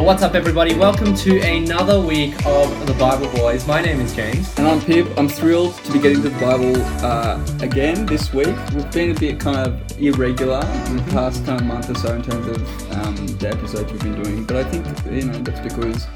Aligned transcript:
Well, 0.00 0.06
what's 0.06 0.22
up, 0.22 0.34
everybody? 0.34 0.74
Welcome 0.74 1.14
to 1.14 1.40
another 1.40 2.00
week 2.00 2.32
of 2.46 2.86
the 2.86 2.94
Bible 2.94 3.26
Boyz. 3.26 3.68
My 3.68 3.82
name 3.82 4.00
is 4.00 4.14
James. 4.14 4.48
And 4.56 4.66
I'm 4.66 4.80
Pip. 4.80 5.06
I'm 5.18 5.28
thrilled 5.28 5.74
to 5.74 5.92
be 5.92 5.98
getting 5.98 6.22
to 6.22 6.30
the 6.30 6.40
Bible 6.40 6.74
uh, 7.04 7.38
again 7.60 8.06
this 8.06 8.32
week. 8.32 8.56
We've 8.74 8.90
been 8.92 9.14
a 9.14 9.20
bit 9.20 9.38
kind 9.38 9.58
of 9.58 10.00
irregular 10.00 10.64
in 10.86 10.96
the 10.96 11.02
past 11.10 11.44
kind 11.44 11.60
of 11.60 11.66
month 11.66 11.90
or 11.90 11.96
so 11.96 12.14
in 12.14 12.22
terms 12.22 12.46
of 12.46 12.92
um, 12.92 13.26
the 13.26 13.50
episodes 13.50 13.92
we've 13.92 14.00
been 14.00 14.22
doing, 14.22 14.44
but 14.44 14.56
I 14.56 14.64
think 14.64 14.86
you 15.04 15.30
know 15.30 15.38
that's 15.42 15.60
because 15.60 16.06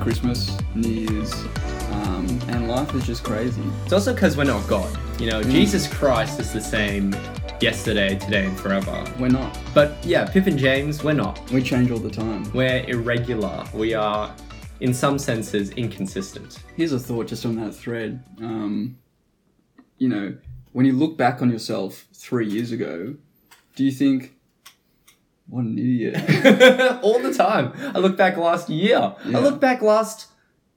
Christmas, 0.00 0.56
New 0.74 0.88
Year's, 0.88 1.34
um, 1.90 2.26
and 2.48 2.68
life 2.68 2.94
is 2.94 3.06
just 3.06 3.22
crazy. 3.22 3.62
It's 3.84 3.92
also 3.92 4.14
because 4.14 4.38
we're 4.38 4.44
not 4.44 4.66
God. 4.66 4.98
You 5.20 5.26
know, 5.26 5.42
Jesus 5.42 5.86
Christ 5.86 6.40
is 6.40 6.54
the 6.54 6.62
same 6.62 7.14
yesterday, 7.62 8.18
today, 8.18 8.46
and 8.46 8.58
forever. 8.58 9.04
We're 9.18 9.28
not. 9.28 9.58
But 9.74 9.96
yeah, 10.04 10.24
Pip 10.26 10.46
and 10.46 10.58
James, 10.58 11.04
we're 11.04 11.12
not. 11.12 11.50
We 11.50 11.62
change 11.62 11.90
all 11.90 11.98
the 11.98 12.10
time. 12.10 12.50
We're 12.52 12.84
irregular. 12.88 13.64
We 13.74 13.94
are, 13.94 14.34
in 14.80 14.94
some 14.94 15.18
senses, 15.18 15.70
inconsistent. 15.70 16.62
Here's 16.76 16.92
a 16.92 16.98
thought 16.98 17.28
just 17.28 17.44
on 17.44 17.56
that 17.56 17.72
thread. 17.74 18.24
Um, 18.38 18.98
you 19.98 20.08
know, 20.08 20.36
when 20.72 20.86
you 20.86 20.92
look 20.92 21.16
back 21.16 21.42
on 21.42 21.50
yourself 21.50 22.06
three 22.14 22.48
years 22.48 22.72
ago, 22.72 23.16
do 23.76 23.84
you 23.84 23.92
think, 23.92 24.34
what 25.48 25.64
an 25.64 25.78
idiot? 25.78 26.14
All 27.02 27.18
the 27.18 27.34
time. 27.34 27.72
I 27.94 27.98
look 27.98 28.16
back 28.16 28.36
last 28.36 28.70
year. 28.70 29.14
Yeah. 29.26 29.38
I 29.38 29.40
look 29.40 29.60
back 29.60 29.82
last. 29.82 30.28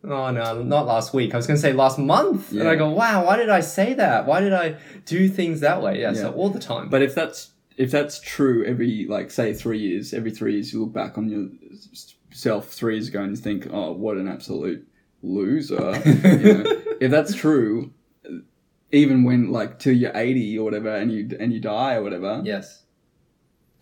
Oh 0.04 0.32
no, 0.32 0.62
not 0.62 0.86
last 0.86 1.14
week. 1.14 1.34
I 1.34 1.38
was 1.38 1.48
going 1.48 1.56
to 1.56 1.62
say 1.62 1.72
last 1.72 1.98
month. 1.98 2.52
And 2.52 2.68
I 2.68 2.76
go, 2.76 2.90
wow, 2.90 3.26
why 3.26 3.38
did 3.38 3.50
I 3.50 3.62
say 3.62 3.94
that? 3.94 4.26
Why 4.26 4.42
did 4.42 4.52
I 4.52 4.76
do 5.06 5.30
things 5.30 5.62
that 5.62 5.82
way? 5.82 6.02
Yeah, 6.02 6.14
so 6.14 6.34
all 6.34 6.50
the 6.50 6.60
time. 6.60 6.90
But 6.90 7.02
if 7.02 7.16
that's 7.16 7.52
if 7.78 7.90
that's 7.90 8.20
true, 8.20 8.66
every 8.66 9.06
like 9.08 9.32
say 9.32 9.54
three 9.54 9.80
years, 9.80 10.14
every 10.14 10.32
three 10.32 10.54
years 10.54 10.74
you 10.74 10.82
look 10.82 10.94
back 10.94 11.18
on 11.18 11.30
yourself 11.30 12.70
three 12.70 12.96
years 12.96 13.08
ago 13.08 13.22
and 13.22 13.32
you 13.32 13.42
think, 13.42 13.68
oh, 13.72 13.94
what 13.94 14.18
an 14.18 14.28
absolute 14.28 14.86
loser. 15.22 16.02
you 16.06 16.54
know? 16.54 16.80
If 17.02 17.12
that's 17.12 17.34
true, 17.36 17.92
even 18.92 19.24
when 19.24 19.52
like 19.52 19.80
till 19.80 19.94
you're 19.94 20.16
eighty 20.16 20.58
or 20.58 20.64
whatever, 20.64 20.96
and 20.96 21.12
you 21.12 21.36
and 21.40 21.52
you 21.52 21.60
die 21.60 21.96
or 21.96 22.04
whatever, 22.04 22.42
yes. 22.46 22.83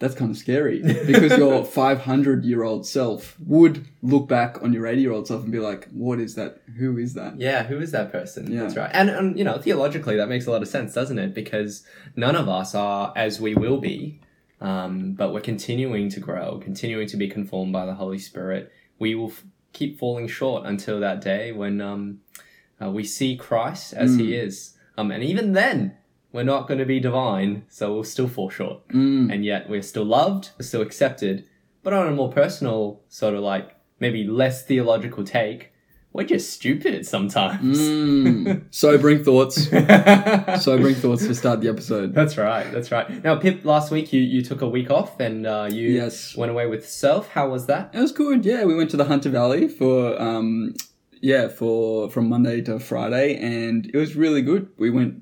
That's 0.01 0.15
kind 0.15 0.31
of 0.31 0.37
scary 0.37 0.81
because 0.81 1.37
your 1.37 1.63
five 1.79 2.01
hundred 2.01 2.43
year 2.43 2.63
old 2.63 2.87
self 2.87 3.37
would 3.39 3.87
look 4.01 4.27
back 4.27 4.61
on 4.63 4.73
your 4.73 4.87
eighty 4.87 5.01
year 5.01 5.11
old 5.11 5.27
self 5.27 5.43
and 5.43 5.51
be 5.51 5.59
like, 5.59 5.87
what 5.91 6.19
is 6.19 6.33
that? 6.35 6.59
Who 6.77 6.97
is 6.97 7.13
that? 7.13 7.39
Yeah, 7.39 7.63
who 7.63 7.79
is 7.79 7.91
that 7.91 8.11
person? 8.11 8.51
Yeah. 8.51 8.63
That's 8.63 8.75
right. 8.75 8.89
And, 8.91 9.11
and, 9.11 9.37
you 9.37 9.43
know, 9.43 9.59
theologically, 9.59 10.17
that 10.17 10.27
makes 10.27 10.47
a 10.47 10.51
lot 10.51 10.63
of 10.63 10.67
sense, 10.67 10.95
doesn't 10.95 11.19
it? 11.19 11.35
Because 11.35 11.85
none 12.15 12.35
of 12.35 12.49
us 12.49 12.73
are 12.73 13.13
as 13.15 13.39
we 13.39 13.53
will 13.53 13.79
be, 13.79 14.19
um, 14.59 15.13
but 15.13 15.31
we're 15.33 15.39
continuing 15.39 16.09
to 16.09 16.19
grow, 16.19 16.57
continuing 16.57 17.07
to 17.07 17.15
be 17.15 17.29
conformed 17.29 17.71
by 17.71 17.85
the 17.85 17.93
Holy 17.93 18.19
Spirit. 18.19 18.71
We 18.97 19.13
will 19.13 19.29
f- 19.29 19.43
keep 19.71 19.99
falling 19.99 20.27
short 20.27 20.65
until 20.65 20.99
that 20.99 21.21
day 21.21 21.51
when 21.51 21.79
um, 21.79 22.21
uh, 22.81 22.89
we 22.89 23.03
see 23.03 23.37
Christ 23.37 23.93
as 23.93 24.15
he 24.15 24.33
is. 24.35 24.75
Um, 24.97 25.11
and 25.11 25.23
even 25.23 25.53
then, 25.53 25.95
we're 26.31 26.43
not 26.43 26.67
going 26.67 26.79
to 26.79 26.85
be 26.85 26.99
divine, 26.99 27.63
so 27.69 27.93
we'll 27.93 28.03
still 28.03 28.27
fall 28.27 28.49
short. 28.49 28.87
Mm. 28.89 29.33
And 29.33 29.43
yet, 29.45 29.69
we're 29.69 29.81
still 29.81 30.05
loved, 30.05 30.51
we're 30.57 30.65
still 30.65 30.81
accepted. 30.81 31.45
But 31.83 31.93
on 31.93 32.07
a 32.07 32.11
more 32.11 32.31
personal, 32.31 33.01
sort 33.09 33.33
of 33.33 33.41
like 33.41 33.75
maybe 33.99 34.23
less 34.25 34.63
theological 34.65 35.23
take, 35.23 35.71
we're 36.13 36.25
just 36.25 36.51
stupid 36.51 37.05
sometimes. 37.07 37.79
Mm. 37.79 38.63
Sobering 38.71 39.23
thoughts. 39.23 39.69
Sobering 40.63 40.95
thoughts 40.95 41.25
to 41.25 41.33
start 41.33 41.61
the 41.61 41.69
episode. 41.69 42.13
That's 42.13 42.37
right. 42.37 42.69
That's 42.71 42.91
right. 42.91 43.23
Now, 43.23 43.37
Pip, 43.37 43.63
last 43.63 43.91
week 43.91 44.11
you, 44.11 44.21
you 44.21 44.41
took 44.43 44.61
a 44.61 44.67
week 44.67 44.91
off 44.91 45.19
and 45.19 45.47
uh, 45.47 45.69
you 45.71 45.87
Yes. 45.89 46.35
went 46.35 46.51
away 46.51 46.65
with 46.67 46.87
self. 46.87 47.29
How 47.29 47.49
was 47.49 47.65
that? 47.67 47.91
It 47.93 47.99
was 47.99 48.11
good. 48.11 48.45
Yeah, 48.45 48.65
we 48.65 48.75
went 48.75 48.89
to 48.91 48.97
the 48.97 49.05
Hunter 49.05 49.29
Valley 49.29 49.67
for 49.69 50.21
um, 50.21 50.73
yeah, 51.21 51.47
for 51.47 52.09
from 52.09 52.27
Monday 52.29 52.61
to 52.61 52.79
Friday, 52.79 53.35
and 53.37 53.85
it 53.93 53.97
was 53.97 54.15
really 54.15 54.41
good. 54.41 54.67
We 54.77 54.89
went 54.89 55.21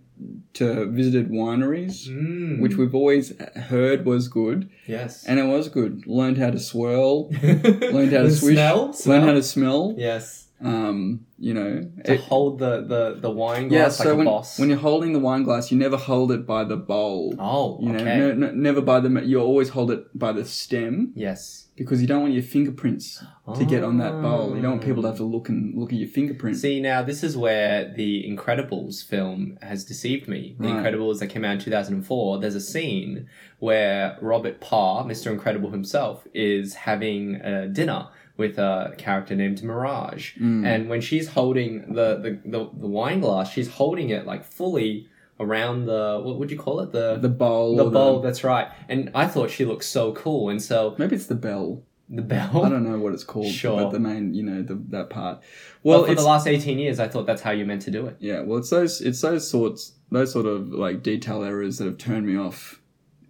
to 0.54 0.86
visited 0.88 1.30
wineries, 1.30 2.08
Mm. 2.10 2.60
which 2.62 2.76
we've 2.78 2.96
always 2.96 3.34
heard 3.56 4.06
was 4.06 4.28
good, 4.28 4.70
yes. 4.88 5.24
and 5.26 5.40
it 5.40 5.44
was 5.46 5.70
good. 5.70 6.04
Learned 6.08 6.38
how 6.38 6.50
to 6.52 6.60
swirl, 6.60 7.30
learned 7.44 8.12
how 8.12 8.24
to 8.24 8.32
swish, 8.32 8.56
smell. 8.56 8.96
learned 9.06 9.24
how 9.26 9.34
to 9.34 9.44
smell. 9.44 9.96
Yes. 9.98 10.48
Um, 10.62 11.22
you 11.40 11.54
know, 11.54 11.90
To 12.04 12.14
it- 12.16 12.20
hold 12.20 12.60
the 12.60 12.82
the 12.82 13.18
the 13.22 13.30
wine 13.32 13.70
yeah. 13.70 13.84
glass 13.84 13.96
So 13.98 14.04
like 14.04 14.14
a 14.14 14.18
when 14.18 14.26
boss. 14.26 14.60
when 14.60 14.68
you're 14.70 14.78
holding 14.90 15.14
the 15.14 15.20
wine 15.20 15.44
glass, 15.44 15.72
you 15.72 15.78
never 15.78 15.96
hold 15.96 16.34
it 16.34 16.46
by 16.46 16.66
the 16.66 16.76
bowl. 16.76 17.34
oh, 17.40 17.80
You 17.82 17.94
know, 17.94 18.00
okay. 18.00 18.18
no, 18.20 18.34
no, 18.34 18.52
never 18.52 18.82
by 18.82 19.00
the. 19.00 19.10
You 19.26 19.40
always 19.40 19.70
hold 19.70 19.90
it 19.90 20.02
by 20.18 20.34
the 20.34 20.44
stem 20.44 21.14
yes. 21.16 21.68
Because 21.80 22.02
you 22.02 22.08
don't 22.08 22.22
want 22.22 22.34
your 22.34 22.44
fingerprints 22.44 23.24
to 23.56 23.66
get 23.66 23.84
on 23.84 23.98
that 23.98 24.22
bowl. 24.22 24.54
You 24.56 24.62
don't 24.62 24.72
want 24.74 24.84
people 24.84 25.02
to 25.02 25.08
have 25.08 25.18
to 25.18 25.24
look 25.24 25.48
and 25.50 25.74
look 25.80 25.92
at 25.94 25.98
your 25.98 26.10
fingerprints. 26.10 26.62
See, 26.62 26.82
now 26.82 27.02
this 27.02 27.24
is 27.24 27.38
where 27.38 27.92
the 27.96 28.30
Incredibles 28.30 29.04
film 29.04 29.58
has 29.62 29.86
deceived 29.86 30.28
me. 30.28 30.56
The 30.60 30.68
Right. 30.68 30.84
Incredibles 30.84 31.20
that 31.20 31.28
came 31.28 31.46
out 31.46 31.54
in 31.54 31.60
2004, 31.60 32.40
there's 32.40 32.54
a 32.54 32.62
scene 32.62 33.28
where 33.60 34.18
Robert 34.22 34.60
Parr, 34.60 35.06
Mr. 35.06 35.32
Incredible 35.32 35.72
himself, 35.72 36.28
is 36.34 36.74
having 36.74 37.36
a 37.36 37.68
dinner 37.68 38.10
with 38.36 38.58
a 38.58 38.94
character 38.98 39.36
named 39.36 39.64
Mirage. 39.64 40.36
Mm. 40.38 40.66
And 40.66 40.90
when 40.90 41.02
she's 41.02 41.30
holding 41.30 41.94
the, 41.94 42.18
the, 42.18 42.40
the, 42.46 42.70
the 42.74 42.88
wine 42.88 43.22
glass, 43.22 43.52
she's 43.52 43.70
holding 43.70 44.10
it 44.10 44.26
like 44.26 44.44
fully 44.46 45.08
around 45.40 45.86
the, 45.86 46.20
what 46.24 46.38
would 46.38 46.52
you 46.52 46.58
call 46.58 46.80
it? 46.82 46.92
The, 46.92 47.18
the 47.18 47.30
bowl. 47.30 47.76
the 47.78 47.86
or 47.86 47.92
bowl, 47.92 48.20
that's 48.22 48.44
right. 48.44 48.68
And 48.88 49.10
I 49.16 49.26
thought 49.28 49.50
she 49.50 49.66
looked 49.66 49.86
so 49.86 50.12
cool. 50.14 50.50
And 50.50 50.62
so 50.62 50.96
Maybe 50.98 51.16
it's 51.16 51.28
the 51.28 51.36
bell. 51.36 51.84
the 52.10 52.22
bell. 52.22 52.66
I 52.66 52.70
don't 52.70 52.84
know 52.84 53.00
what 53.00 53.14
it's 53.14 53.24
called. 53.24 53.52
Sure. 53.54 53.82
But 53.84 53.92
the 53.92 54.00
main, 54.00 54.34
you 54.34 54.44
know, 54.44 54.62
the, 54.64 54.76
that 54.90 55.10
part. 55.10 55.42
well, 55.84 56.00
Well, 56.00 56.08
for 56.08 56.16
the 56.16 56.24
last 56.24 56.48
18 56.48 56.78
years, 56.80 57.00
I 57.00 57.08
thought 57.08 57.26
that's 57.26 57.42
how 57.42 57.52
you 57.52 57.66
meant 57.66 57.84
to 57.84 57.92
do 57.92 58.06
it. 58.08 58.18
yeah. 58.20 58.42
Well, 58.42 58.58
it's 58.60 58.70
those. 58.70 59.00
It's 59.02 59.22
those 59.22 59.50
sorts. 59.50 59.94
Those 60.12 60.32
sort 60.34 60.46
of 60.48 60.70
like 60.70 61.04
detail 61.04 61.44
errors 61.44 61.78
that 61.78 61.86
have 61.86 61.98
turned 62.00 62.26
me 62.26 62.36
off 62.36 62.82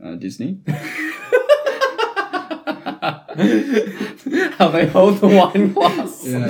uh, 0.04 0.16
Disney. 0.16 0.60
How 4.58 4.68
they 4.70 4.88
hold 4.88 5.18
the 5.20 5.28
wine 5.28 5.74
glass. 5.74 6.26
Yeah. 6.26 6.38
I 6.38 6.42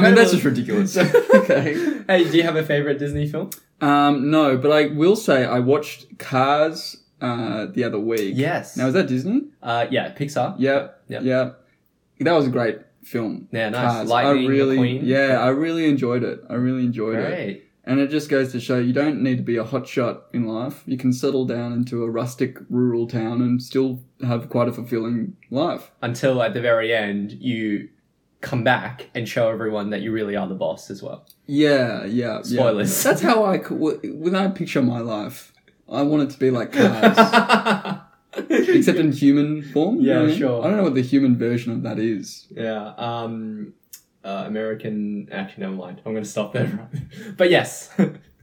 mean, 0.00 0.14
that's 0.14 0.30
Incredibles- 0.30 0.30
just 0.32 0.44
ridiculous. 0.44 0.96
okay. 1.34 2.02
Hey, 2.06 2.30
do 2.30 2.36
you 2.36 2.42
have 2.44 2.56
a 2.56 2.64
favorite 2.64 2.98
Disney 2.98 3.26
film? 3.28 3.50
Um, 3.80 4.30
no, 4.30 4.56
but 4.56 4.72
I 4.72 4.86
will 4.86 5.16
say 5.16 5.44
I 5.44 5.58
watched 5.60 6.18
Cars 6.18 6.96
uh, 7.20 7.66
the 7.66 7.84
other 7.84 7.98
week. 7.98 8.34
Yes. 8.36 8.76
Now 8.76 8.86
is 8.86 8.94
that 8.94 9.06
Disney? 9.06 9.42
Uh, 9.62 9.86
yeah, 9.90 10.12
Pixar. 10.12 10.56
Yep. 10.58 11.02
Yep. 11.08 11.22
yep. 11.22 11.64
That 12.20 12.32
was 12.32 12.46
a 12.46 12.50
great 12.50 12.78
film. 13.02 13.48
Yeah, 13.52 13.70
nice. 13.70 13.92
Cars. 13.92 14.08
Lightning 14.08 14.46
I 14.46 14.48
really, 14.48 14.76
McQueen. 14.78 15.00
yeah, 15.04 15.40
I 15.40 15.48
really 15.48 15.88
enjoyed 15.88 16.22
it. 16.24 16.40
I 16.48 16.54
really 16.54 16.84
enjoyed 16.84 17.18
it. 17.18 17.26
Great. 17.26 17.64
And 17.84 18.00
it 18.00 18.10
just 18.10 18.28
goes 18.28 18.52
to 18.52 18.60
show 18.60 18.78
you 18.78 18.92
don't 18.92 19.22
need 19.22 19.38
to 19.38 19.42
be 19.42 19.56
a 19.56 19.64
hotshot 19.64 20.20
in 20.34 20.46
life. 20.46 20.82
You 20.84 20.98
can 20.98 21.10
settle 21.10 21.46
down 21.46 21.72
into 21.72 22.04
a 22.04 22.10
rustic 22.10 22.58
rural 22.68 23.06
town 23.06 23.40
and 23.40 23.62
still 23.62 24.00
have 24.26 24.50
quite 24.50 24.68
a 24.68 24.72
fulfilling 24.72 25.36
life. 25.50 25.90
Until 26.02 26.42
at 26.42 26.52
the 26.52 26.60
very 26.60 26.92
end, 26.92 27.32
you 27.32 27.88
come 28.40 28.62
back 28.64 29.08
and 29.14 29.28
show 29.28 29.48
everyone 29.50 29.90
that 29.90 30.00
you 30.00 30.12
really 30.12 30.36
are 30.36 30.46
the 30.48 30.54
boss 30.54 30.90
as 30.90 31.02
well. 31.02 31.26
Yeah, 31.46 32.04
yeah. 32.04 32.36
yeah. 32.36 32.42
Spoilers. 32.42 33.02
That's 33.04 33.20
how 33.20 33.44
I, 33.44 33.58
when 33.58 34.34
I 34.36 34.48
picture 34.48 34.80
my 34.82 35.00
life, 35.00 35.52
I 35.90 36.02
want 36.02 36.22
it 36.24 36.30
to 36.30 36.38
be 36.38 36.50
like 36.50 36.72
cars, 36.72 37.98
except 38.50 38.98
in 38.98 39.12
human 39.12 39.62
form. 39.72 39.96
you 40.00 40.08
Yeah, 40.08 40.14
know 40.14 40.22
I 40.22 40.26
mean? 40.26 40.38
sure. 40.38 40.62
I 40.64 40.68
don't 40.68 40.76
know 40.76 40.82
what 40.84 40.94
the 40.94 41.02
human 41.02 41.36
version 41.36 41.72
of 41.72 41.82
that 41.82 41.98
is. 41.98 42.46
yeah. 42.50 42.92
Um, 42.96 43.74
uh, 44.24 44.44
American. 44.46 45.28
Actually, 45.32 45.62
never 45.62 45.76
mind. 45.76 46.02
I'm 46.04 46.12
going 46.12 46.24
to 46.24 46.28
stop 46.30 46.52
there. 46.52 46.90
but 47.36 47.50
yes, 47.50 47.90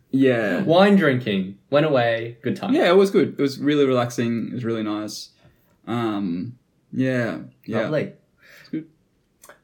Yeah. 0.09 0.61
wine 0.63 0.95
drinking 0.95 1.58
went 1.70 1.85
away. 1.85 2.37
Good 2.41 2.55
time. 2.55 2.73
Yeah, 2.73 2.90
it 2.90 2.96
was 2.96 3.11
good. 3.11 3.35
It 3.37 3.41
was 3.41 3.59
really 3.59 3.85
relaxing. 3.85 4.47
It 4.47 4.53
was 4.53 4.66
really 4.66 4.84
nice. 4.84 5.29
Um, 5.87 6.58
yeah, 6.91 7.40
yeah. 7.66 7.81
Lovely. 7.81 8.14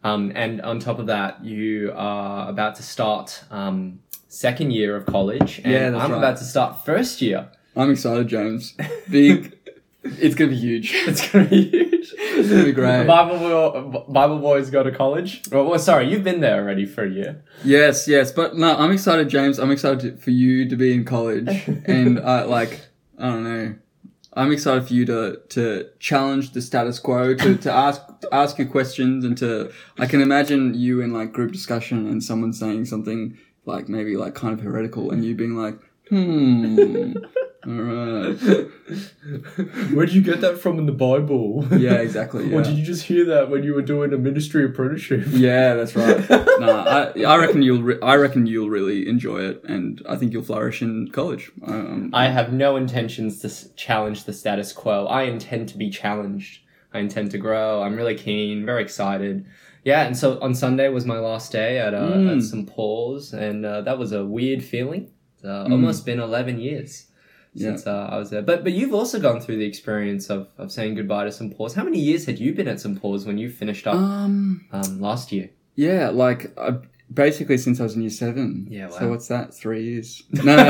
Um, 0.04 0.32
and 0.36 0.62
on 0.62 0.80
top 0.80 1.00
of 1.00 1.08
that, 1.08 1.44
you 1.46 1.92
are 1.96 2.50
about 2.50 2.76
to 2.76 2.84
start 2.84 3.44
um, 3.52 4.00
second 4.28 4.72
year 4.72 4.96
of 4.96 5.06
college, 5.06 5.60
and 5.64 5.72
Yeah, 5.72 5.90
that's 5.92 6.04
I'm 6.04 6.12
right. 6.12 6.18
about 6.18 6.38
to 6.38 6.44
start 6.44 6.86
first 6.86 7.22
year. 7.22 7.50
I'm 7.76 7.92
excited, 7.92 8.28
James. 8.28 8.74
Big. 9.10 9.58
it's 10.04 10.34
gonna 10.36 10.50
be 10.52 10.58
huge. 10.58 10.92
It's 11.08 11.30
gonna 11.30 11.46
be 11.46 11.70
huge. 11.70 12.14
It's 12.18 12.50
gonna 12.50 12.64
be 12.66 12.72
great. 12.72 13.06
Bible 13.06 13.38
boy, 13.38 14.04
Bible 14.12 14.40
boys 14.40 14.70
go 14.72 14.82
to 14.84 14.92
college. 14.92 15.44
Well, 15.52 15.66
well, 15.66 15.80
sorry, 15.80 16.10
you've 16.10 16.24
been 16.24 16.40
there 16.42 16.60
already 16.62 16.86
for 16.86 17.04
a 17.04 17.10
year. 17.10 17.44
Yes, 17.64 18.08
yes, 18.08 18.32
but 18.32 18.56
no, 18.58 18.76
I'm 18.76 18.92
excited, 18.92 19.30
James. 19.30 19.60
I'm 19.60 19.70
excited 19.72 20.00
to, 20.02 20.18
for 20.18 20.32
you 20.32 20.68
to 20.68 20.76
be 20.76 20.94
in 20.94 21.06
college, 21.06 21.68
and 21.86 22.18
uh, 22.20 22.48
like 22.48 22.82
I 23.20 23.30
don't 23.30 23.44
know, 23.44 23.76
I'm 24.34 24.52
excited 24.52 24.88
for 24.88 24.94
you 24.94 25.06
to 25.06 25.42
to 25.50 25.90
challenge 26.00 26.52
the 26.52 26.62
status 26.62 27.00
quo, 27.00 27.36
to, 27.36 27.58
to 27.58 27.72
ask 27.88 28.02
to 28.22 28.30
ask 28.32 28.58
you 28.58 28.66
questions, 28.66 29.26
and 29.26 29.38
to 29.38 29.72
I 29.98 30.06
can 30.06 30.22
imagine 30.22 30.74
you 30.74 31.02
in 31.02 31.14
like 31.14 31.34
group 31.34 31.52
discussion 31.52 32.08
and 32.08 32.24
someone 32.24 32.54
saying 32.54 32.86
something 32.86 33.38
like 33.66 33.90
maybe 33.90 34.16
like 34.18 34.34
kind 34.34 34.54
of 34.54 34.62
heretical, 34.62 35.12
and 35.12 35.24
you 35.26 35.36
being 35.36 35.56
like, 35.56 35.78
hmm, 36.16 37.14
All 37.68 37.74
right. 37.74 38.36
Where 39.94 40.06
did 40.08 40.16
you 40.16 40.22
get 40.22 40.42
that 40.42 40.58
from 40.60 40.80
in 40.80 40.88
the 40.88 40.92
Bible? 40.92 41.64
Yeah, 41.78 41.94
exactly. 41.96 42.48
Yeah. 42.50 42.56
Or 42.58 42.64
did 42.64 42.76
you 42.76 42.84
just 42.84 43.04
hear 43.04 43.24
that 43.26 43.50
when 43.52 43.64
you 43.64 43.76
were 43.76 43.84
doing 43.84 44.14
a 44.14 44.18
ministry 44.18 44.66
apprenticeship? 44.66 45.24
Yeah, 45.28 45.76
that's 45.76 45.96
right. 45.96 46.28
no, 46.60 46.80
I, 47.16 47.22
I 47.22 47.38
reckon 47.38 47.62
you'll. 47.62 47.84
Re- 47.84 48.02
I 48.02 48.16
reckon 48.16 48.48
you'll 48.48 48.70
really 48.70 49.08
enjoy 49.08 49.42
it, 49.42 49.64
and 49.66 50.02
I 50.10 50.16
think 50.16 50.34
you'll 50.34 50.44
flourish 50.44 50.82
in 50.82 51.10
college. 51.12 51.52
Um, 51.66 52.10
I 52.14 52.30
have 52.30 52.52
no 52.52 52.76
intentions 52.78 53.40
to 53.42 53.48
s- 53.48 53.70
challenge 53.76 54.24
the 54.24 54.34
status 54.34 54.74
quo. 54.74 55.06
I 55.06 55.24
intend 55.24 55.70
to 55.70 55.78
be 55.78 55.90
challenged. 55.92 56.62
I 56.94 57.00
intend 57.00 57.30
to 57.32 57.38
grow. 57.38 57.84
I'm 57.84 57.96
really 57.96 58.16
keen, 58.16 58.66
very 58.66 58.82
excited. 58.82 59.46
Yeah, 59.84 60.02
and 60.08 60.18
so 60.18 60.40
on 60.42 60.56
Sunday 60.56 60.90
was 60.90 61.06
my 61.06 61.20
last 61.20 61.52
day 61.52 61.78
at, 61.80 61.94
uh, 61.94 62.02
Mm. 62.12 62.38
at 62.38 62.44
St. 62.44 62.68
Paul's, 62.68 63.34
and 63.34 63.66
uh, 63.66 63.82
that 63.82 63.98
was 64.00 64.12
a 64.12 64.26
weird 64.26 64.64
feeling. 64.64 65.10
Uh, 65.44 65.66
Mm. 65.66 65.72
almost 65.72 66.06
been 66.06 66.20
11 66.20 66.60
years 66.60 67.08
Yeah. 67.54 67.70
since 67.70 67.88
uh, 67.88 68.08
I 68.12 68.18
was 68.18 68.30
there. 68.30 68.42
But 68.44 68.64
but 68.64 68.74
you've 68.74 68.94
also 68.94 69.20
gone 69.20 69.42
through 69.42 69.58
the 69.58 69.66
experience 69.66 70.30
of, 70.30 70.48
of 70.58 70.72
saying 70.72 70.96
goodbye 70.96 71.26
to 71.26 71.32
St. 71.32 71.56
Paul's. 71.58 71.74
How 71.76 71.84
many 71.84 72.00
years 72.00 72.26
had 72.26 72.40
you 72.40 72.54
been 72.54 72.68
at 72.68 72.80
St. 72.80 73.00
Paul's 73.02 73.26
when 73.26 73.38
you 73.38 73.50
finished 73.50 73.88
up 73.88 73.96
um. 73.96 74.66
um, 74.72 75.00
last 75.02 75.32
year? 75.32 75.50
Yeah, 75.76 76.10
like 76.10 76.52
uh, 76.58 76.74
basically 77.14 77.58
since 77.58 77.80
I 77.80 77.84
was 77.84 77.96
in 77.96 78.02
year 78.02 78.10
seven. 78.12 78.68
Yeah, 78.70 78.90
So 78.90 79.10
what's 79.10 79.28
that? 79.30 79.54
Three 79.54 79.84
years? 79.84 80.22
No, 80.44 80.56
no, 80.56 80.64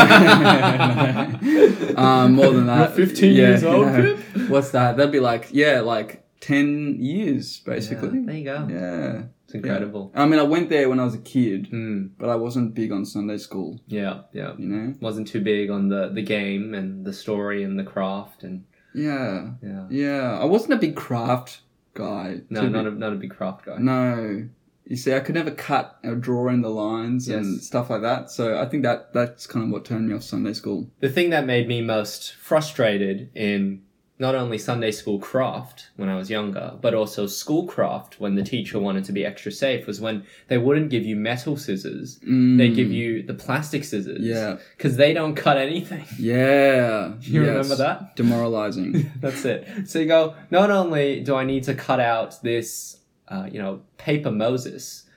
um, 1.98 2.34
more 2.34 2.52
than 2.52 2.68
that. 2.68 2.98
You're 2.98 3.08
15 3.08 3.34
Yeah, 3.34 3.48
years 3.50 3.64
old, 3.64 3.88
no. 3.88 4.16
What's 4.48 4.72
that? 4.72 4.98
That'd 4.98 5.12
be 5.12 5.20
like 5.20 5.50
yeah, 5.52 5.82
like 5.82 6.24
ten 6.40 6.98
years 7.00 7.60
basically. 7.60 8.20
Yeah, 8.20 8.26
there 8.26 8.36
you 8.36 8.44
go. 8.46 8.68
Yeah. 8.70 9.24
It's 9.54 9.56
incredible. 9.66 10.12
I 10.16 10.26
mean, 10.26 10.40
I 10.40 10.44
went 10.44 10.70
there 10.70 10.88
when 10.88 11.00
I 11.00 11.04
was 11.04 11.14
a 11.16 11.20
kid, 11.20 11.70
Mm, 11.72 12.12
but 12.18 12.30
I 12.30 12.36
wasn't 12.36 12.74
big 12.74 12.92
on 12.92 13.06
Sunday 13.06 13.38
school. 13.38 13.82
yeah, 13.88 14.22
yeah. 14.34 14.54
You 14.58 14.68
know? 14.68 14.94
wasn't 15.02 15.28
too 15.28 15.42
big 15.42 15.70
on 15.70 15.90
the 15.90 16.10
the 16.10 16.22
game 16.22 16.74
and 16.74 17.06
the 17.06 17.14
story 17.14 17.64
and 17.64 17.78
the 17.78 17.84
craft 17.84 18.44
and 18.44 18.64
Yeah. 18.94 19.52
yeah. 19.62 19.86
Yeah. 19.90 20.40
I 20.40 20.46
wasn't 20.46 20.74
a 20.74 20.78
big 20.78 20.96
craft 20.96 21.62
guy. 21.94 22.42
No, 22.50 22.68
not 22.70 22.88
a 22.88 22.92
not 22.92 23.14
a 23.14 23.18
big 23.18 23.32
craft 23.32 23.66
guy. 23.66 23.78
No. 23.78 24.48
You 24.86 24.98
see, 24.98 25.14
I 25.14 25.20
could 25.22 25.36
never 25.36 25.52
cut 25.52 26.00
or 26.04 26.16
draw 26.16 26.50
in 26.50 26.62
the 26.62 26.70
lines 26.70 27.28
and 27.30 27.62
stuff 27.62 27.90
like 27.90 28.02
that. 28.02 28.30
So 28.32 28.58
I 28.60 28.66
think 28.66 28.84
that 28.84 29.14
that's 29.14 29.48
kind 29.48 29.66
of 29.66 29.72
what 29.72 29.86
turned 29.86 30.08
me 30.10 30.16
off 30.16 30.24
Sunday 30.24 30.54
school. 30.54 30.90
The 31.00 31.10
thing 31.10 31.30
that 31.30 31.46
made 31.46 31.68
me 31.68 31.82
most 31.82 32.34
frustrated 32.34 33.30
in 33.36 33.84
not 34.22 34.36
only 34.36 34.58
Sunday 34.58 34.92
school 34.92 35.18
craft 35.20 35.90
when 35.98 36.08
I 36.08 36.16
was 36.16 36.30
younger, 36.30 36.68
but 36.80 36.94
also 36.94 37.26
school 37.26 37.66
craft 37.66 38.20
when 38.20 38.36
the 38.36 38.44
teacher 38.44 38.78
wanted 38.80 39.04
to 39.06 39.12
be 39.12 39.26
extra 39.26 39.52
safe 39.52 39.88
was 39.88 40.00
when 40.00 40.24
they 40.48 40.60
wouldn't 40.60 40.90
give 40.92 41.04
you 41.04 41.16
metal 41.16 41.58
scissors. 41.58 42.20
Mm. 42.20 42.58
They 42.60 42.70
give 42.70 42.92
you 42.92 43.24
the 43.24 43.34
plastic 43.34 43.84
scissors. 43.84 44.22
Yeah. 44.22 44.58
Because 44.78 44.96
they 44.96 45.12
don't 45.14 45.36
cut 45.36 45.58
anything. 45.58 46.06
Yeah. 46.20 47.14
You 47.22 47.42
yes. 47.44 47.50
remember 47.50 47.76
that? 47.78 48.16
Demoralizing. 48.16 49.12
That's 49.24 49.44
it. 49.44 49.60
So 49.90 49.98
you 50.00 50.06
go, 50.06 50.36
not 50.52 50.70
only 50.70 51.22
do 51.22 51.36
I 51.36 51.44
need 51.44 51.64
to 51.64 51.74
cut 51.74 52.00
out 52.00 52.42
this, 52.44 53.00
uh, 53.28 53.48
you 53.52 53.60
know, 53.60 53.82
paper 53.98 54.32
Moses, 54.32 55.10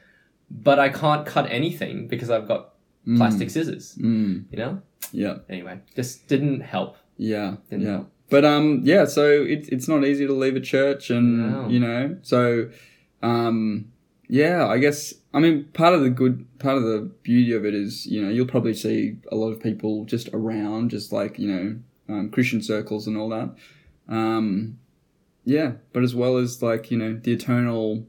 but 0.50 0.78
I 0.78 0.88
can't 0.88 1.26
cut 1.26 1.46
anything 1.50 2.08
because 2.08 2.30
I've 2.30 2.48
got 2.48 2.70
Mm. 3.06 3.18
plastic 3.18 3.50
scissors, 3.50 3.96
Mm. 4.00 4.44
you 4.50 4.56
know? 4.62 4.80
Yeah. 5.12 5.34
Anyway, 5.50 5.80
just 5.94 6.26
didn't 6.26 6.60
help. 6.62 6.96
Yeah. 7.18 7.56
Didn't 7.68 7.84
yeah. 7.84 7.92
help. 7.96 8.10
But 8.30 8.44
um, 8.44 8.80
yeah. 8.84 9.04
So 9.04 9.28
it's 9.30 9.68
it's 9.68 9.88
not 9.88 10.04
easy 10.04 10.26
to 10.26 10.32
leave 10.32 10.56
a 10.56 10.60
church, 10.60 11.10
and 11.10 11.52
No. 11.52 11.68
you 11.68 11.78
know, 11.80 12.16
so 12.22 12.70
um, 13.22 13.86
yeah. 14.28 14.66
I 14.66 14.78
guess 14.78 15.14
I 15.32 15.40
mean 15.40 15.64
part 15.72 15.94
of 15.94 16.00
the 16.02 16.10
good 16.10 16.46
part 16.58 16.76
of 16.76 16.84
the 16.84 17.10
beauty 17.22 17.52
of 17.52 17.64
it 17.64 17.74
is 17.74 18.06
you 18.06 18.22
know 18.22 18.30
you'll 18.30 18.46
probably 18.46 18.74
see 18.74 19.18
a 19.30 19.36
lot 19.36 19.50
of 19.50 19.60
people 19.62 20.04
just 20.04 20.28
around, 20.32 20.90
just 20.90 21.12
like 21.12 21.38
you 21.38 21.48
know 21.48 21.76
um, 22.14 22.30
Christian 22.30 22.62
circles 22.62 23.06
and 23.06 23.16
all 23.16 23.28
that. 23.30 23.54
Um, 24.08 24.78
yeah, 25.44 25.72
but 25.92 26.02
as 26.02 26.14
well 26.14 26.36
as 26.38 26.62
like 26.62 26.90
you 26.90 26.96
know 26.98 27.14
the 27.22 27.32
eternal, 27.32 28.06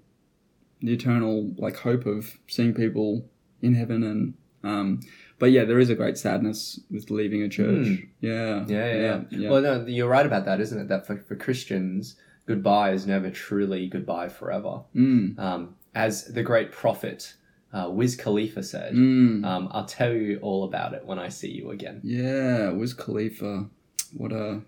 the 0.81 0.93
eternal 0.93 1.53
like 1.57 1.77
hope 1.77 2.05
of 2.05 2.37
seeing 2.47 2.73
people 2.73 3.25
in 3.61 3.73
heaven 3.75 4.03
and 4.03 4.33
um, 4.63 5.01
but 5.37 5.51
yeah, 5.51 5.65
there 5.65 5.79
is 5.79 5.89
a 5.89 5.95
great 5.95 6.17
sadness 6.17 6.79
with 6.89 7.09
leaving 7.11 7.41
a 7.41 7.49
church. 7.49 7.87
Mm. 7.87 8.07
Yeah, 8.21 8.65
Yeah, 8.67 8.93
yeah, 8.93 9.21
yeah. 9.29 9.49
Well, 9.49 9.61
no, 9.61 9.85
you're 9.85 10.09
right 10.09 10.25
about 10.25 10.45
that, 10.45 10.61
isn't 10.61 10.79
it? 10.79 10.87
That 10.87 11.05
for, 11.05 11.17
for 11.17 11.35
Christians, 11.35 12.15
goodbye 12.45 12.91
is 12.91 13.05
never 13.05 13.29
truly 13.29 13.87
goodbye 13.87 14.29
forever. 14.29 14.81
Mm, 14.95 15.37
Um, 15.39 15.75
as 15.93 16.25
the 16.25 16.43
great 16.43 16.71
prophet 16.71 17.33
uh, 17.73 17.89
Wiz 17.89 18.15
Khalifa 18.15 18.63
said, 18.63 18.93
mm. 18.93 19.45
um, 19.45 19.67
I'll 19.71 19.85
tell 19.85 20.13
you 20.13 20.39
all 20.41 20.63
about 20.63 20.93
it 20.93 21.05
when 21.05 21.19
I 21.19 21.29
see 21.29 21.51
you 21.51 21.71
again. 21.71 21.99
Yeah, 22.03 22.69
Wiz 22.71 22.93
Khalifa. 22.93 23.65
What 24.13 24.31
a 24.31 24.61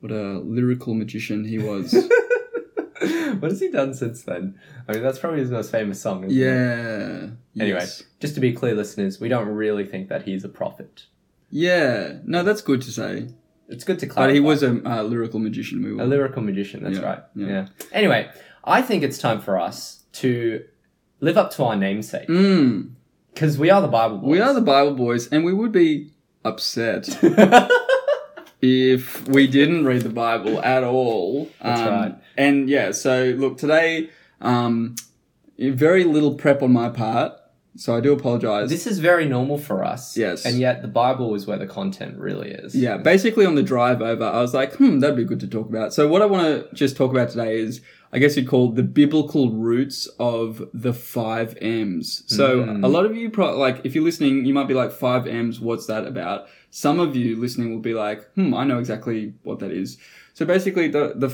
what 0.00 0.10
a 0.10 0.40
lyrical 0.40 0.94
magician 0.94 1.44
he 1.44 1.58
was. 1.58 1.92
what 3.46 3.52
has 3.52 3.60
he 3.60 3.70
done 3.70 3.94
since 3.94 4.22
then? 4.24 4.58
I 4.88 4.92
mean, 4.92 5.02
that's 5.02 5.18
probably 5.18 5.40
his 5.40 5.50
most 5.50 5.70
famous 5.70 6.00
song. 6.00 6.24
Isn't 6.24 6.36
It? 6.36 6.40
yeah. 6.40 7.62
Anyway. 7.62 7.78
Yes. 7.80 8.02
Just 8.20 8.34
to 8.34 8.40
be 8.40 8.52
clear, 8.52 8.74
listeners, 8.74 9.20
we 9.20 9.28
don't 9.28 9.48
really 9.48 9.84
think 9.84 10.08
that 10.08 10.22
he's 10.22 10.44
a 10.44 10.48
prophet. 10.48 11.04
Yeah. 11.50 12.18
No, 12.24 12.42
that's 12.42 12.60
good 12.60 12.82
to 12.82 12.90
say. 12.90 13.28
It's 13.68 13.84
good 13.84 13.98
to 14.00 14.06
clarify. 14.06 14.28
But 14.30 14.34
he 14.34 14.40
was 14.40 14.62
a 14.62 14.72
uh, 14.88 15.02
lyrical 15.02 15.38
magician. 15.40 15.82
We 15.84 15.92
were. 15.94 16.02
a 16.02 16.06
lyrical 16.06 16.42
magician. 16.42 16.82
That's 16.84 16.98
Yeah, 16.98 17.04
right. 17.04 17.22
yeah. 17.34 17.46
Yeah. 17.48 17.66
Anyway, 17.92 18.28
I 18.64 18.82
think 18.82 19.02
it's 19.02 19.18
time 19.18 19.40
for 19.40 19.58
us 19.58 20.04
to 20.14 20.64
live 21.20 21.36
up 21.38 21.50
to 21.52 21.64
our 21.64 21.76
namesake 21.76 22.28
Mm, 22.28 22.90
because 23.32 23.58
we 23.58 23.70
are 23.70 23.80
the 23.80 23.88
Bible 23.88 24.18
boys. 24.18 24.30
we 24.30 24.40
are 24.40 24.52
the 24.54 24.60
Bible 24.60 24.94
boys, 24.94 25.28
and 25.28 25.44
we 25.44 25.52
would 25.52 25.72
be 25.72 26.10
upset 26.44 27.08
if 28.62 29.26
we 29.28 29.46
didn't 29.46 29.84
read 29.84 30.02
the 30.02 30.08
Bible 30.08 30.60
at 30.62 30.82
all. 30.84 31.50
That's 31.62 31.80
Um, 31.80 31.88
right. 31.88 32.14
And 32.36 32.68
yeah, 32.68 32.90
so 32.92 33.34
look, 33.36 33.58
today, 33.58 34.10
um, 34.40 34.96
very 35.58 36.04
little 36.04 36.34
prep 36.34 36.62
on 36.62 36.72
my 36.72 36.88
part, 36.88 37.32
so 37.76 37.96
I 37.96 38.00
do 38.00 38.12
apologize. 38.12 38.68
This 38.70 38.86
is 38.86 38.98
very 38.98 39.26
normal 39.26 39.58
for 39.58 39.84
us. 39.84 40.16
Yes. 40.16 40.44
And 40.44 40.58
yet 40.58 40.82
the 40.82 40.88
Bible 40.88 41.34
is 41.34 41.46
where 41.46 41.58
the 41.58 41.66
content 41.66 42.18
really 42.18 42.50
is. 42.50 42.74
Yeah, 42.74 42.96
basically 42.96 43.46
on 43.46 43.54
the 43.54 43.62
drive 43.62 44.02
over, 44.02 44.24
I 44.24 44.40
was 44.40 44.54
like, 44.54 44.74
hmm, 44.74 44.98
that'd 45.00 45.16
be 45.16 45.24
good 45.24 45.40
to 45.40 45.46
talk 45.46 45.68
about. 45.68 45.92
So 45.94 46.08
what 46.08 46.22
I 46.22 46.26
want 46.26 46.42
to 46.68 46.74
just 46.74 46.96
talk 46.96 47.10
about 47.10 47.28
today 47.30 47.58
is, 47.58 47.80
I 48.12 48.18
guess 48.18 48.36
you'd 48.36 48.48
call 48.48 48.70
the 48.72 48.82
biblical 48.82 49.50
roots 49.50 50.06
of 50.18 50.62
the 50.72 50.92
five 50.94 51.56
M's. 51.60 52.22
So 52.26 52.60
Mm. 52.60 52.84
a 52.84 52.88
lot 52.88 53.04
of 53.04 53.16
you, 53.16 53.30
pro- 53.30 53.58
like, 53.58 53.80
if 53.84 53.94
you're 53.94 54.04
listening, 54.04 54.46
you 54.46 54.54
might 54.54 54.68
be 54.68 54.74
like, 54.74 54.92
five 54.92 55.26
M's, 55.26 55.60
what's 55.60 55.86
that 55.86 56.06
about? 56.06 56.46
Some 56.70 57.00
of 57.00 57.14
you 57.16 57.36
listening 57.36 57.72
will 57.72 57.80
be 57.80 57.94
like, 57.94 58.24
hmm, 58.34 58.54
I 58.54 58.64
know 58.64 58.78
exactly 58.78 59.34
what 59.42 59.58
that 59.58 59.70
is. 59.70 59.98
So 60.34 60.44
basically, 60.46 60.88
the 60.88 61.14
the 61.16 61.30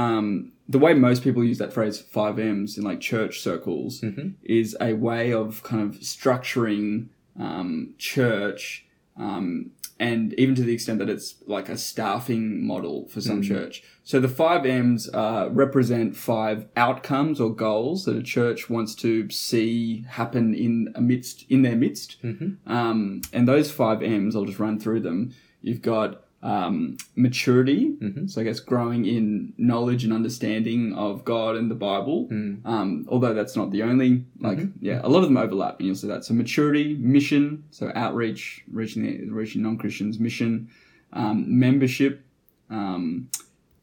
um, 0.00 0.52
the 0.68 0.78
way 0.78 0.92
most 0.94 1.22
people 1.24 1.42
use 1.44 1.58
that 1.58 1.72
phrase 1.72 1.98
five 2.00 2.38
M's 2.38 2.78
in 2.78 2.84
like 2.84 3.00
church 3.00 3.34
circles 3.40 4.00
Mhm. 4.00 4.34
is 4.42 4.76
a 4.80 4.92
way 4.94 5.32
of 5.32 5.62
kind 5.62 5.82
of 5.82 6.00
structuring 6.00 7.06
um, 7.38 7.94
church 7.98 8.86
um, 9.16 9.70
and 9.98 10.32
even 10.42 10.54
to 10.54 10.62
the 10.62 10.72
extent 10.72 10.98
that 10.98 11.10
it's 11.10 11.34
like 11.46 11.68
a 11.68 11.76
staffing 11.76 12.44
model 12.66 13.06
for 13.08 13.20
some 13.20 13.40
Mhm. 13.42 13.48
church. 13.48 13.82
So 14.02 14.18
the 14.18 14.28
five 14.28 14.64
M's 14.64 15.10
uh, 15.12 15.48
represent 15.52 16.16
five 16.16 16.58
outcomes 16.76 17.38
or 17.40 17.54
goals 17.54 18.04
that 18.06 18.16
a 18.16 18.22
church 18.22 18.70
wants 18.70 18.94
to 18.96 19.28
see 19.28 20.04
happen 20.08 20.54
in 20.54 20.90
amidst 20.94 21.44
in 21.50 21.60
their 21.62 21.76
midst. 21.76 22.16
Mhm. 22.22 22.56
Um, 22.66 23.20
and 23.32 23.46
those 23.46 23.70
five 23.70 24.02
M's, 24.02 24.34
I'll 24.34 24.46
just 24.46 24.58
run 24.58 24.78
through 24.78 25.00
them. 25.00 25.30
You've 25.60 25.82
got 25.82 26.24
um, 26.42 26.96
maturity, 27.16 27.96
Mhm. 28.00 28.30
so 28.30 28.40
I 28.40 28.44
guess 28.44 28.60
growing 28.60 29.04
in 29.04 29.52
knowledge 29.58 30.04
and 30.04 30.12
understanding 30.12 30.94
of 30.94 31.22
God 31.24 31.54
and 31.56 31.70
the 31.70 31.74
Bible. 31.74 32.28
Mm. 32.30 32.60
Um, 32.64 33.04
although 33.08 33.34
that's 33.34 33.56
not 33.56 33.70
the 33.70 33.82
only, 33.82 34.24
like, 34.40 34.58
Mhm. 34.58 34.72
yeah, 34.80 35.00
a 35.04 35.08
lot 35.10 35.18
of 35.18 35.24
them 35.28 35.36
overlap, 35.36 35.78
and 35.78 35.86
you'll 35.86 35.96
see 35.96 36.08
that. 36.08 36.24
So 36.24 36.32
maturity, 36.32 36.96
mission, 36.98 37.64
so 37.70 37.92
outreach, 37.94 38.64
reaching 38.72 39.02
the, 39.02 39.28
reaching 39.30 39.60
non 39.62 39.76
Christians, 39.76 40.18
mission, 40.18 40.68
um, 41.12 41.44
membership, 41.58 42.24
um, 42.70 43.28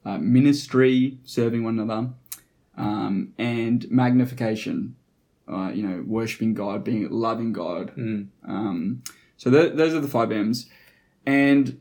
uh, 0.04 0.18
ministry, 0.18 1.20
serving 1.26 1.64
one 1.64 1.78
another, 1.80 2.10
um, 2.76 3.34
and 3.38 3.86
magnification. 3.92 4.96
Uh, 5.48 5.72
you 5.74 5.82
know, 5.82 6.04
worshiping 6.06 6.54
God, 6.54 6.84
being 6.84 7.08
loving 7.10 7.54
God, 7.54 7.94
Mm. 7.96 8.28
um, 8.44 9.02
so 9.38 9.50
th- 9.50 9.76
those 9.76 9.94
are 9.94 10.02
the 10.02 10.08
five 10.10 10.30
M's, 10.30 10.70
and 11.26 11.78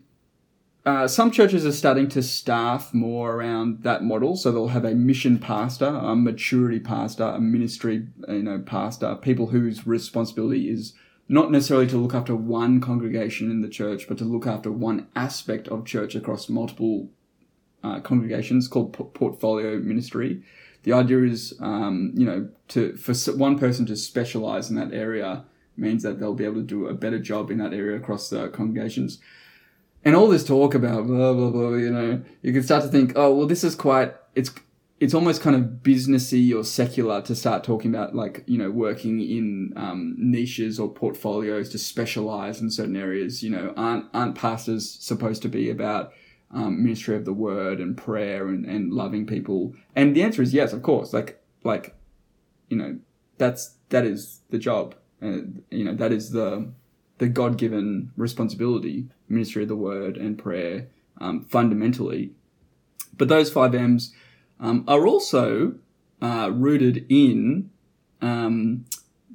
uh, 0.87 1.09
some 1.09 1.33
churches 1.33 1.67
are 1.67 1.73
starting 1.73 2.09
to 2.09 2.23
staff 2.23 2.95
more 2.95 3.35
around 3.35 3.83
that 3.83 4.05
model. 4.05 4.37
So 4.37 4.53
they'll 4.53 4.69
have 4.69 4.85
a 4.85 4.95
mission 4.95 5.37
pastor, 5.37 5.87
a 5.87 6.15
maturity 6.15 6.79
pastor, 6.79 7.25
a 7.25 7.41
ministry 7.41 8.07
you 8.29 8.45
know 8.45 8.63
pastor, 8.65 9.17
people 9.17 9.49
whose 9.49 9.85
responsibility 9.85 10.71
is 10.71 10.95
not 11.29 11.51
necessarily 11.51 11.89
to 11.89 11.97
look 11.97 12.15
after 12.15 12.37
one 12.37 12.81
congregation 12.81 13.51
in 13.51 13.63
the 13.63 13.69
church, 13.69 14.07
but 14.07 14.17
to 14.19 14.25
look 14.25 14.47
after 14.47 14.71
one 14.71 15.09
aspect 15.17 15.67
of 15.69 15.85
church 15.85 16.15
across 16.15 16.49
multiple 16.49 17.11
uh, 17.83 17.99
congregations 17.99 18.69
called 18.69 18.93
p- 18.93 19.05
portfolio 19.13 19.79
ministry. 19.79 20.45
The 20.85 20.93
idea 20.93 21.25
is, 21.25 21.53
um, 21.61 22.13
you 22.15 22.25
know, 22.25 22.49
to 22.69 22.97
for 22.97 23.13
one 23.33 23.59
person 23.59 23.87
to 23.87 23.97
specialize 23.97 24.71
in 24.71 24.77
that 24.77 24.95
area 24.95 25.47
means 25.77 26.05
that 26.05 26.21
they'll 26.21 26.33
be 26.33 26.45
able 26.45 26.61
to 26.61 26.63
do 26.63 26.87
a 26.87 26.95
better 26.95 27.19
job 27.19 27.51
in 27.51 27.59
that 27.59 27.75
area 27.75 27.97
across 27.97 28.31
the 28.31 28.49
congregations. 28.51 29.19
And 30.05 30.15
all 30.15 30.29
this 30.29 30.45
talk 30.45 30.75
about 30.75 31.07
blah 31.07 31.33
blah 31.33 31.51
blah, 31.51 31.75
you 31.75 31.91
know, 31.91 32.23
you 32.43 32.53
can 32.53 32.63
start 32.63 32.83
to 32.83 32.89
think, 32.89 33.13
oh 33.17 33.35
well, 33.35 33.47
this 33.47 33.65
is 33.65 33.75
quite 33.75 34.15
it's 34.35 34.51
it's 34.99 35.13
almost 35.13 35.43
kind 35.43 35.55
of 35.55 35.63
businessy 35.83 36.57
or 36.57 36.65
secular 36.65 37.21
to 37.21 37.35
start 37.35 37.63
talking 37.63 37.95
about 37.95 38.15
like 38.15 38.43
you 38.47 38.57
know 38.57 38.71
working 38.71 39.21
in 39.21 39.73
um, 39.77 40.15
niches 40.19 40.81
or 40.81 40.89
portfolios 40.89 41.69
to 41.71 41.79
specialize 41.79 42.61
in 42.61 42.71
certain 42.71 42.97
areas. 42.97 43.43
You 43.43 43.51
know, 43.51 43.75
aren't 43.77 44.07
aren't 44.15 44.35
pastors 44.35 44.91
supposed 44.91 45.43
to 45.43 45.49
be 45.49 45.69
about 45.71 46.13
um, 46.51 46.83
ministry 46.83 47.17
of 47.17 47.25
the 47.25 47.33
word 47.33 47.79
and 47.79 47.97
prayer 47.97 48.49
and, 48.49 48.65
and 48.65 48.93
loving 48.93 49.27
people? 49.27 49.75
And 49.95 50.17
the 50.17 50.23
answer 50.23 50.41
is 50.41 50.55
yes, 50.55 50.73
of 50.73 50.83
course. 50.83 51.13
Like 51.13 51.43
like 51.63 51.95
you 52.71 52.77
know 52.79 52.99
that's 53.37 53.77
that 53.91 54.07
is 54.07 54.41
the 54.51 54.59
job. 54.59 54.95
Uh, 55.23 55.41
you 55.71 55.85
know 55.85 55.95
that 55.95 56.13
is 56.13 56.31
the 56.31 56.73
the 57.19 57.29
God 57.29 57.59
given 57.59 58.13
responsibility, 58.17 59.09
ministry 59.29 59.63
of 59.63 59.69
the 59.69 59.77
word 59.77 60.17
and 60.17 60.39
prayer, 60.39 60.89
um, 61.19 61.45
fundamentally. 61.45 62.33
But 63.17 63.29
those 63.29 63.51
five 63.51 63.75
M's 63.75 64.13
um, 64.61 64.85
are 64.87 65.07
also 65.07 65.75
uh, 66.21 66.51
rooted 66.53 67.07
in 67.09 67.71
um, 68.21 68.85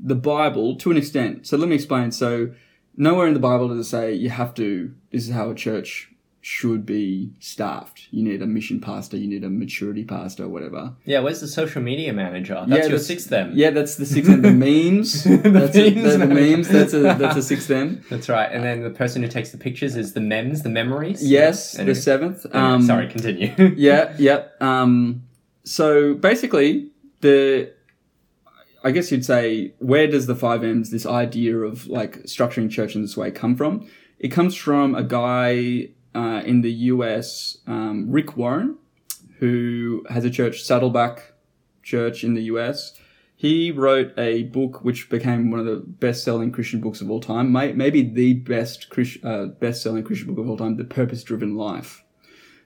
the 0.02 0.16
Bible 0.16 0.76
to 0.78 0.92
an 0.92 0.98
extent. 0.98 1.48
So 1.48 1.58
let 1.58 1.70
me 1.70 1.76
explain. 1.76 2.12
So 2.12 2.52
nowhere 2.96 3.28
in 3.28 3.34
the 3.34 3.40
Bible 3.40 3.70
does 3.70 3.86
it 3.86 3.90
say 3.90 4.14
you 4.14 4.30
have 4.30 4.54
to. 4.56 4.94
This 5.12 5.28
is 5.28 5.34
how 5.34 5.50
a 5.50 5.56
church 5.56 6.12
should 6.44 6.86
be 6.88 7.32
staffed. 7.40 8.08
You 8.10 8.24
need 8.24 8.42
a 8.42 8.48
mission 8.48 8.82
pastor, 8.82 9.16
you 9.16 9.28
need 9.28 9.44
a 9.44 9.50
maturity 9.50 10.04
pastor, 10.04 10.50
whatever. 10.50 10.94
Yeah, 11.06 11.20
where's 11.20 11.40
the 11.40 11.48
social 11.48 11.82
media 11.84 12.14
manager? 12.14 12.56
That's 12.56 12.70
Yeah, 12.70 12.76
your 12.78 12.84
that's- 12.90 13.06
sixth 13.06 13.30
them. 13.30 13.52
Yeah, 13.54 13.70
that's 13.70 13.96
the 13.96 14.08
sixth 14.08 14.30
M. 14.32 14.42
The 14.42 14.52
memes. 14.66 15.24
The 15.24 15.38
that's 15.38 15.76
a- 15.78 15.92
memes 15.92 16.04
the, 16.04 16.18
the 16.18 16.18
manager. 16.26 16.58
memes. 16.58 16.68
That's 16.70 16.94
a 16.94 17.00
that's 17.02 17.36
a 17.38 17.44
sixth 17.44 17.70
M. 17.70 18.04
That's 18.10 18.28
right. 18.28 18.52
And 18.52 18.64
then 18.64 18.82
the 18.82 18.90
person 18.90 19.22
who 19.22 19.28
takes 19.30 19.52
the 19.52 19.58
pictures 19.60 19.96
is 19.96 20.14
the 20.14 20.20
mems, 20.22 20.64
the 20.64 20.70
memories. 20.70 21.24
Yes, 21.28 21.76
Anyway. 21.78 21.94
the 21.94 22.00
seventh. 22.02 22.46
Um, 22.56 22.82
sorry, 22.82 23.08
continue. 23.08 23.54
yeah, 23.78 24.14
yeah. 24.18 24.46
Um, 24.60 25.24
so 25.64 26.16
basically, 26.16 26.90
the 27.22 27.72
I 28.84 28.90
guess 28.90 29.12
you'd 29.12 29.26
say 29.26 29.76
where 29.78 30.08
does 30.08 30.26
the 30.26 30.36
five 30.36 30.64
M's, 30.64 30.90
this 30.90 31.06
idea 31.06 31.56
of 31.60 31.86
like 31.88 32.24
structuring 32.24 32.72
church 32.72 32.96
in 32.96 33.04
this 33.04 33.16
way, 33.16 33.30
come 33.30 33.56
from? 33.56 33.88
It 34.18 34.30
comes 34.30 34.56
from 34.56 34.96
a 34.96 35.04
guy 35.04 35.90
uh, 36.14 36.42
in 36.46 36.62
the 36.62 36.72
U.S., 36.72 37.58
um, 37.68 38.10
Rick 38.12 38.38
Warren, 38.38 38.78
who 39.40 40.06
has 40.10 40.26
a 40.26 40.30
church, 40.30 40.64
Saddleback 40.64 41.34
Church 41.84 42.24
in 42.24 42.34
the 42.34 42.44
U.S. 42.44 42.94
He 43.36 43.72
wrote 43.72 44.14
a 44.20 44.44
book 44.44 44.84
which 44.84 45.10
became 45.10 45.50
one 45.50 45.60
of 45.60 45.66
the 45.66 45.78
best-selling 45.78 46.52
Christian 46.52 46.80
books 46.80 47.02
of 47.02 47.10
all 47.10 47.20
time, 47.20 47.52
may, 47.52 47.74
maybe 47.74 48.04
the 48.04 48.34
best 48.36 48.90
Chris, 48.90 49.18
uh, 49.24 49.46
best-selling 49.60 50.04
Christian 50.04 50.28
book 50.28 50.44
of 50.44 50.50
all 50.50 50.58
time, 50.58 50.78
The 50.78 50.84
Purpose-Driven 50.84 51.56
Life. 51.56 52.04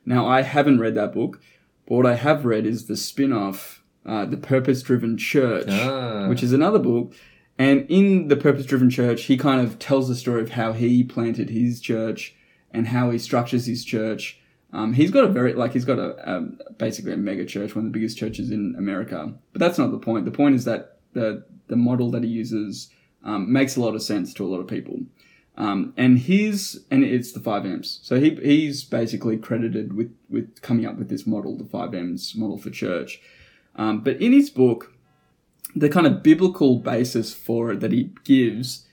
Now, 0.05 0.27
I 0.27 0.41
haven't 0.41 0.79
read 0.79 0.95
that 0.95 1.13
book, 1.13 1.39
but 1.87 1.95
what 1.95 2.05
I 2.05 2.15
have 2.15 2.43
read 2.45 2.65
is 2.65 2.87
the 2.87 2.97
spin-off, 2.97 3.83
uh, 4.05 4.25
The 4.25 4.37
Purpose-Driven 4.37 5.17
Church, 5.17 5.67
Ah. 5.69 6.27
which 6.27 6.43
is 6.43 6.51
another 6.51 6.79
book. 6.79 7.13
And 7.57 7.85
in 7.87 8.27
The 8.27 8.35
Purpose-Driven 8.35 8.89
Church, 8.89 9.23
he 9.23 9.37
kind 9.37 9.61
of 9.65 9.79
tells 9.79 10.09
the 10.09 10.15
story 10.15 10.41
of 10.41 10.51
how 10.51 10.73
he 10.73 11.03
planted 11.05 11.51
his 11.51 11.79
church 11.79 12.35
and 12.75 12.87
how 12.87 13.09
he 13.09 13.17
structures 13.17 13.65
his 13.65 13.83
church. 13.85 14.39
Um, 14.73 14.93
he's 14.93 15.11
got 15.11 15.23
a 15.23 15.29
very, 15.29 15.53
like, 15.53 15.73
he's 15.73 15.85
got 15.85 15.99
a, 15.99 16.29
um, 16.29 16.59
basically 16.77 17.13
a 17.13 17.17
mega 17.17 17.45
church, 17.45 17.75
one 17.75 17.85
of 17.85 17.91
the 17.91 17.97
biggest 17.97 18.17
churches 18.17 18.51
in 18.51 18.75
America. 18.77 19.33
But 19.53 19.59
that's 19.59 19.77
not 19.77 19.91
the 19.91 19.99
point. 19.99 20.25
The 20.25 20.31
point 20.31 20.55
is 20.55 20.65
that 20.65 20.97
the, 21.13 21.45
the 21.67 21.77
model 21.77 22.11
that 22.11 22.23
he 22.23 22.29
uses, 22.29 22.89
um, 23.23 23.51
makes 23.51 23.75
a 23.75 23.81
lot 23.81 23.95
of 23.95 24.03
sense 24.03 24.33
to 24.33 24.45
a 24.45 24.49
lot 24.49 24.59
of 24.59 24.67
people. 24.67 24.99
Um, 25.57 25.93
and 25.95 26.19
his, 26.19 26.83
and 26.91 27.03
it's 27.03 27.31
the 27.31 27.39
five 27.39 27.65
M's. 27.65 27.99
So 28.03 28.19
he, 28.19 28.35
he's 28.35 28.83
basically 28.83 29.37
credited 29.37 29.93
with, 29.93 30.13
with 30.29 30.61
coming 30.61 30.85
up 30.85 30.97
with 30.97 31.09
this 31.09 31.25
model, 31.25 31.57
the 31.57 31.63
five 31.63 31.93
M's 31.93 32.35
model 32.35 32.57
for 32.57 32.69
church. 32.69 33.21
Um, 33.77 34.01
but 34.01 34.21
in 34.21 34.33
his 34.33 34.49
book, 34.49 34.93
the 35.75 35.89
kind 35.89 36.07
of 36.07 36.23
biblical 36.23 36.79
basis 36.79 37.33
for 37.33 37.71
it 37.71 37.79
that 37.79 37.91
he 37.91 38.11
gives 38.23 38.85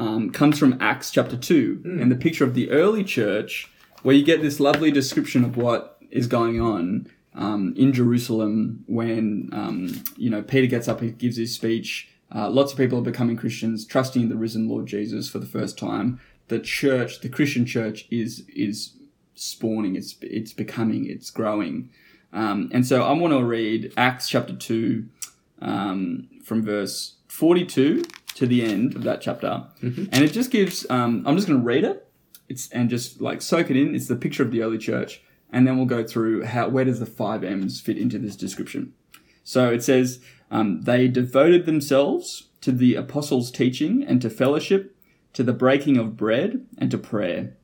um, 0.00 0.30
comes 0.30 0.58
from 0.58 0.78
Acts 0.80 1.10
chapter 1.10 1.36
2 1.36 1.82
and 1.84 2.10
the 2.10 2.16
picture 2.16 2.44
of 2.44 2.54
the 2.54 2.70
early 2.70 3.04
church, 3.04 3.70
where 4.02 4.14
you 4.14 4.24
get 4.24 4.40
this 4.40 4.58
lovely 4.58 4.90
description 4.90 5.44
of 5.44 5.58
what 5.58 5.98
is 6.10 6.26
going 6.26 6.58
on 6.58 7.06
um, 7.34 7.74
in 7.76 7.92
Jerusalem 7.92 8.82
when, 8.88 9.50
um, 9.52 10.02
you 10.16 10.30
know, 10.30 10.42
Peter 10.42 10.66
gets 10.66 10.88
up, 10.88 11.02
he 11.02 11.10
gives 11.10 11.36
his 11.36 11.54
speech. 11.54 12.08
Uh, 12.34 12.48
lots 12.48 12.72
of 12.72 12.78
people 12.78 12.98
are 12.98 13.02
becoming 13.02 13.36
Christians, 13.36 13.84
trusting 13.84 14.22
in 14.22 14.28
the 14.30 14.36
risen 14.36 14.70
Lord 14.70 14.86
Jesus 14.86 15.28
for 15.28 15.38
the 15.38 15.46
first 15.46 15.78
time. 15.78 16.18
The 16.48 16.60
church, 16.60 17.20
the 17.20 17.28
Christian 17.28 17.66
church, 17.66 18.06
is 18.10 18.44
is 18.54 18.94
spawning. 19.34 19.96
It's 19.96 20.16
it's 20.22 20.52
becoming. 20.52 21.08
It's 21.08 21.30
growing. 21.30 21.90
Um, 22.32 22.70
and 22.72 22.86
so 22.86 23.02
I 23.02 23.12
want 23.12 23.34
to 23.34 23.44
read 23.44 23.92
Acts 23.96 24.28
chapter 24.28 24.54
two, 24.54 25.08
um, 25.60 26.28
from 26.42 26.62
verse 26.64 27.16
42 27.28 28.02
to 28.40 28.46
the 28.46 28.64
end 28.64 28.96
of 28.96 29.02
that 29.02 29.20
chapter. 29.20 29.64
And 30.10 30.24
it 30.24 30.32
just 30.32 30.50
gives, 30.50 30.88
um, 30.88 31.22
I'm 31.26 31.36
just 31.36 31.46
going 31.46 31.60
to 31.60 31.64
read 31.64 31.84
it 31.84 32.08
it's, 32.48 32.70
and 32.70 32.88
just 32.88 33.20
like 33.20 33.42
soak 33.42 33.70
it 33.70 33.76
in. 33.76 33.94
It's 33.94 34.08
the 34.08 34.16
picture 34.16 34.42
of 34.42 34.50
the 34.50 34.62
early 34.62 34.78
church. 34.78 35.22
And 35.52 35.66
then 35.66 35.76
we'll 35.76 35.84
go 35.84 36.02
through 36.02 36.44
how, 36.44 36.70
where 36.70 36.86
does 36.86 37.00
the 37.00 37.06
five 37.06 37.44
M's 37.44 37.82
fit 37.82 37.98
into 37.98 38.18
this 38.18 38.36
description? 38.36 38.94
So 39.44 39.70
it 39.70 39.82
says, 39.82 40.20
um, 40.50 40.80
they 40.82 41.06
devoted 41.06 41.66
themselves 41.66 42.48
to 42.62 42.72
the 42.72 42.94
apostles' 42.94 43.50
teaching 43.50 44.02
and 44.02 44.22
to 44.22 44.30
fellowship, 44.30 44.96
to 45.34 45.42
the 45.42 45.52
breaking 45.52 45.98
of 45.98 46.16
bread 46.16 46.64
and 46.78 46.90
to 46.92 46.96
prayer. 46.96 47.58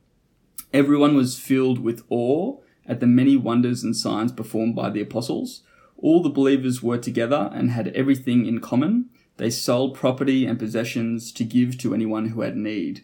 Everyone 0.71 1.15
was 1.15 1.39
filled 1.39 1.79
with 1.79 2.03
awe 2.11 2.59
at 2.85 2.99
the 2.99 3.07
many 3.07 3.35
wonders 3.35 3.81
and 3.81 3.97
signs 3.97 4.31
performed 4.31 4.75
by 4.75 4.91
the 4.91 5.01
apostles. 5.01 5.63
All 5.97 6.21
the 6.21 6.29
believers 6.29 6.83
were 6.83 6.99
together 6.99 7.49
and 7.51 7.71
had 7.71 7.87
everything 7.95 8.45
in 8.45 8.59
common. 8.59 9.09
They 9.37 9.49
sold 9.49 9.95
property 9.95 10.45
and 10.45 10.59
possessions 10.59 11.31
to 11.33 11.43
give 11.43 11.77
to 11.79 11.93
anyone 11.93 12.29
who 12.29 12.41
had 12.41 12.57
need. 12.57 13.03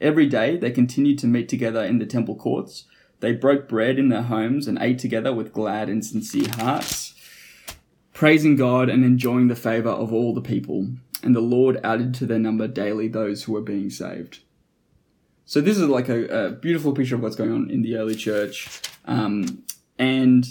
Every 0.00 0.26
day 0.26 0.56
they 0.56 0.70
continued 0.70 1.18
to 1.20 1.26
meet 1.26 1.48
together 1.48 1.84
in 1.84 1.98
the 1.98 2.06
temple 2.06 2.36
courts. 2.36 2.84
They 3.20 3.32
broke 3.32 3.68
bread 3.68 3.98
in 3.98 4.08
their 4.08 4.22
homes 4.22 4.66
and 4.66 4.78
ate 4.80 4.98
together 4.98 5.32
with 5.32 5.52
glad 5.52 5.88
and 5.88 6.04
sincere 6.04 6.48
hearts, 6.56 7.14
praising 8.12 8.56
God 8.56 8.88
and 8.88 9.04
enjoying 9.04 9.48
the 9.48 9.54
favor 9.54 9.90
of 9.90 10.12
all 10.12 10.34
the 10.34 10.40
people. 10.40 10.88
And 11.22 11.34
the 11.34 11.40
Lord 11.40 11.80
added 11.84 12.14
to 12.14 12.26
their 12.26 12.38
number 12.38 12.66
daily 12.66 13.08
those 13.08 13.44
who 13.44 13.52
were 13.52 13.62
being 13.62 13.88
saved. 13.88 14.40
So 15.46 15.60
this 15.60 15.78
is 15.78 15.88
like 15.88 16.08
a, 16.08 16.46
a 16.46 16.50
beautiful 16.50 16.92
picture 16.92 17.14
of 17.14 17.22
what's 17.22 17.36
going 17.36 17.52
on 17.52 17.70
in 17.70 17.82
the 17.82 17.96
early 17.96 18.14
church. 18.14 18.68
Um, 19.04 19.64
and 19.98 20.46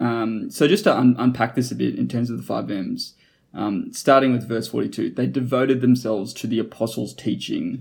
um, 0.00 0.50
so 0.50 0.66
just 0.66 0.84
to 0.84 0.96
un- 0.96 1.16
unpack 1.18 1.54
this 1.54 1.70
a 1.70 1.76
bit 1.76 1.96
in 1.96 2.08
terms 2.08 2.28
of 2.28 2.36
the 2.36 2.42
five 2.42 2.70
M's, 2.70 3.14
um, 3.54 3.92
starting 3.92 4.32
with 4.32 4.48
verse 4.48 4.68
42, 4.68 5.10
they 5.10 5.26
devoted 5.26 5.80
themselves 5.80 6.32
to 6.34 6.46
the 6.46 6.58
apostles' 6.58 7.14
teaching. 7.14 7.80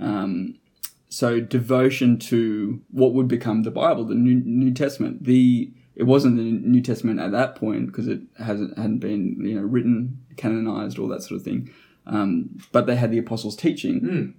Um, 0.00 0.58
so 1.08 1.40
devotion 1.40 2.18
to 2.18 2.80
what 2.90 3.14
would 3.14 3.28
become 3.28 3.62
the 3.62 3.70
Bible, 3.70 4.04
the 4.04 4.14
New, 4.14 4.42
New 4.44 4.72
Testament. 4.72 5.24
The 5.24 5.72
it 5.96 6.04
wasn't 6.04 6.36
the 6.36 6.42
New 6.42 6.80
Testament 6.80 7.18
at 7.18 7.32
that 7.32 7.56
point 7.56 7.86
because 7.86 8.06
it 8.06 8.20
hasn't 8.38 8.76
hadn't 8.78 8.98
been 8.98 9.36
you 9.40 9.56
know 9.56 9.62
written, 9.62 10.24
canonized, 10.36 10.98
all 10.98 11.08
that 11.08 11.22
sort 11.22 11.40
of 11.40 11.44
thing. 11.44 11.72
Um, 12.06 12.58
but 12.72 12.86
they 12.86 12.96
had 12.96 13.10
the 13.10 13.18
apostles' 13.18 13.56
teaching, 13.56 14.34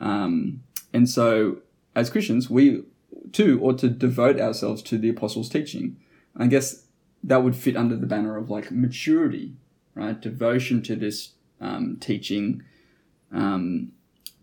um, 0.00 0.62
and 0.92 1.08
so 1.08 1.58
as 1.94 2.10
Christians, 2.10 2.50
we 2.50 2.84
too 3.32 3.60
ought 3.62 3.78
to 3.78 3.88
devote 3.88 4.40
ourselves 4.40 4.82
to 4.82 4.98
the 4.98 5.08
apostles' 5.08 5.48
teaching. 5.48 5.96
I 6.36 6.46
guess 6.46 6.84
that 7.24 7.42
would 7.42 7.56
fit 7.56 7.76
under 7.76 7.96
the 7.96 8.06
banner 8.06 8.36
of 8.36 8.50
like 8.50 8.70
maturity, 8.70 9.54
right? 9.94 10.20
Devotion 10.20 10.82
to 10.82 10.96
this 10.96 11.32
um, 11.60 11.98
teaching 12.00 12.62
um, 13.32 13.92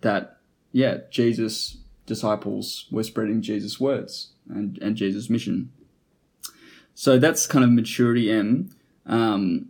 that 0.01 0.37
yeah, 0.71 0.97
Jesus 1.09 1.77
disciples 2.05 2.85
were 2.91 3.03
spreading 3.03 3.41
Jesus' 3.41 3.79
words 3.79 4.31
and, 4.49 4.77
and 4.81 4.95
Jesus' 4.95 5.29
mission. 5.29 5.71
So 6.93 7.19
that's 7.19 7.45
kind 7.45 7.63
of 7.63 7.71
maturity 7.71 8.31
M. 8.31 8.69
Um, 9.05 9.69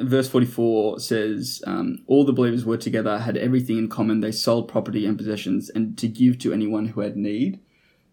verse 0.00 0.28
44 0.28 1.00
says, 1.00 1.62
um, 1.66 2.02
All 2.06 2.24
the 2.24 2.32
believers 2.32 2.64
were 2.64 2.76
together, 2.76 3.18
had 3.18 3.36
everything 3.36 3.78
in 3.78 3.88
common. 3.88 4.20
They 4.20 4.32
sold 4.32 4.68
property 4.68 5.04
and 5.06 5.18
possessions 5.18 5.68
and 5.70 5.98
to 5.98 6.08
give 6.08 6.38
to 6.40 6.52
anyone 6.52 6.88
who 6.88 7.00
had 7.00 7.16
need. 7.16 7.60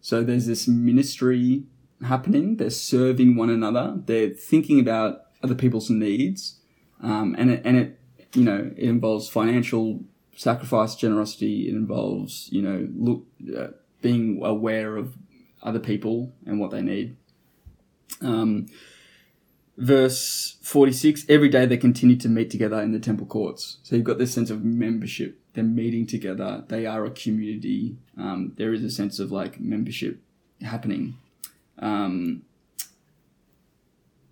So 0.00 0.22
there's 0.22 0.46
this 0.46 0.68
ministry 0.68 1.64
happening. 2.04 2.56
They're 2.56 2.70
serving 2.70 3.36
one 3.36 3.50
another. 3.50 4.00
They're 4.04 4.30
thinking 4.30 4.80
about 4.80 5.22
other 5.42 5.54
people's 5.54 5.90
needs. 5.90 6.60
Um, 7.02 7.34
and 7.38 7.50
it, 7.50 7.62
and 7.64 7.76
it, 7.76 8.00
you 8.34 8.44
know, 8.44 8.70
it 8.76 8.88
involves 8.88 9.28
financial 9.28 10.00
sacrifice, 10.34 10.94
generosity. 10.94 11.68
It 11.68 11.74
involves, 11.74 12.48
you 12.50 12.62
know, 12.62 12.88
look, 12.94 13.26
uh, 13.56 13.68
being 14.02 14.40
aware 14.42 14.96
of 14.96 15.14
other 15.62 15.80
people 15.80 16.32
and 16.44 16.60
what 16.60 16.70
they 16.70 16.82
need. 16.82 17.16
Um, 18.20 18.66
verse 19.78 20.56
46 20.62 21.26
every 21.28 21.50
day 21.50 21.66
they 21.66 21.76
continued 21.76 22.18
to 22.18 22.30
meet 22.30 22.48
together 22.50 22.80
in 22.80 22.92
the 22.92 22.98
temple 22.98 23.26
courts 23.26 23.76
so 23.82 23.94
you've 23.94 24.06
got 24.06 24.16
this 24.16 24.32
sense 24.32 24.48
of 24.48 24.64
membership 24.64 25.38
they're 25.56 25.64
meeting 25.64 26.06
together. 26.06 26.62
They 26.68 26.84
are 26.84 27.04
a 27.06 27.10
community. 27.10 27.96
Um, 28.16 28.52
there 28.56 28.72
is 28.74 28.84
a 28.84 28.90
sense 28.90 29.18
of 29.18 29.32
like 29.32 29.58
membership 29.58 30.20
happening. 30.60 31.16
Um, 31.78 32.42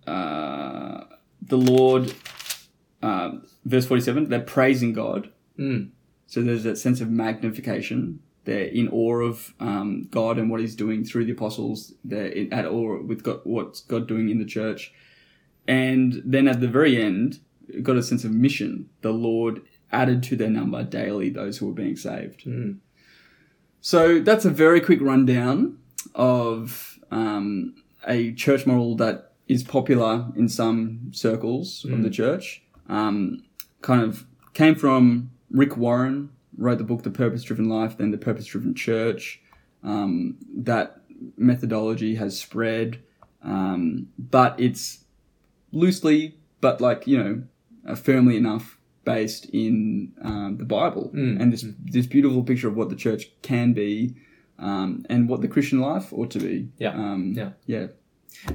uh, 0.05 1.05
the 1.41 1.57
Lord, 1.57 2.13
uh, 3.01 3.31
verse 3.65 3.85
47, 3.85 4.29
they're 4.29 4.39
praising 4.41 4.93
God. 4.93 5.29
Mm. 5.57 5.89
So 6.27 6.41
there's 6.41 6.63
that 6.63 6.77
sense 6.77 7.01
of 7.01 7.09
magnification. 7.09 8.19
They're 8.45 8.65
in 8.65 8.89
awe 8.89 9.21
of 9.21 9.53
um, 9.59 10.07
God 10.11 10.37
and 10.37 10.49
what 10.49 10.59
He's 10.59 10.75
doing 10.75 11.03
through 11.03 11.25
the 11.25 11.31
apostles. 11.31 11.93
They're 12.03 12.27
in, 12.27 12.53
at 12.53 12.65
awe 12.65 13.01
with 13.01 13.23
God, 13.23 13.41
what's 13.43 13.81
God 13.81 14.07
doing 14.07 14.29
in 14.29 14.39
the 14.39 14.45
church. 14.45 14.93
And 15.67 16.21
then 16.25 16.47
at 16.47 16.61
the 16.61 16.67
very 16.67 17.01
end, 17.01 17.39
got 17.81 17.97
a 17.97 18.03
sense 18.03 18.23
of 18.23 18.31
mission. 18.31 18.89
The 19.01 19.11
Lord 19.11 19.61
added 19.91 20.23
to 20.23 20.35
their 20.35 20.49
number 20.49 20.83
daily 20.83 21.29
those 21.29 21.57
who 21.57 21.67
were 21.67 21.73
being 21.73 21.95
saved. 21.95 22.43
Mm. 22.45 22.77
So 23.81 24.19
that's 24.19 24.45
a 24.45 24.49
very 24.49 24.81
quick 24.81 25.01
rundown 25.01 25.77
of 26.13 26.99
um, 27.11 27.75
a 28.07 28.33
church 28.33 28.65
model 28.65 28.95
that 28.97 29.33
is 29.47 29.63
popular 29.63 30.27
in 30.35 30.49
some 30.49 31.11
circles 31.13 31.85
of 31.85 32.01
the 32.01 32.09
church. 32.09 32.63
Um, 32.87 33.43
kind 33.81 34.01
of 34.01 34.25
came 34.53 34.75
from 34.75 35.31
Rick 35.51 35.77
Warren, 35.77 36.29
wrote 36.57 36.77
the 36.77 36.83
book 36.83 37.03
The 37.03 37.11
Purpose 37.11 37.43
Driven 37.43 37.67
Life, 37.69 37.97
then 37.97 38.11
The 38.11 38.17
Purpose 38.17 38.45
Driven 38.45 38.73
Church. 38.75 39.41
Um, 39.83 40.37
that 40.55 41.01
methodology 41.37 42.15
has 42.15 42.37
spread, 42.39 42.99
um, 43.43 44.07
but 44.17 44.59
it's 44.59 45.03
loosely, 45.71 46.37
but 46.61 46.81
like, 46.81 47.05
you 47.07 47.17
know, 47.23 47.43
uh, 47.87 47.95
firmly 47.95 48.35
enough 48.37 48.79
based 49.03 49.45
in 49.53 50.11
um, 50.23 50.57
the 50.57 50.65
Bible 50.65 51.11
Mm. 51.13 51.39
and 51.39 51.53
this 51.53 51.63
this 51.83 52.07
beautiful 52.07 52.41
picture 52.43 52.67
of 52.67 52.75
what 52.75 52.89
the 52.89 52.95
church 52.95 53.29
can 53.43 53.73
be 53.73 54.15
um, 54.57 55.05
and 55.09 55.29
what 55.29 55.41
the 55.41 55.47
Christian 55.47 55.79
life 55.79 56.11
ought 56.11 56.31
to 56.31 56.39
be. 56.39 56.69
Yeah. 56.79 56.93
Um, 56.93 57.33
Yeah. 57.35 57.51
Yeah. 57.67 57.87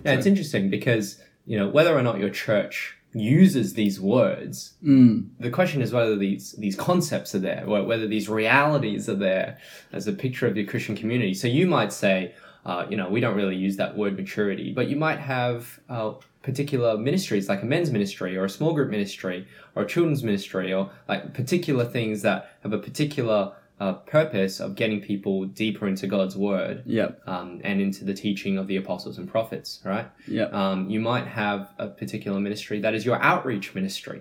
Yeah, 0.04 0.12
it's 0.14 0.26
interesting 0.26 0.68
because 0.68 1.20
you 1.46 1.56
know 1.56 1.68
whether 1.68 1.96
or 1.96 2.02
not 2.02 2.18
your 2.18 2.30
church 2.30 2.96
uses 3.12 3.74
these 3.74 4.00
words, 4.00 4.74
Mm. 4.84 5.26
the 5.40 5.50
question 5.50 5.82
is 5.82 5.92
whether 5.92 6.16
these 6.16 6.52
these 6.52 6.76
concepts 6.76 7.34
are 7.34 7.40
there, 7.40 7.64
whether 7.66 8.06
these 8.06 8.28
realities 8.28 9.08
are 9.08 9.16
there 9.16 9.58
as 9.92 10.06
a 10.06 10.12
picture 10.12 10.46
of 10.46 10.56
your 10.56 10.66
Christian 10.66 10.96
community. 10.96 11.34
So 11.34 11.48
you 11.48 11.66
might 11.66 11.92
say, 11.92 12.34
uh, 12.64 12.86
you 12.90 12.96
know, 12.96 13.08
we 13.08 13.20
don't 13.20 13.36
really 13.36 13.56
use 13.56 13.76
that 13.78 13.96
word 13.96 14.16
maturity, 14.16 14.72
but 14.72 14.88
you 14.88 14.96
might 14.96 15.18
have 15.18 15.80
uh, 15.88 16.12
particular 16.42 16.96
ministries 16.96 17.48
like 17.48 17.62
a 17.62 17.66
men's 17.66 17.90
ministry 17.90 18.36
or 18.36 18.44
a 18.44 18.48
small 18.48 18.72
group 18.72 18.90
ministry 18.90 19.46
or 19.74 19.82
a 19.82 19.86
children's 19.86 20.22
ministry 20.22 20.72
or 20.72 20.90
like 21.08 21.34
particular 21.34 21.84
things 21.84 22.22
that 22.22 22.56
have 22.62 22.72
a 22.72 22.78
particular 22.78 23.52
uh, 23.80 23.94
purpose 23.94 24.60
of 24.60 24.74
getting 24.76 25.00
people 25.00 25.46
deeper 25.46 25.88
into 25.88 26.06
God's 26.06 26.36
word 26.36 26.82
Yeah. 26.86 27.12
um, 27.26 27.60
and 27.64 27.80
into 27.80 28.04
the 28.04 28.12
teaching 28.14 28.58
of 28.58 28.66
the 28.66 28.76
apostles 28.76 29.16
and 29.18 29.26
prophets, 29.28 29.80
right? 29.84 30.06
Yeah. 30.28 30.44
Um, 30.52 30.90
you 30.90 31.00
might 31.00 31.26
have 31.26 31.70
a 31.78 31.88
particular 31.88 32.38
ministry 32.40 32.80
that 32.80 32.94
is 32.94 33.04
your 33.06 33.20
outreach 33.22 33.74
ministry. 33.74 34.20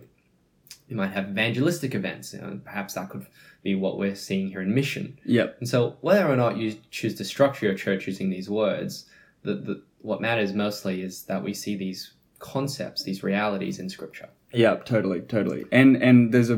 You 0.88 0.96
might 0.96 1.12
have 1.12 1.30
evangelistic 1.30 1.94
events. 1.94 2.34
You 2.34 2.40
know, 2.42 2.60
perhaps 2.64 2.94
that 2.96 3.10
could 3.10 3.26
be 3.62 3.76
what 3.76 4.00
we're 4.00 4.16
seeing 4.16 4.48
here 4.50 4.62
in 4.62 4.74
mission. 4.74 5.20
Yeah. 5.26 5.48
And 5.60 5.68
so, 5.68 5.98
whether 6.02 6.26
or 6.28 6.36
not 6.38 6.58
you 6.58 6.78
choose 6.90 7.16
to 7.16 7.26
structure 7.26 7.66
your 7.68 7.76
church 7.76 8.08
using 8.08 8.30
these 8.30 8.50
words, 8.50 9.06
the, 9.44 9.54
the, 9.56 9.84
what 10.02 10.22
matters 10.22 10.54
mostly 10.54 11.02
is 11.04 11.24
that 11.26 11.44
we 11.44 11.54
see 11.54 11.76
these 11.76 12.14
concepts, 12.40 13.04
these 13.04 13.22
realities 13.24 13.78
in 13.80 13.90
Scripture. 13.90 14.30
Yeah, 14.52 14.76
totally, 14.78 15.22
totally. 15.22 15.66
And 15.72 15.96
and 15.98 16.32
there's 16.34 16.50
a 16.50 16.56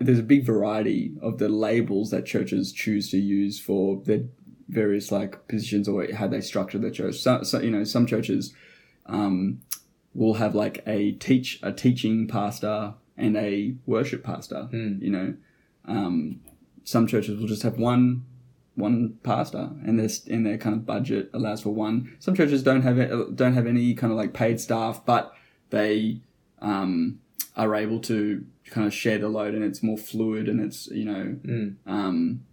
there's 0.00 0.18
a 0.18 0.24
big 0.24 0.44
variety 0.44 1.12
of 1.22 1.38
the 1.38 1.48
labels 1.48 2.10
that 2.10 2.26
churches 2.26 2.72
choose 2.72 3.10
to 3.10 3.18
use 3.18 3.60
for 3.60 4.02
their 4.04 4.22
various 4.68 5.10
like 5.12 5.46
positions 5.48 5.88
or 5.88 6.12
how 6.12 6.26
they 6.26 6.40
structure 6.40 6.78
their 6.78 6.90
church. 6.90 7.16
So, 7.16 7.42
so 7.42 7.60
you 7.60 7.70
know, 7.70 7.84
some 7.84 8.06
churches 8.06 8.52
um, 9.06 9.60
will 10.14 10.34
have 10.34 10.54
like 10.54 10.82
a 10.86 11.12
teach 11.12 11.60
a 11.62 11.72
teaching 11.72 12.26
pastor 12.26 12.94
and 13.16 13.36
a 13.36 13.74
worship 13.86 14.24
pastor. 14.24 14.68
Mm. 14.72 15.00
You 15.00 15.10
know, 15.10 15.34
um, 15.86 16.40
some 16.84 17.06
churches 17.06 17.38
will 17.38 17.48
just 17.48 17.62
have 17.62 17.78
one 17.78 18.24
one 18.74 19.18
pastor 19.22 19.70
and 19.84 19.98
their 19.98 20.08
and 20.28 20.44
their 20.44 20.58
kind 20.58 20.74
of 20.74 20.84
budget 20.84 21.30
allows 21.32 21.62
for 21.62 21.70
one. 21.70 22.16
Some 22.18 22.34
churches 22.34 22.64
don't 22.64 22.82
have 22.82 23.36
don't 23.36 23.54
have 23.54 23.66
any 23.66 23.94
kind 23.94 24.12
of 24.12 24.16
like 24.16 24.32
paid 24.32 24.60
staff, 24.60 25.06
but 25.06 25.32
they 25.70 26.20
um, 26.60 27.20
are 27.58 27.74
able 27.74 27.98
to 28.00 28.44
kind 28.70 28.86
of 28.86 28.94
share 28.94 29.18
the 29.18 29.28
load 29.28 29.52
and 29.54 29.64
it's 29.64 29.82
more 29.82 29.98
fluid 29.98 30.48
and 30.48 30.60
it's 30.60 30.86
you 30.88 31.04
know 31.04 31.24
Mm. 31.44 31.74
um, 31.86 32.44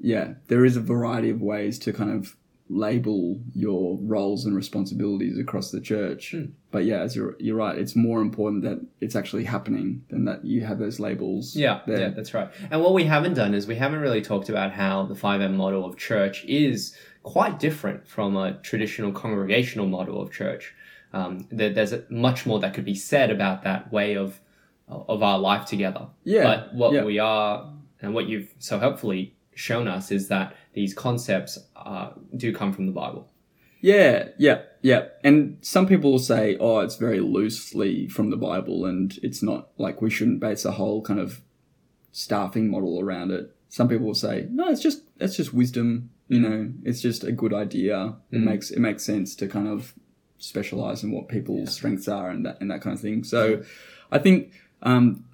yeah 0.00 0.34
there 0.48 0.64
is 0.64 0.76
a 0.76 0.80
variety 0.80 1.30
of 1.30 1.40
ways 1.40 1.78
to 1.80 1.92
kind 1.92 2.10
of 2.10 2.36
label 2.68 3.38
your 3.54 3.96
roles 4.02 4.44
and 4.44 4.56
responsibilities 4.56 5.38
across 5.38 5.70
the 5.70 5.80
church 5.80 6.32
Mm. 6.34 6.50
but 6.72 6.84
yeah 6.84 7.00
as 7.00 7.14
you're, 7.16 7.36
you're 7.38 7.56
right 7.56 7.78
it's 7.78 7.94
more 7.94 8.20
important 8.20 8.62
that 8.64 8.84
it's 9.00 9.14
actually 9.16 9.44
happening 9.44 10.04
than 10.10 10.24
that 10.24 10.44
you 10.44 10.64
have 10.64 10.78
those 10.78 10.98
labels 11.00 11.54
Yeah, 11.56 11.80
there. 11.86 12.00
yeah, 12.00 12.08
that's 12.10 12.34
right. 12.34 12.48
And 12.70 12.82
what 12.82 12.92
we 12.92 13.04
haven't 13.04 13.34
done 13.34 13.54
is 13.54 13.66
we 13.66 13.76
haven't 13.76 14.00
really 14.00 14.20
talked 14.20 14.48
about 14.48 14.72
how 14.72 15.04
the 15.06 15.14
5M 15.14 15.54
model 15.54 15.84
of 15.84 15.96
church 15.96 16.44
is 16.44 16.94
quite 17.22 17.58
different 17.58 18.06
from 18.06 18.36
a 18.36 18.54
traditional 18.62 19.12
congregational 19.12 19.86
model 19.86 20.20
of 20.20 20.30
church. 20.32 20.74
Um, 21.12 21.46
there, 21.50 21.70
there's 21.72 21.94
much 22.10 22.46
more 22.46 22.58
that 22.60 22.74
could 22.74 22.84
be 22.84 22.94
said 22.94 23.30
about 23.30 23.62
that 23.64 23.92
way 23.92 24.16
of 24.16 24.40
of 24.88 25.22
our 25.22 25.38
life 25.38 25.66
together. 25.66 26.06
yeah 26.24 26.44
But 26.44 26.74
what 26.74 26.92
yeah. 26.92 27.04
we 27.04 27.18
are, 27.18 27.72
and 28.00 28.14
what 28.14 28.28
you've 28.28 28.54
so 28.60 28.78
helpfully 28.78 29.34
shown 29.54 29.88
us, 29.88 30.12
is 30.12 30.28
that 30.28 30.54
these 30.74 30.94
concepts 30.94 31.58
uh, 31.74 32.10
do 32.36 32.52
come 32.52 32.72
from 32.72 32.86
the 32.86 32.92
Bible. 32.92 33.28
Yeah, 33.80 34.28
yeah, 34.38 34.62
yeah. 34.82 35.06
And 35.24 35.58
some 35.60 35.86
people 35.86 36.10
will 36.12 36.18
say, 36.20 36.56
oh, 36.60 36.80
it's 36.80 36.96
very 36.96 37.20
loosely 37.20 38.08
from 38.08 38.30
the 38.30 38.36
Bible 38.36 38.84
and 38.84 39.16
it's 39.22 39.42
not 39.42 39.68
like 39.78 40.00
we 40.02 40.10
shouldn't 40.10 40.40
base 40.40 40.64
a 40.64 40.72
whole 40.72 41.02
kind 41.02 41.20
of 41.20 41.40
staffing 42.12 42.70
model 42.70 43.00
around 43.00 43.30
it. 43.30 43.54
Some 43.68 43.88
people 43.88 44.06
will 44.06 44.14
say, 44.14 44.46
no, 44.50 44.68
it's 44.68 44.80
just 44.82 45.02
it's 45.20 45.36
just 45.36 45.52
wisdom, 45.52 46.10
you 46.28 46.40
know, 46.40 46.72
it's 46.84 47.00
just 47.02 47.24
a 47.24 47.32
good 47.32 47.52
idea. 47.52 48.14
It 48.30 48.38
Mm. 48.38 48.44
makes 48.44 48.70
it 48.70 48.78
makes 48.80 49.04
sense 49.04 49.34
to 49.36 49.46
kind 49.48 49.68
of 49.68 49.94
specialize 50.38 51.02
in 51.02 51.12
what 51.12 51.28
people's 51.28 51.74
strengths 51.74 52.08
are 52.08 52.30
and 52.30 52.44
that 52.46 52.60
and 52.60 52.70
that 52.70 52.80
kind 52.80 52.94
of 52.94 53.00
thing. 53.00 53.24
So 53.24 53.62
I 54.10 54.18
think 54.18 54.52
um, 54.82 55.24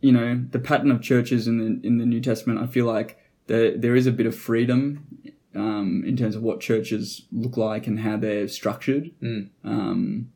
you 0.00 0.12
know, 0.12 0.44
the 0.50 0.58
pattern 0.58 0.90
of 0.90 1.00
churches 1.00 1.48
in 1.48 1.58
the 1.58 1.86
in 1.86 1.98
the 1.98 2.04
New 2.04 2.20
Testament, 2.20 2.60
I 2.60 2.66
feel 2.66 2.84
like 2.84 3.18
there 3.46 3.76
there 3.76 3.96
is 3.96 4.06
a 4.06 4.12
bit 4.12 4.26
of 4.26 4.36
freedom 4.36 5.06
um, 5.54 6.04
in 6.06 6.16
terms 6.16 6.36
of 6.36 6.42
what 6.42 6.60
churches 6.60 7.22
look 7.32 7.56
like 7.56 7.86
and 7.86 8.00
how 8.00 8.18
they're 8.18 8.48
structured. 8.48 9.12
Mm. 9.22 9.48
Um, 9.64 10.30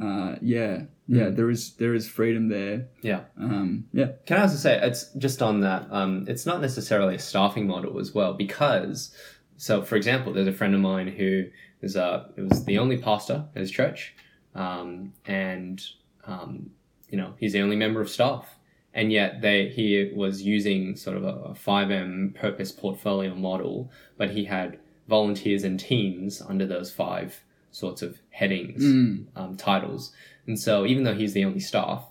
uh, 0.00 0.36
yeah, 0.40 0.82
yeah, 1.08 1.30
there 1.30 1.50
is 1.50 1.74
there 1.74 1.92
is 1.92 2.08
freedom 2.08 2.50
there. 2.50 2.86
Yeah. 3.02 3.22
Um, 3.36 3.86
yeah, 3.92 4.12
Can 4.26 4.36
I 4.36 4.42
also 4.42 4.56
say 4.56 4.78
it's 4.80 5.10
just 5.14 5.42
on 5.42 5.60
that? 5.60 5.88
Um, 5.90 6.26
it's 6.28 6.46
not 6.46 6.60
necessarily 6.60 7.16
a 7.16 7.18
staffing 7.18 7.66
model 7.66 7.98
as 7.98 8.14
well 8.14 8.34
because, 8.34 9.12
so 9.56 9.82
for 9.82 9.96
example, 9.96 10.32
there's 10.32 10.46
a 10.46 10.52
friend 10.52 10.74
of 10.74 10.80
mine 10.80 11.08
who 11.08 11.46
is 11.82 11.96
a 11.96 12.30
it 12.36 12.42
was 12.48 12.64
the 12.64 12.78
only 12.78 12.96
pastor 12.98 13.44
at 13.54 13.60
his 13.60 13.70
church, 13.70 14.14
um, 14.54 15.12
and 15.26 15.82
um, 16.26 16.70
you 17.10 17.16
know 17.18 17.34
he's 17.38 17.52
the 17.52 17.60
only 17.60 17.76
member 17.76 18.00
of 18.00 18.08
staff, 18.10 18.56
and 18.94 19.12
yet 19.12 19.40
they 19.40 19.68
he 19.68 20.10
was 20.14 20.42
using 20.42 20.96
sort 20.96 21.16
of 21.16 21.24
a 21.24 21.54
five 21.54 21.90
M 21.90 22.34
purpose 22.38 22.72
portfolio 22.72 23.34
model, 23.34 23.90
but 24.16 24.30
he 24.30 24.44
had 24.44 24.78
volunteers 25.08 25.64
and 25.64 25.78
teams 25.80 26.42
under 26.42 26.66
those 26.66 26.90
five 26.90 27.42
sorts 27.70 28.02
of 28.02 28.18
headings, 28.30 28.82
Mm. 28.82 29.26
um, 29.36 29.56
titles, 29.56 30.12
and 30.46 30.58
so 30.58 30.84
even 30.86 31.04
though 31.04 31.14
he's 31.14 31.32
the 31.34 31.44
only 31.44 31.60
staff 31.60 32.04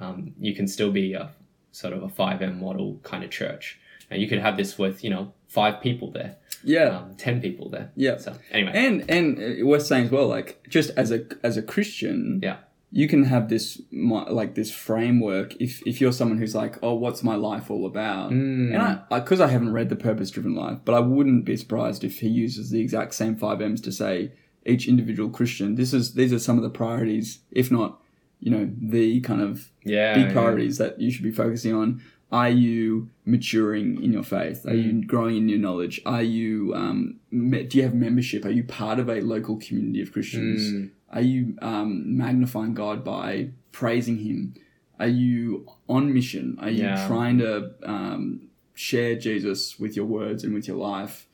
um, 0.00 0.32
you 0.38 0.54
can 0.54 0.68
still 0.68 0.90
be 0.92 1.12
a 1.14 1.30
sort 1.72 1.92
of 1.92 2.02
a 2.04 2.08
5M 2.08 2.60
model 2.60 3.00
kind 3.02 3.24
of 3.24 3.30
church. 3.30 3.78
And 4.10 4.22
you 4.22 4.28
could 4.28 4.38
have 4.38 4.56
this 4.56 4.78
with, 4.78 5.02
you 5.02 5.10
know, 5.10 5.32
five 5.48 5.80
people 5.82 6.10
there, 6.12 6.36
yeah, 6.64 6.98
um, 6.98 7.14
10 7.16 7.40
people 7.40 7.68
there. 7.68 7.90
yeah. 7.96 8.16
So, 8.18 8.36
anyway. 8.50 8.72
And 8.74 9.08
and 9.10 9.62
uh, 9.62 9.66
worth 9.66 9.86
saying 9.86 10.06
as 10.06 10.10
well, 10.10 10.26
like 10.26 10.66
just 10.68 10.90
as 10.96 11.10
a 11.12 11.24
as 11.42 11.56
a 11.56 11.62
Christian, 11.62 12.40
Yeah. 12.42 12.56
you 12.90 13.06
can 13.08 13.24
have 13.24 13.48
this 13.48 13.80
like 13.92 14.54
this 14.54 14.70
framework. 14.70 15.54
If 15.60 15.82
if 15.86 16.00
you're 16.00 16.12
someone 16.12 16.38
who's 16.38 16.54
like, 16.54 16.76
oh, 16.82 16.94
what's 16.94 17.22
my 17.22 17.36
life 17.36 17.70
all 17.70 17.86
about? 17.86 18.30
Mm. 18.32 18.74
And 18.74 18.78
I, 18.82 19.18
because 19.18 19.40
I, 19.40 19.48
haven't 19.48 19.72
read 19.72 19.88
the 19.88 19.96
Purpose 19.96 20.30
Driven 20.30 20.54
Life, 20.54 20.78
but 20.84 20.94
I 20.94 21.00
wouldn't 21.00 21.44
be 21.44 21.56
surprised 21.56 22.04
if 22.04 22.20
he 22.20 22.28
uses 22.28 22.70
the 22.70 22.80
exact 22.80 23.14
same 23.14 23.36
five 23.36 23.60
M's 23.60 23.80
to 23.82 23.92
say 23.92 24.32
each 24.66 24.88
individual 24.88 25.30
Christian. 25.30 25.76
This 25.76 25.92
is 25.92 26.14
these 26.14 26.32
are 26.32 26.38
some 26.38 26.56
of 26.56 26.62
the 26.62 26.70
priorities, 26.70 27.40
if 27.50 27.70
not, 27.70 28.00
you 28.40 28.50
know, 28.50 28.70
the 28.80 29.20
kind 29.20 29.40
of 29.40 29.70
yeah. 29.84 30.14
big 30.14 30.26
yeah. 30.26 30.32
priorities 30.32 30.78
that 30.78 31.00
you 31.00 31.10
should 31.10 31.24
be 31.24 31.30
focusing 31.32 31.74
on. 31.74 32.02
Are 32.30 32.50
you 32.50 33.08
maturing 33.24 34.02
in 34.02 34.12
your 34.12 34.22
faith? 34.22 34.66
Are 34.66 34.72
Mm. 34.74 34.84
you 34.84 35.04
growing 35.06 35.36
in 35.38 35.48
your 35.48 35.58
knowledge? 35.58 36.00
Are 36.04 36.22
you 36.22 36.74
um, 36.74 37.16
me- 37.30 37.64
do 37.64 37.78
you 37.78 37.84
have 37.84 37.94
membership? 37.94 38.44
Are 38.44 38.50
you 38.50 38.64
part 38.64 38.98
of 38.98 39.08
a 39.08 39.20
local 39.22 39.56
community 39.56 40.02
of 40.02 40.12
Christians? 40.12 40.72
Mm. 40.72 40.90
Are 41.10 41.22
you 41.22 41.56
um, 41.62 42.16
magnifying 42.16 42.74
God 42.74 43.02
by 43.04 43.50
praising 43.72 44.18
Him? 44.18 44.54
are 45.00 45.06
you 45.06 45.64
on 45.88 46.12
mission? 46.12 46.56
Are 46.60 46.68
you 46.70 46.82
Yeah. 46.82 47.06
trying 47.06 47.38
to 47.38 47.70
um, 47.84 48.48
share 48.74 49.14
Jesus 49.16 49.78
with 49.78 49.94
your 49.94 50.06
words 50.06 50.42
and 50.42 50.52
with 50.52 50.66
your 50.66 50.76
life? 50.76 51.28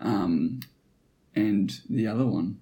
Um, 0.00 0.58
and 1.36 1.72
the 1.88 2.08
other 2.08 2.26
one, 2.26 2.58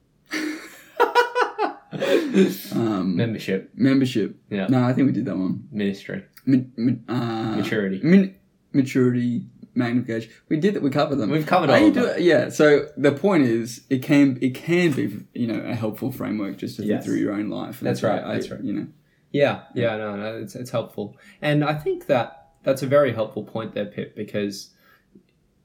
um, 1.93 3.17
Membership. 3.17 3.71
membership. 3.75 4.37
Yeah. 4.51 4.67
No, 4.69 4.83
I 4.85 4.93
think 4.93 5.07
we 5.07 5.13
did 5.13 5.27
that 5.27 5.37
one. 5.37 5.69
Ministry. 5.71 6.25
Mi- 6.47 6.67
mi- 6.77 6.99
uh, 7.09 7.57
Maturity. 7.57 8.01
min- 8.03 8.35
maturity, 8.73 9.47
magnification. 9.75 10.31
We 10.49 10.57
did 10.59 10.75
that. 10.75 10.83
We 10.83 10.91
covered 10.91 11.17
them. 11.17 11.31
We've 11.31 11.47
covered 11.47 11.71
all 11.71 11.79
you 11.79 11.89
of 11.89 11.95
do- 11.95 12.07
them. 12.07 12.17
Yeah. 12.21 12.49
So 12.49 12.89
the 12.97 13.13
point 13.13 13.45
is, 13.45 13.83
it 13.91 14.03
can 14.03 14.39
it 14.41 14.55
can 14.55 14.93
be 14.93 15.25
you 15.35 15.47
know 15.47 15.61
a 15.61 15.75
helpful 15.75 16.11
framework 16.11 16.57
just 16.59 16.77
to 16.77 16.85
Yes. 16.85 17.05
through 17.05 17.17
your 17.17 17.33
own 17.35 17.49
life. 17.51 17.81
And 17.81 17.87
That's 17.89 18.03
right, 18.03 18.23
I- 18.23 18.35
that's 18.35 18.51
right. 18.51 18.63
You 18.63 18.73
know. 18.73 18.87
Yeah, 19.31 19.63
yeah, 19.75 19.97
no, 19.97 20.15
no, 20.17 20.37
it's, 20.37 20.55
it's 20.55 20.71
helpful. 20.71 21.17
And 21.41 21.65
I 21.65 21.73
think 21.75 22.05
that 22.09 22.51
that's 22.65 22.83
a 22.83 22.87
very 22.87 23.15
helpful 23.15 23.45
point 23.45 23.73
there, 23.73 23.87
Pip, 23.87 24.15
because 24.15 24.75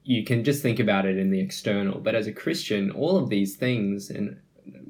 you 0.04 0.24
can 0.24 0.42
just 0.42 0.62
think 0.62 0.78
about 0.80 1.04
it 1.04 1.18
in 1.18 1.28
the 1.30 1.38
external. 1.40 2.00
But 2.00 2.14
as 2.14 2.26
a 2.26 2.32
Christian, 2.32 2.90
all 2.90 3.18
of 3.18 3.28
these 3.28 3.56
things 3.56 4.08
in, 4.08 4.40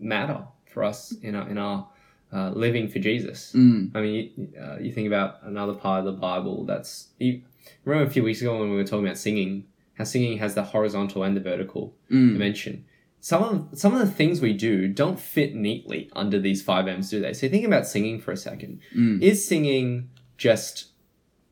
matter 0.01 0.45
for 0.79 0.85
us 0.85 1.13
in 1.23 1.35
our, 1.35 1.49
in 1.49 1.59
our 1.59 1.89
uh, 2.33 2.51
living 2.51 2.87
for 2.89 3.01
Jesus. 3.01 3.53
Mm. 3.53 3.91
I 3.97 4.01
mean, 4.01 4.15
you, 4.15 4.61
uh, 4.63 4.79
you 4.79 4.93
think 4.93 5.09
about 5.09 5.43
another 5.43 5.75
part 5.75 5.99
of 6.01 6.05
the 6.05 6.13
Bible 6.21 6.65
that's. 6.65 7.09
You, 7.19 7.43
remember 7.85 8.09
a 8.09 8.13
few 8.13 8.23
weeks 8.23 8.41
ago 8.41 8.57
when 8.61 8.71
we 8.71 8.77
were 8.77 8.85
talking 8.85 9.05
about 9.07 9.19
singing, 9.19 9.65
how 9.95 10.05
singing 10.05 10.39
has 10.39 10.55
the 10.55 10.63
horizontal 10.63 11.25
and 11.25 11.37
the 11.37 11.41
vertical 11.41 11.95
Mm. 12.13 12.35
dimension. 12.35 12.85
Some 13.21 13.43
of 13.43 13.79
some 13.79 13.93
of 13.95 14.01
the 14.07 14.13
things 14.21 14.41
we 14.41 14.53
do 14.53 14.87
don't 14.87 15.19
fit 15.19 15.53
neatly 15.57 16.09
under 16.15 16.39
these 16.39 16.63
five 16.63 16.87
M's, 16.87 17.11
do 17.11 17.21
they? 17.21 17.33
So 17.33 17.49
think 17.49 17.67
about 17.67 17.85
singing 17.87 18.21
for 18.21 18.31
a 18.31 18.37
second. 18.37 18.79
Mm. 18.97 19.21
Is 19.21 19.47
singing 19.49 20.11
just 20.37 20.93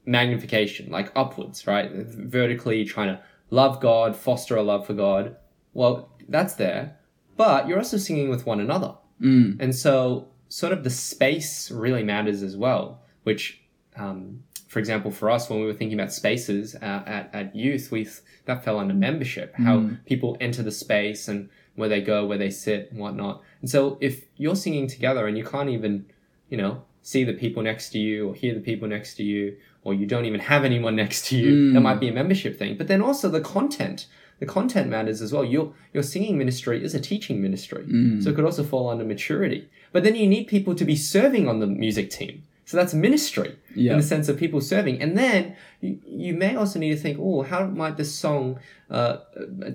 magnification, 0.05 0.89
like 0.93 1.11
upwards, 1.17 1.67
right? 1.67 1.91
Vertically 1.93 2.85
trying 2.85 3.09
to 3.09 3.21
love 3.51 3.81
God, 3.81 4.15
foster 4.15 4.55
a 4.57 4.62
love 4.62 4.87
for 4.87 4.95
God. 4.95 5.35
Well, 5.75 6.11
that's 6.29 6.55
there, 6.55 6.99
but 7.37 7.67
you're 7.67 7.79
also 7.79 7.97
singing 7.97 8.29
with 8.29 8.47
one 8.47 8.61
another. 8.61 8.95
Mm. 9.20 9.57
And 9.61 9.74
so, 9.74 10.29
sort 10.48 10.72
of 10.72 10.85
the 10.85 10.90
space 10.90 11.70
really 11.70 12.02
matters 12.05 12.42
as 12.42 12.57
well, 12.57 13.00
which, 13.24 13.61
um, 13.96 14.42
for 14.68 14.79
example, 14.79 15.11
for 15.11 15.31
us, 15.31 15.48
when 15.48 15.61
we 15.61 15.66
were 15.66 15.72
thinking 15.74 15.98
about 15.98 16.12
spaces 16.12 16.74
uh, 16.76 17.02
at, 17.07 17.31
at 17.33 17.57
youth, 17.57 17.90
we 17.90 18.07
that 18.44 18.64
fell 18.64 18.79
under 18.79 18.94
membership, 18.94 19.55
how 19.57 19.79
Mm. 19.79 20.05
people 20.07 20.37
enter 20.40 20.62
the 20.62 20.70
space 20.72 21.29
and 21.29 21.48
where 21.76 21.88
they 21.88 22.00
go, 22.00 22.26
where 22.26 22.38
they 22.38 22.50
sit, 22.50 22.90
and 22.90 23.00
whatnot. 23.00 23.42
And 23.61 23.70
so, 23.70 23.98
if 24.00 24.24
you're 24.37 24.57
singing 24.57 24.87
together 24.87 25.26
and 25.26 25.37
you 25.38 25.44
can't 25.44 25.70
even, 25.70 26.07
you 26.50 26.57
know, 26.59 26.83
see 27.02 27.24
the 27.24 27.33
people 27.33 27.62
next 27.62 27.90
to 27.90 27.98
you 27.98 28.29
or 28.29 28.35
hear 28.35 28.55
the 28.55 28.61
people 28.61 28.88
next 28.88 29.14
to 29.16 29.22
you, 29.22 29.57
or 29.85 29.94
you 29.94 30.05
don't 30.07 30.24
even 30.26 30.40
have 30.40 30.64
anyone 30.64 30.96
next 31.05 31.26
to 31.29 31.37
you, 31.37 31.52
Mm. 31.52 31.72
that 31.74 31.81
might 31.81 32.00
be 32.00 32.09
a 32.09 32.12
membership 32.12 32.59
thing. 32.59 32.76
But 32.76 32.88
then 32.88 33.00
also 33.00 33.29
the 33.29 33.40
content. 33.40 34.07
The 34.38 34.46
content 34.46 34.88
matters 34.90 35.22
as 35.22 35.33
well. 35.33 35.44
Your 35.44 35.72
your 35.94 36.03
singing 36.03 36.37
ministry 36.38 36.85
is 36.85 36.94
a 36.94 37.01
teaching 37.01 37.40
ministry. 37.40 37.85
Mm. 37.85 38.22
So 38.22 38.31
it 38.31 38.37
could 38.37 38.44
also 38.44 38.64
fall 38.64 38.88
under 38.88 39.05
maturity. 39.05 39.68
But 39.92 40.05
then 40.05 40.14
you 40.14 40.27
need 40.27 40.46
people 40.46 40.75
to 40.75 40.85
be 40.85 40.96
serving 40.96 41.49
on 41.49 41.61
the 41.61 41.66
music 41.66 42.11
team. 42.11 42.42
So 42.66 42.77
that's 42.77 42.92
ministry 42.92 43.57
in 43.92 43.96
the 43.96 44.03
sense 44.03 44.29
of 44.29 44.37
people 44.37 44.61
serving. 44.61 45.01
And 45.01 45.16
then 45.16 45.55
you, 45.81 46.01
you 46.05 46.35
may 46.35 46.57
also 46.57 46.81
need 46.81 46.90
to 46.90 46.96
think, 46.96 47.16
oh, 47.20 47.42
how 47.42 47.64
might 47.66 47.96
this 47.96 48.12
song 48.12 48.59
uh, 48.90 49.18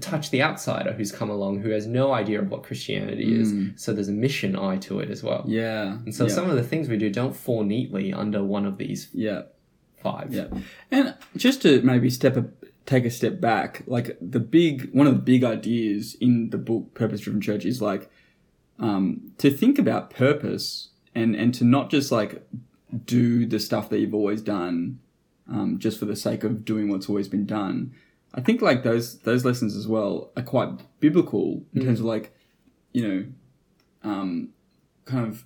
touch 0.02 0.30
the 0.30 0.43
outsider 0.43 0.91
who's 0.91 1.10
come 1.10 1.30
along 1.30 1.62
who 1.62 1.69
has 1.69 1.88
no 1.88 2.12
idea 2.12 2.41
of 2.41 2.52
what 2.52 2.63
Christianity 2.63 3.39
is? 3.39 3.54
Mm. 3.54 3.80
So 3.80 3.93
there's 3.93 4.10
a 4.10 4.12
mission 4.12 4.58
eye 4.58 4.76
to 4.80 5.00
it 5.00 5.10
as 5.10 5.24
well. 5.24 5.45
Yeah. 5.47 6.00
And 6.06 6.13
so 6.13 6.26
yeah. 6.26 6.34
some 6.34 6.50
of 6.50 6.58
the 6.58 6.63
things 6.63 6.89
we 6.89 6.97
do 6.97 7.10
don't 7.10 7.34
fall 7.36 7.63
neatly 7.63 8.12
under 8.12 8.43
one 8.43 8.65
of 8.65 8.78
these 8.78 9.08
Yeah. 9.13 9.43
five. 10.04 10.34
Yeah. 10.34 10.47
And 10.91 11.15
just 11.38 11.62
to 11.62 11.82
maybe 11.84 12.10
step 12.10 12.36
a, 12.36 12.43
take 12.91 13.06
a 13.06 13.10
step 13.10 13.39
back, 13.39 13.84
like 13.88 14.17
the 14.19 14.39
big 14.39 14.91
one 14.91 15.08
of 15.08 15.13
the 15.13 15.21
big 15.21 15.43
ideas 15.45 16.15
in 16.15 16.49
the 16.49 16.58
book 16.58 16.93
Purpose 16.93 17.21
Driven 17.21 17.39
Church 17.39 17.65
is 17.65 17.82
like 17.82 18.12
um, 18.80 19.32
to 19.38 19.49
think 19.49 19.80
about 19.80 20.10
purpose 20.10 20.89
and 21.15 21.34
and 21.34 21.54
to 21.54 21.63
not 21.63 21.89
just 21.89 22.12
like 22.12 22.45
do 23.06 23.45
the 23.45 23.60
stuff 23.60 23.89
that 23.89 23.99
you've 23.99 24.13
always 24.13 24.41
done 24.41 24.99
um, 25.49 25.80
just 25.80 25.99
for 25.99 26.06
the 26.06 26.17
sake 26.17 26.43
of 26.43 26.65
doing 26.65 26.89
what's 26.89 27.08
always 27.08 27.30
been 27.30 27.45
done. 27.45 27.93
I 28.34 28.41
think 28.41 28.62
like 28.62 28.84
those 28.84 29.19
those 29.19 29.45
lessons 29.45 29.75
as 29.77 29.88
well 29.88 30.32
are 30.36 30.43
quite 30.43 30.99
biblical 30.99 31.63
in 31.73 31.86
terms 31.86 32.01
of 32.01 32.06
like 32.06 32.36
you 32.91 33.08
know 33.08 33.25
um, 34.04 34.49
kind 35.06 35.25
of 35.25 35.45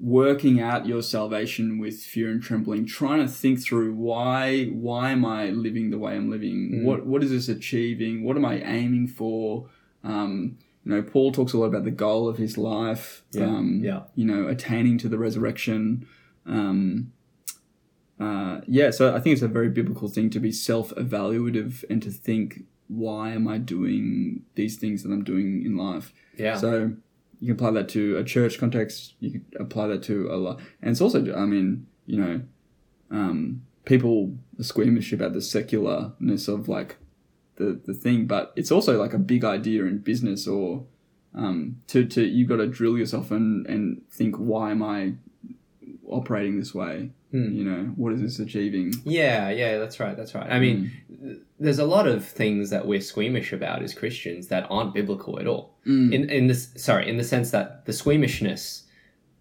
working 0.00 0.60
out 0.60 0.86
your 0.86 1.02
salvation 1.02 1.78
with 1.78 2.00
fear 2.00 2.30
and 2.30 2.42
trembling, 2.42 2.86
trying 2.86 3.20
to 3.20 3.28
think 3.30 3.62
through 3.62 3.94
why 3.94 4.66
why 4.66 5.10
am 5.10 5.24
I 5.26 5.50
living 5.50 5.90
the 5.90 5.98
way 5.98 6.14
I'm 6.14 6.30
living? 6.30 6.72
Mm. 6.72 6.84
What 6.84 7.06
what 7.06 7.22
is 7.22 7.30
this 7.30 7.48
achieving? 7.48 8.24
What 8.24 8.36
am 8.36 8.44
I 8.44 8.62
aiming 8.62 9.08
for? 9.08 9.68
Um, 10.02 10.58
you 10.84 10.92
know, 10.92 11.02
Paul 11.02 11.32
talks 11.32 11.52
a 11.52 11.58
lot 11.58 11.66
about 11.66 11.84
the 11.84 11.90
goal 11.90 12.28
of 12.28 12.38
his 12.38 12.56
life. 12.56 13.22
Yeah, 13.32 13.44
Um, 13.44 13.80
yeah. 13.84 14.02
You 14.14 14.24
know, 14.24 14.48
attaining 14.48 14.96
to 14.98 15.08
the 15.08 15.18
resurrection. 15.18 16.06
Um, 16.46 17.12
uh, 18.18 18.60
yeah, 18.66 18.90
so 18.90 19.14
I 19.14 19.20
think 19.20 19.34
it's 19.34 19.42
a 19.42 19.48
very 19.48 19.68
biblical 19.68 20.08
thing 20.08 20.30
to 20.30 20.40
be 20.40 20.52
self-evaluative 20.52 21.84
and 21.88 22.02
to 22.02 22.10
think, 22.10 22.64
why 22.88 23.30
am 23.30 23.48
I 23.48 23.58
doing 23.58 24.42
these 24.56 24.76
things 24.76 25.02
that 25.02 25.10
I'm 25.10 25.24
doing 25.24 25.62
in 25.64 25.76
life? 25.76 26.12
Yeah. 26.36 26.56
So 26.56 26.92
you 27.40 27.46
can 27.46 27.56
apply 27.56 27.70
that 27.80 27.88
to 27.90 28.16
a 28.16 28.24
church 28.24 28.58
context. 28.58 29.14
You 29.20 29.30
can 29.32 29.44
apply 29.58 29.88
that 29.88 30.02
to 30.04 30.28
a 30.30 30.36
lot, 30.36 30.60
and 30.82 30.90
it's 30.90 31.00
also, 31.00 31.34
I 31.34 31.46
mean, 31.46 31.86
you 32.06 32.18
know, 32.18 32.40
um, 33.10 33.62
people 33.84 34.36
are 34.58 34.62
squeamish 34.62 35.12
about 35.12 35.32
the 35.32 35.40
secularness 35.40 36.48
of 36.48 36.68
like 36.68 36.96
the 37.56 37.80
the 37.84 37.94
thing, 37.94 38.26
but 38.26 38.52
it's 38.56 38.70
also 38.70 38.98
like 38.98 39.14
a 39.14 39.18
big 39.18 39.44
idea 39.44 39.84
in 39.84 39.98
business 39.98 40.46
or 40.46 40.84
um, 41.34 41.80
to 41.88 42.04
to 42.06 42.24
you 42.24 42.46
got 42.46 42.56
to 42.56 42.66
drill 42.66 42.98
yourself 42.98 43.30
and 43.30 43.66
and 43.66 44.02
think, 44.10 44.36
why 44.36 44.70
am 44.70 44.82
I 44.82 45.14
operating 46.08 46.58
this 46.58 46.74
way? 46.74 47.10
Hmm. 47.30 47.52
You 47.52 47.64
know, 47.64 47.82
what 47.96 48.12
is 48.12 48.20
this 48.20 48.38
achieving? 48.38 48.92
Yeah, 49.04 49.50
yeah, 49.50 49.78
that's 49.78 50.00
right. 50.00 50.16
That's 50.16 50.34
right. 50.34 50.50
I 50.50 50.58
mean, 50.58 50.90
th- 51.08 51.09
there's 51.60 51.78
a 51.78 51.84
lot 51.84 52.08
of 52.08 52.26
things 52.26 52.70
that 52.70 52.86
we're 52.86 53.02
squeamish 53.02 53.52
about 53.52 53.82
as 53.82 53.92
Christians 53.92 54.48
that 54.48 54.66
aren't 54.70 54.94
biblical 54.94 55.38
at 55.38 55.46
all. 55.46 55.76
Mm. 55.86 56.12
In 56.12 56.30
in 56.30 56.46
this, 56.46 56.70
sorry, 56.76 57.08
in 57.08 57.18
the 57.18 57.24
sense 57.24 57.50
that 57.50 57.84
the 57.84 57.92
squeamishness 57.92 58.84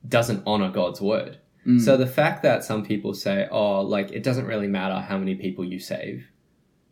doesn't 0.07 0.43
honor 0.45 0.69
God's 0.69 1.01
word. 1.01 1.37
Mm. 1.65 1.81
So 1.81 1.95
the 1.95 2.07
fact 2.07 2.43
that 2.43 2.63
some 2.63 2.85
people 2.85 3.13
say, 3.13 3.47
"Oh, 3.49 3.81
like 3.81 4.11
it 4.11 4.23
doesn't 4.23 4.45
really 4.45 4.67
matter 4.67 4.99
how 4.99 5.17
many 5.17 5.35
people 5.35 5.63
you 5.63 5.79
save," 5.79 6.27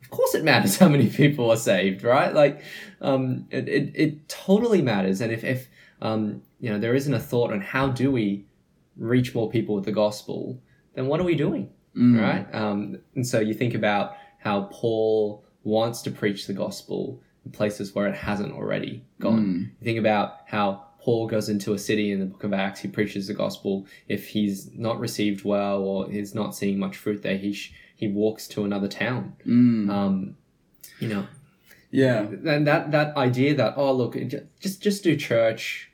of 0.02 0.10
course 0.10 0.34
it 0.34 0.46
matters 0.46 0.78
how 0.78 0.88
many 0.88 1.10
people 1.10 1.52
are 1.52 1.58
saved, 1.58 2.04
right? 2.04 2.34
Like, 2.34 2.62
um, 3.02 3.48
it, 3.52 3.68
it 3.68 3.92
it 3.96 4.30
totally 4.30 4.82
matters. 4.82 5.20
And 5.20 5.32
if 5.32 5.44
if 5.44 5.68
um, 6.02 6.42
you 6.62 6.70
know 6.70 6.80
there 6.80 6.96
isn't 6.96 7.14
a 7.14 7.20
thought 7.20 7.52
on 7.52 7.60
how 7.60 7.90
do 7.90 8.12
we 8.12 8.46
reach 8.96 9.36
more 9.36 9.50
people 9.50 9.76
with 9.76 9.86
the 9.86 9.92
gospel, 9.92 10.62
then 10.96 11.08
what 11.08 11.20
are 11.20 11.26
we 11.26 11.36
doing? 11.36 11.70
Mm. 11.98 12.22
right? 12.22 12.56
Um, 12.56 13.00
and 13.16 13.26
so 13.26 13.40
you 13.40 13.56
think 13.56 13.74
about 13.74 14.16
how 14.38 14.70
Paul 14.72 15.44
wants 15.64 16.02
to 16.04 16.12
preach 16.12 16.48
the 16.48 16.54
gospel 16.54 17.22
in 17.46 17.52
places 17.52 17.94
where 17.94 18.08
it 18.08 18.16
hasn't 18.16 18.54
already 18.54 19.04
gone. 19.20 19.74
Mm. 19.80 19.84
Think 19.84 20.00
about 20.00 20.38
how 20.46 20.88
Paul 21.08 21.28
goes 21.28 21.48
into 21.48 21.74
a 21.74 21.80
city 21.80 22.12
in 22.12 22.20
the 22.20 22.26
book 22.26 22.44
of 22.44 22.52
Acts, 22.52 22.82
he 22.82 22.90
preaches 22.90 23.28
the 23.28 23.34
gospel. 23.34 23.88
If 24.10 24.28
he's 24.28 24.70
not 24.74 25.00
received 25.00 25.46
well 25.46 25.82
or 25.82 26.10
he's 26.10 26.36
not 26.36 26.54
seeing 26.54 26.78
much 26.78 26.98
fruit 26.98 27.24
there, 27.24 27.38
he 27.38 27.54
sh- 27.54 27.74
he 27.96 28.10
walks 28.10 28.46
to 28.50 28.66
another 28.66 28.90
town. 28.90 29.34
Mm. 29.46 29.90
Um, 29.90 30.38
you 31.00 31.08
know, 31.08 31.26
yeah. 31.92 32.24
and 32.24 32.68
that 32.68 32.92
that 32.92 33.16
idea 33.16 33.56
that 33.56 33.76
oh 33.78 33.94
look, 33.94 34.18
just 34.60 34.82
just 34.82 35.02
do 35.02 35.16
church. 35.16 35.92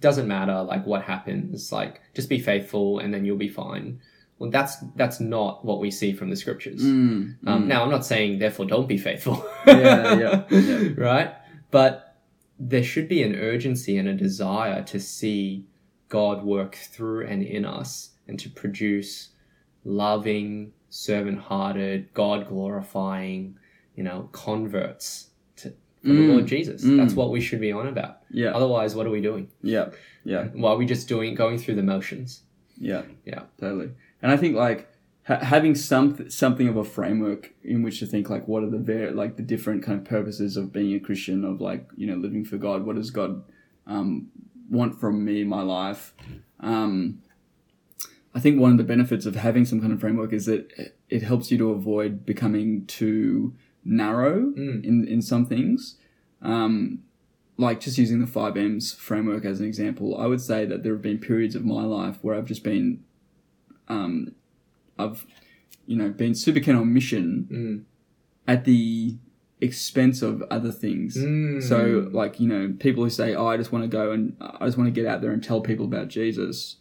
Doesn't 0.00 0.26
matter 0.26 0.62
like 0.62 0.86
what 0.86 1.02
happens. 1.02 1.70
Like 1.70 2.00
just 2.14 2.30
be 2.30 2.40
faithful 2.40 2.98
and 2.98 3.12
then 3.12 3.26
you'll 3.26 3.36
be 3.36 3.48
fine. 3.48 4.00
Well, 4.42 4.50
that's 4.50 4.74
that's 4.96 5.20
not 5.20 5.64
what 5.64 5.78
we 5.78 5.90
see 5.92 6.12
from 6.12 6.28
the 6.30 6.36
scriptures. 6.36 6.82
Mm. 6.82 7.36
Um, 7.46 7.62
Mm. 7.62 7.66
Now, 7.68 7.84
I'm 7.84 7.90
not 7.90 8.04
saying 8.04 8.40
therefore 8.40 8.66
don't 8.66 8.88
be 8.88 8.98
faithful. 8.98 9.36
Yeah, 9.68 10.18
yeah, 10.24 10.42
yeah. 10.50 10.88
right? 10.96 11.30
But 11.70 12.16
there 12.58 12.82
should 12.82 13.08
be 13.08 13.22
an 13.22 13.36
urgency 13.36 13.96
and 13.96 14.08
a 14.08 14.14
desire 14.14 14.82
to 14.92 14.98
see 14.98 15.66
God 16.08 16.42
work 16.44 16.74
through 16.74 17.26
and 17.28 17.40
in 17.42 17.64
us 17.64 18.10
and 18.26 18.36
to 18.40 18.50
produce 18.50 19.28
loving, 19.84 20.72
servant 20.90 21.38
hearted, 21.38 22.12
God 22.14 22.48
glorifying, 22.48 23.56
you 23.96 24.02
know, 24.02 24.28
converts 24.32 25.28
to 25.56 25.70
for 26.02 26.08
the 26.08 26.14
Mm. 26.14 26.28
Lord 26.32 26.46
Jesus. 26.46 26.84
Mm. 26.84 26.96
That's 26.96 27.14
what 27.14 27.30
we 27.30 27.40
should 27.40 27.60
be 27.60 27.70
on 27.70 27.86
about. 27.86 28.18
Yeah. 28.30 28.50
Otherwise, 28.50 28.96
what 28.96 29.06
are 29.06 29.10
we 29.10 29.20
doing? 29.20 29.48
Yeah. 29.62 29.90
Yeah. 30.24 30.48
Why 30.52 30.70
are 30.72 30.76
we 30.76 30.86
just 30.86 31.06
doing 31.08 31.34
going 31.36 31.58
through 31.58 31.76
the 31.76 31.82
motions? 31.82 32.42
Yeah. 32.82 33.02
Yeah. 33.24 33.42
Totally. 33.60 33.90
And 34.20 34.30
I 34.32 34.36
think 34.36 34.56
like 34.56 34.88
ha- 35.28 35.38
having 35.54 35.74
some 35.74 36.28
something 36.30 36.68
of 36.68 36.76
a 36.76 36.84
framework 36.84 37.52
in 37.62 37.82
which 37.82 38.00
to 38.00 38.06
think 38.06 38.28
like 38.28 38.46
what 38.48 38.62
are 38.64 38.70
the 38.70 38.78
ver- 38.78 39.12
like 39.12 39.36
the 39.36 39.42
different 39.42 39.82
kind 39.82 39.98
of 40.00 40.04
purposes 40.04 40.56
of 40.56 40.72
being 40.72 40.92
a 40.94 41.00
Christian 41.00 41.44
of 41.44 41.60
like 41.60 41.88
you 41.96 42.06
know 42.08 42.16
living 42.16 42.44
for 42.44 42.56
God. 42.58 42.84
What 42.84 42.96
does 42.96 43.10
God 43.10 43.42
um, 43.86 44.28
want 44.70 44.98
from 45.00 45.24
me 45.24 45.42
in 45.42 45.48
my 45.48 45.62
life? 45.62 46.12
Um, 46.60 47.20
I 48.34 48.40
think 48.40 48.58
one 48.60 48.72
of 48.72 48.78
the 48.78 48.84
benefits 48.84 49.26
of 49.26 49.36
having 49.36 49.64
some 49.64 49.80
kind 49.80 49.92
of 49.92 50.00
framework 50.00 50.32
is 50.32 50.46
that 50.46 50.70
it- 50.78 50.96
it 51.10 51.22
helps 51.22 51.50
you 51.52 51.58
to 51.58 51.68
avoid 51.70 52.24
becoming 52.24 52.86
too 52.86 53.52
narrow 53.84 54.36
Mm. 54.56 54.82
in 54.84 55.06
in 55.06 55.20
some 55.22 55.44
things. 55.46 55.96
Um, 56.40 57.00
like 57.58 57.80
just 57.80 57.98
using 57.98 58.20
the 58.20 58.26
five 58.26 58.56
M's 58.56 58.92
framework 58.92 59.44
as 59.44 59.60
an 59.60 59.66
example, 59.66 60.16
I 60.18 60.26
would 60.26 60.40
say 60.40 60.64
that 60.64 60.82
there 60.82 60.92
have 60.92 61.02
been 61.02 61.18
periods 61.18 61.54
of 61.54 61.64
my 61.64 61.82
life 61.84 62.18
where 62.22 62.34
I've 62.34 62.46
just 62.46 62.64
been, 62.64 63.04
um, 63.88 64.32
I've, 64.98 65.26
you 65.86 65.96
know, 65.96 66.08
been 66.10 66.34
super 66.34 66.60
keen 66.60 66.76
on 66.76 66.92
mission 66.92 67.48
Mm. 67.50 67.84
at 68.48 68.64
the 68.64 69.16
expense 69.60 70.22
of 70.22 70.42
other 70.50 70.72
things. 70.72 71.16
Mm. 71.16 71.62
So, 71.62 72.08
like, 72.12 72.40
you 72.40 72.48
know, 72.48 72.74
people 72.78 73.04
who 73.04 73.10
say, 73.10 73.34
oh, 73.34 73.46
I 73.46 73.56
just 73.56 73.70
want 73.70 73.84
to 73.84 73.88
go 73.88 74.10
and 74.12 74.36
I 74.40 74.64
just 74.66 74.76
want 74.78 74.88
to 74.88 75.00
get 75.00 75.06
out 75.06 75.20
there 75.20 75.30
and 75.30 75.42
tell 75.42 75.60
people 75.60 75.84
about 75.84 76.08
Jesus. 76.08 76.76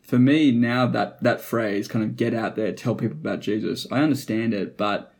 For 0.00 0.18
me, 0.18 0.52
now 0.52 0.86
that 0.86 1.22
that 1.22 1.40
phrase, 1.40 1.88
kind 1.88 2.04
of 2.04 2.16
get 2.16 2.34
out 2.34 2.56
there, 2.56 2.72
tell 2.72 2.94
people 2.94 3.16
about 3.18 3.40
Jesus, 3.40 3.86
I 3.90 4.00
understand 4.00 4.54
it, 4.54 4.76
but 4.76 5.12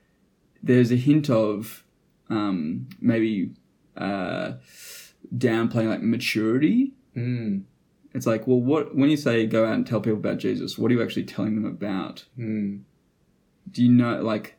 there's 0.62 0.90
a 0.92 0.96
hint 0.96 1.28
of 1.28 1.84
um, 2.30 2.88
maybe 3.00 3.52
uh, 3.96 4.52
downplaying 5.36 5.88
like 5.88 6.02
maturity. 6.02 6.92
Mm. 7.16 7.62
It's 8.14 8.26
like, 8.26 8.46
well, 8.46 8.60
what 8.60 8.94
when 8.94 9.10
you 9.10 9.16
say 9.16 9.46
go 9.46 9.64
out 9.66 9.74
and 9.74 9.86
tell 9.86 10.00
people 10.00 10.18
about 10.18 10.38
Jesus, 10.38 10.76
what 10.78 10.90
are 10.90 10.94
you 10.94 11.02
actually 11.02 11.24
telling 11.24 11.54
them 11.54 11.64
about? 11.64 12.24
Mm. 12.38 12.80
Do 13.70 13.82
you 13.82 13.90
know, 13.92 14.20
like, 14.22 14.56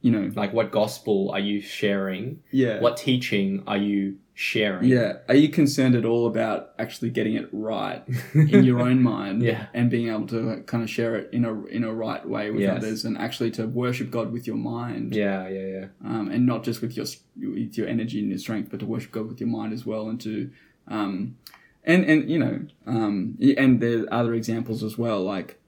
you 0.00 0.10
know, 0.10 0.30
Like, 0.34 0.52
what 0.52 0.70
gospel 0.72 1.30
are 1.30 1.40
you 1.40 1.60
sharing? 1.60 2.40
yeah, 2.50 2.80
What 2.80 2.96
teaching 2.96 3.62
are 3.66 3.76
you 3.76 4.16
sharing? 4.36 4.84
Yeah. 4.88 5.18
Are 5.28 5.34
you 5.36 5.48
concerned 5.48 5.94
at 5.94 6.04
all 6.04 6.26
about 6.26 6.72
actually 6.78 7.10
getting 7.10 7.34
it 7.34 7.48
right 7.52 8.02
in 8.34 8.64
your 8.64 8.80
own 8.80 9.00
mind 9.02 9.42
Yeah. 9.42 9.66
and 9.72 9.88
being 9.88 10.08
able 10.08 10.26
to 10.28 10.62
kind 10.66 10.82
of 10.82 10.90
share 10.90 11.14
it 11.16 11.30
in 11.32 11.44
a 11.44 11.64
in 11.66 11.84
a 11.84 11.92
right 11.94 12.28
way 12.28 12.50
with 12.50 12.62
Yes. 12.62 12.76
others 12.78 13.04
and 13.04 13.16
actually 13.16 13.52
to 13.52 13.66
worship 13.66 14.10
God 14.10 14.32
with 14.32 14.46
your 14.46 14.56
mind 14.56 15.14
Yeah, 15.14 15.48
yeah, 15.48 15.66
yeah. 15.66 15.86
um, 16.04 16.28
and 16.30 16.44
not 16.46 16.64
just 16.64 16.82
with 16.82 16.96
your 16.96 17.06
with 17.36 17.78
your 17.78 17.86
energy 17.86 18.18
and 18.20 18.28
your 18.28 18.38
strength 18.38 18.70
but 18.70 18.80
to 18.80 18.86
worship 18.86 19.12
God 19.12 19.28
with 19.28 19.38
your 19.40 19.48
mind 19.48 19.72
as 19.72 19.86
well 19.86 20.08
and 20.08 20.20
to 20.22 20.50
um, 20.88 21.36
and 21.84 22.04
and 22.04 22.28
you 22.28 22.38
know 22.38 22.66
um, 22.86 23.38
and 23.56 23.80
there 23.80 24.00
are 24.02 24.12
other 24.20 24.34
examples 24.34 24.82
as 24.82 24.98
well 24.98 25.22
like 25.22 25.60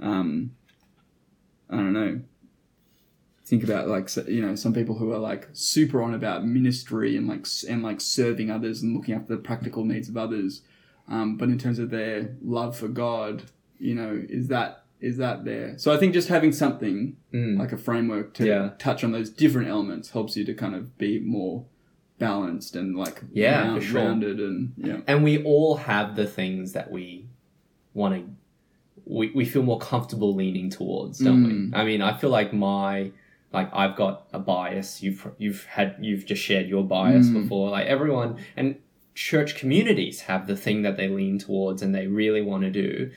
um, 0.00 0.52
I 1.68 1.76
don't 1.76 1.92
know 1.92 2.20
think 3.46 3.62
about 3.64 3.86
like 3.88 4.10
you 4.28 4.42
know 4.44 4.54
some 4.56 4.74
people 4.74 4.96
who 4.96 5.12
are 5.12 5.18
like 5.18 5.48
super 5.52 6.02
on 6.02 6.12
about 6.14 6.44
ministry 6.44 7.16
and 7.16 7.28
like 7.28 7.46
and 7.68 7.82
like 7.82 8.00
serving 8.00 8.50
others 8.50 8.82
and 8.82 8.94
looking 8.96 9.14
after 9.14 9.36
the 9.36 9.40
practical 9.42 9.84
needs 9.84 10.08
of 10.08 10.16
others 10.16 10.62
um, 11.08 11.36
but 11.36 11.48
in 11.48 11.56
terms 11.58 11.78
of 11.78 11.90
their 11.90 12.34
love 12.42 12.76
for 12.76 12.88
god 12.88 13.44
you 13.78 13.94
know 13.94 14.20
is 14.28 14.48
that 14.48 14.82
is 15.00 15.16
that 15.18 15.44
there 15.44 15.78
so 15.78 15.92
i 15.94 15.96
think 15.96 16.12
just 16.12 16.28
having 16.28 16.52
something 16.52 17.16
Mm. 17.32 17.58
like 17.58 17.70
a 17.72 17.76
framework 17.76 18.32
to 18.34 18.46
Yeah. 18.46 18.70
touch 18.78 19.04
on 19.04 19.12
those 19.12 19.28
different 19.28 19.68
elements 19.68 20.10
helps 20.10 20.36
you 20.38 20.44
to 20.46 20.54
kind 20.54 20.74
of 20.74 20.96
be 20.96 21.18
more 21.20 21.66
balanced 22.18 22.74
and 22.76 22.96
like 22.96 23.22
Yeah, 23.32 23.68
round- 23.68 23.82
sure. 23.82 24.00
rounded 24.02 24.40
and 24.40 24.72
yeah 24.78 25.00
And 25.06 25.22
we 25.22 25.42
all 25.44 25.76
have 25.76 26.16
the 26.16 26.26
things 26.26 26.72
that 26.72 26.90
we 26.90 27.26
want 27.92 28.14
to, 28.14 28.22
we, 29.04 29.30
we 29.34 29.44
feel 29.44 29.62
more 29.62 29.78
comfortable 29.78 30.34
leaning 30.34 30.70
towards, 30.70 31.18
don't 31.18 31.44
Mm. 31.44 31.72
we? 31.72 31.78
I 31.78 31.84
mean, 31.84 32.00
I 32.02 32.16
feel 32.16 32.30
like 32.30 32.52
my, 32.54 33.12
like 33.56 33.70
I've 33.72 33.96
got 33.96 34.14
a 34.32 34.38
bias. 34.38 35.02
You've 35.02 35.26
you've 35.38 35.64
had 35.76 35.96
you've 36.00 36.24
just 36.26 36.42
shared 36.48 36.66
your 36.68 36.84
bias 36.84 37.26
Mm. 37.28 37.42
before. 37.42 37.70
Like 37.70 37.86
everyone 37.86 38.30
and 38.56 38.76
church 39.14 39.56
communities 39.56 40.16
have 40.30 40.46
the 40.46 40.56
thing 40.64 40.82
that 40.82 40.96
they 40.98 41.08
lean 41.08 41.38
towards 41.38 41.80
and 41.82 41.94
they 41.94 42.06
really 42.06 42.42
want 42.50 42.62
to 42.64 42.70
do, 42.70 43.10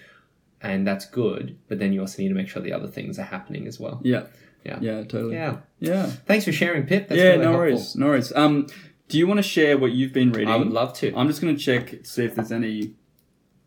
and 0.62 0.88
that's 0.88 1.06
good. 1.06 1.58
But 1.68 1.80
then 1.80 1.94
you 1.94 2.00
also 2.02 2.22
need 2.22 2.30
to 2.30 2.36
make 2.42 2.48
sure 2.50 2.62
the 2.62 2.74
other 2.74 2.88
things 2.88 3.20
are 3.20 3.24
happening 3.38 3.68
as 3.68 3.80
well. 3.80 4.00
yeah 4.04 4.24
Yeah. 4.66 4.78
yeah 4.82 5.04
totally 5.04 5.36
Yeah. 5.36 5.58
yeah 5.80 6.06
Thanks 6.30 6.46
for 6.46 6.52
sharing, 6.62 6.84
Pip. 6.86 7.08
That's 7.10 7.20
yeah 7.20 7.32
really 7.32 7.38
no 7.40 7.44
helpful. 7.52 7.60
worries 7.60 7.96
no 7.96 8.06
worries 8.08 8.32
um 8.44 8.68
do 9.10 9.18
you 9.18 9.26
want 9.28 9.40
to 9.40 9.48
share 9.58 9.76
what 9.84 9.92
you've 9.98 10.14
been 10.14 10.32
reading 10.32 10.54
I 10.54 10.58
would 10.62 10.70
love 10.82 10.92
to. 11.02 11.06
I'm 11.18 11.28
just 11.28 11.42
going 11.42 11.56
to 11.58 11.62
check 11.70 11.84
see 12.06 12.24
if 12.26 12.36
there's 12.36 12.52
any 12.52 12.94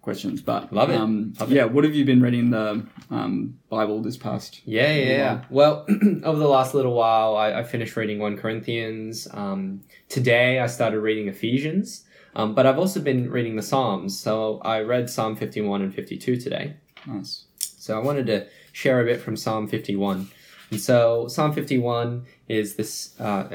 questions. 0.02 0.42
But 0.42 0.72
Love 0.72 0.90
it. 0.90 0.96
Um, 0.96 1.32
Love 1.40 1.50
it. 1.50 1.54
yeah, 1.54 1.64
what 1.64 1.84
have 1.84 1.94
you 1.94 2.04
been 2.04 2.20
reading 2.20 2.50
the 2.50 2.84
um, 3.10 3.58
Bible 3.70 4.02
this 4.02 4.16
past? 4.16 4.60
Yeah, 4.66 4.92
yeah, 4.92 5.06
yeah. 5.06 5.44
Well, 5.48 5.86
over 6.24 6.38
the 6.38 6.48
last 6.48 6.74
little 6.74 6.94
while, 6.94 7.36
I, 7.36 7.60
I 7.60 7.62
finished 7.62 7.96
reading 7.96 8.18
1 8.18 8.36
Corinthians. 8.36 9.26
Um, 9.32 9.82
today, 10.08 10.58
I 10.58 10.66
started 10.66 11.00
reading 11.00 11.28
Ephesians. 11.28 12.04
Um, 12.34 12.54
but 12.54 12.66
I've 12.66 12.78
also 12.78 13.00
been 13.00 13.30
reading 13.30 13.56
the 13.56 13.62
Psalms. 13.62 14.18
So 14.18 14.60
I 14.64 14.80
read 14.80 15.10
Psalm 15.10 15.36
51 15.36 15.82
and 15.82 15.94
52 15.94 16.36
today. 16.36 16.76
Nice. 17.06 17.44
So 17.58 17.98
I 17.98 18.02
wanted 18.02 18.26
to 18.26 18.46
share 18.72 19.00
a 19.00 19.04
bit 19.04 19.20
from 19.20 19.36
Psalm 19.36 19.68
51. 19.68 20.28
And 20.70 20.80
so 20.80 21.28
Psalm 21.28 21.52
51 21.52 22.24
is 22.48 22.76
this, 22.76 23.14
uh, 23.20 23.48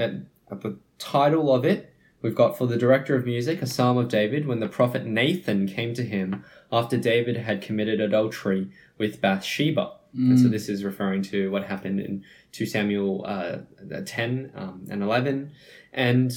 uh, 0.49 0.55
the 0.55 0.77
title 0.99 1.53
of 1.53 1.65
it. 1.65 1.93
We've 2.21 2.35
got 2.35 2.57
for 2.57 2.65
the 2.65 2.77
director 2.77 3.15
of 3.15 3.25
music, 3.25 3.61
a 3.61 3.67
psalm 3.67 3.97
of 3.97 4.07
David, 4.07 4.47
when 4.47 4.59
the 4.59 4.67
prophet 4.67 5.05
Nathan 5.05 5.67
came 5.67 5.93
to 5.93 6.03
him 6.03 6.43
after 6.71 6.97
David 6.97 7.37
had 7.37 7.61
committed 7.61 8.01
adultery 8.01 8.69
with 8.97 9.21
Bathsheba. 9.21 9.93
And 10.31 10.39
so 10.39 10.47
this 10.47 10.67
is 10.67 10.83
referring 10.83 11.21
to 11.23 11.51
what 11.51 11.65
happened 11.65 11.99
in 11.99 12.23
2 12.51 12.65
Samuel 12.65 13.23
uh, 13.27 13.57
10 14.03 14.51
um, 14.55 14.87
and 14.89 15.03
11. 15.03 15.51
And 15.93 16.31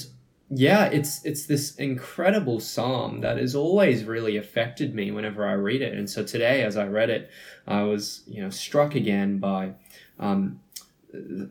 yeah, 0.50 0.86
it's 0.86 1.24
it's 1.24 1.46
this 1.46 1.76
incredible 1.76 2.58
psalm 2.58 3.20
that 3.20 3.38
has 3.38 3.54
always 3.54 4.04
really 4.04 4.36
affected 4.36 4.94
me 4.94 5.12
whenever 5.12 5.46
I 5.46 5.52
read 5.52 5.80
it. 5.80 5.94
And 5.94 6.10
so 6.10 6.24
today, 6.24 6.62
as 6.64 6.76
I 6.76 6.88
read 6.88 7.08
it, 7.08 7.30
I 7.68 7.82
was 7.82 8.22
you 8.26 8.42
know 8.42 8.50
struck 8.50 8.96
again 8.96 9.38
by 9.38 9.74
um, 10.18 10.60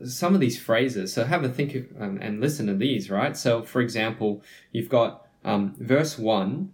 some 0.05 0.33
of 0.33 0.39
these 0.39 0.59
phrases. 0.59 1.13
So 1.13 1.25
have 1.25 1.43
a 1.43 1.49
think 1.49 1.75
of, 1.75 1.85
um, 1.99 2.17
and 2.21 2.39
listen 2.39 2.67
to 2.67 2.75
these. 2.75 3.09
Right. 3.09 3.35
So 3.35 3.61
for 3.63 3.81
example, 3.81 4.41
you've 4.71 4.89
got 4.89 5.27
um, 5.43 5.75
verse 5.79 6.17
one. 6.17 6.73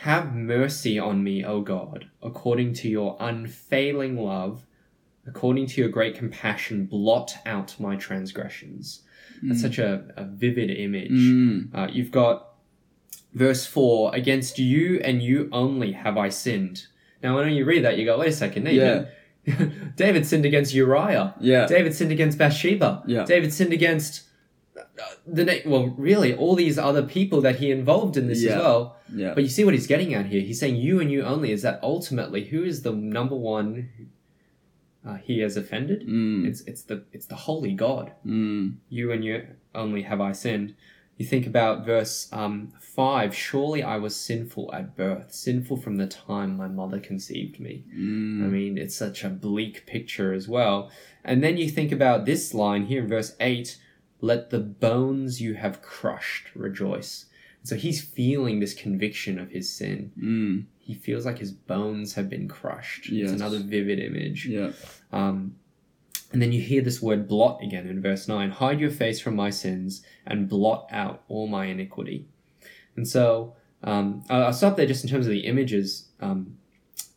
Have 0.00 0.34
mercy 0.34 0.98
on 0.98 1.24
me, 1.24 1.42
O 1.42 1.62
God, 1.62 2.10
according 2.22 2.74
to 2.74 2.88
your 2.88 3.16
unfailing 3.18 4.18
love, 4.18 4.66
according 5.26 5.68
to 5.68 5.80
your 5.80 5.88
great 5.88 6.14
compassion, 6.14 6.84
blot 6.84 7.34
out 7.46 7.80
my 7.80 7.96
transgressions. 7.96 9.02
That's 9.42 9.60
such 9.62 9.78
a, 9.78 10.04
a 10.16 10.24
vivid 10.24 10.70
image. 10.70 11.10
Mm. 11.10 11.74
Uh, 11.74 11.88
you've 11.90 12.10
got 12.10 12.54
verse 13.32 13.66
4 13.66 14.14
Against 14.14 14.58
you 14.58 15.00
and 15.00 15.22
you 15.22 15.48
only 15.52 15.92
have 15.92 16.16
I 16.16 16.28
sinned. 16.28 16.86
Now, 17.22 17.36
when 17.36 17.52
you 17.52 17.64
read 17.64 17.84
that, 17.84 17.98
you 17.98 18.04
go, 18.04 18.18
wait 18.18 18.28
a 18.28 18.32
second, 18.32 18.64
Nathan. 18.64 19.08
David 19.96 20.26
sinned 20.26 20.44
against 20.44 20.74
Uriah. 20.74 21.34
Yeah. 21.40 21.66
David 21.66 21.94
sinned 21.94 22.12
against 22.12 22.36
Bathsheba. 22.38 23.02
Yeah. 23.06 23.24
David 23.24 23.52
sinned 23.52 23.72
against 23.72 24.22
uh, 24.76 24.82
the 25.26 25.44
na- 25.44 25.52
well, 25.66 25.94
really, 25.96 26.34
all 26.34 26.54
these 26.54 26.78
other 26.78 27.02
people 27.02 27.40
that 27.42 27.56
he 27.56 27.70
involved 27.70 28.16
in 28.16 28.26
this 28.26 28.42
Yeah. 28.42 28.52
as 28.52 28.58
well. 28.58 28.96
Yeah. 29.14 29.34
But 29.34 29.44
you 29.44 29.48
see 29.50 29.64
what 29.64 29.74
he's 29.74 29.86
getting 29.86 30.14
at 30.14 30.26
here. 30.26 30.40
He's 30.40 30.58
saying 30.60 30.76
you 30.76 31.00
and 31.00 31.10
you 31.10 31.22
only. 31.22 31.52
Is 31.52 31.62
that 31.62 31.78
ultimately 31.82 32.44
who 32.46 32.64
is 32.64 32.82
the 32.82 32.92
number 32.92 33.36
one 33.36 33.88
uh, 35.06 35.16
he 35.16 35.38
has 35.40 35.56
offended? 35.56 36.06
Mm. 36.08 36.46
It's 36.46 36.62
it's 36.62 36.82
the 36.82 37.04
it's 37.12 37.26
the 37.26 37.36
holy 37.36 37.72
God 37.72 38.12
Mm. 38.26 38.76
you 38.88 39.12
and 39.12 39.24
you 39.24 39.46
only 39.74 40.02
have 40.02 40.20
I 40.20 40.32
sinned. 40.32 40.74
You 41.16 41.24
think 41.24 41.46
about 41.46 41.86
verse 41.86 42.28
um, 42.32 42.72
5 42.78 43.34
Surely 43.34 43.82
I 43.82 43.96
was 43.96 44.14
sinful 44.14 44.70
at 44.74 44.96
birth, 44.96 45.32
sinful 45.32 45.78
from 45.78 45.96
the 45.96 46.06
time 46.06 46.56
my 46.56 46.68
mother 46.68 47.00
conceived 47.00 47.58
me. 47.58 47.84
Mm. 47.94 48.44
I 48.44 48.48
mean, 48.48 48.78
it's 48.78 48.96
such 48.96 49.24
a 49.24 49.30
bleak 49.30 49.86
picture 49.86 50.34
as 50.34 50.46
well. 50.46 50.90
And 51.24 51.42
then 51.42 51.56
you 51.56 51.68
think 51.68 51.90
about 51.90 52.26
this 52.26 52.52
line 52.52 52.86
here 52.86 53.02
in 53.02 53.08
verse 53.08 53.34
8 53.40 53.78
Let 54.20 54.50
the 54.50 54.60
bones 54.60 55.40
you 55.40 55.54
have 55.54 55.80
crushed 55.80 56.54
rejoice. 56.54 57.26
So 57.62 57.76
he's 57.76 58.00
feeling 58.00 58.60
this 58.60 58.74
conviction 58.74 59.38
of 59.38 59.50
his 59.50 59.72
sin. 59.72 60.12
Mm. 60.16 60.66
He 60.78 60.94
feels 60.94 61.26
like 61.26 61.38
his 61.38 61.50
bones 61.50 62.14
have 62.14 62.30
been 62.30 62.46
crushed. 62.46 63.08
Yes. 63.08 63.32
It's 63.32 63.40
another 63.40 63.58
vivid 63.58 63.98
image. 63.98 64.46
Yeah. 64.46 64.70
Um, 65.12 65.56
and 66.32 66.42
then 66.42 66.52
you 66.52 66.60
hear 66.60 66.82
this 66.82 67.00
word 67.00 67.28
blot 67.28 67.62
again 67.62 67.86
in 67.86 68.02
verse 68.02 68.26
9 68.28 68.50
hide 68.50 68.80
your 68.80 68.90
face 68.90 69.20
from 69.20 69.36
my 69.36 69.50
sins 69.50 70.02
and 70.26 70.48
blot 70.48 70.86
out 70.90 71.22
all 71.28 71.46
my 71.46 71.66
iniquity. 71.66 72.26
And 72.96 73.06
so 73.06 73.54
um, 73.82 74.24
I'll 74.28 74.52
stop 74.52 74.76
there 74.76 74.86
just 74.86 75.04
in 75.04 75.10
terms 75.10 75.26
of 75.26 75.32
the 75.32 75.46
images 75.46 76.08
um, 76.20 76.56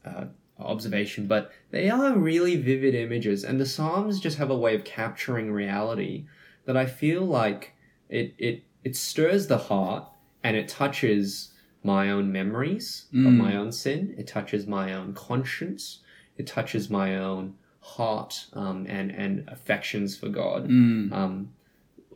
uh, 0.06 0.26
observation, 0.60 1.26
but 1.28 1.52
they 1.72 1.90
are 1.90 2.18
really 2.18 2.56
vivid 2.58 2.94
images. 2.94 3.44
And 3.44 3.60
the 3.60 3.66
Psalms 3.66 4.20
just 4.20 4.38
have 4.38 4.52
a 4.52 4.58
way 4.58 4.76
of 4.76 4.84
capturing 4.84 5.52
reality 5.52 6.26
that 6.66 6.78
I 6.78 6.86
feel 6.86 7.24
like 7.26 7.74
it, 8.10 8.36
it, 8.38 8.64
it 8.84 8.96
stirs 8.96 9.48
the 9.48 9.58
heart 9.58 10.08
and 10.44 10.56
it 10.56 10.68
touches 10.68 11.54
my 11.84 12.12
own 12.12 12.32
memories 12.32 13.06
of 13.14 13.20
Mm. 13.20 13.38
my 13.38 13.56
own 13.56 13.72
sin, 13.72 14.14
it 14.18 14.28
touches 14.28 14.68
my 14.68 14.94
own 14.94 15.14
conscience, 15.14 16.00
it 16.38 16.46
touches 16.46 16.90
my 16.90 17.16
own 17.18 17.56
heart 17.82 18.46
um, 18.54 18.86
and 18.90 19.12
and 19.12 19.48
affections 19.50 20.18
for 20.18 20.30
God 20.30 20.68
Mm. 20.70 21.12
um, 21.12 21.50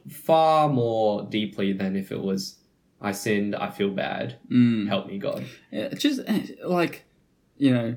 far 0.09 0.69
more 0.69 1.23
deeply 1.23 1.73
than 1.73 1.95
if 1.95 2.11
it 2.11 2.21
was 2.21 2.57
I 3.01 3.11
sinned, 3.11 3.53
I 3.55 3.69
feel 3.69 3.89
bad, 3.91 4.37
Mm. 4.49 4.87
help 4.87 5.07
me 5.07 5.17
God. 5.17 5.43
Yeah, 5.71 5.89
just 5.89 6.21
eh, 6.25 6.47
like, 6.65 7.03
you 7.57 7.73
know, 7.73 7.95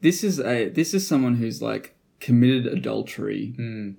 this 0.00 0.22
is 0.22 0.38
a 0.40 0.68
this 0.68 0.92
is 0.94 1.06
someone 1.06 1.36
who's 1.36 1.62
like 1.62 1.94
committed 2.20 2.66
adultery 2.66 3.54
Mm, 3.58 3.94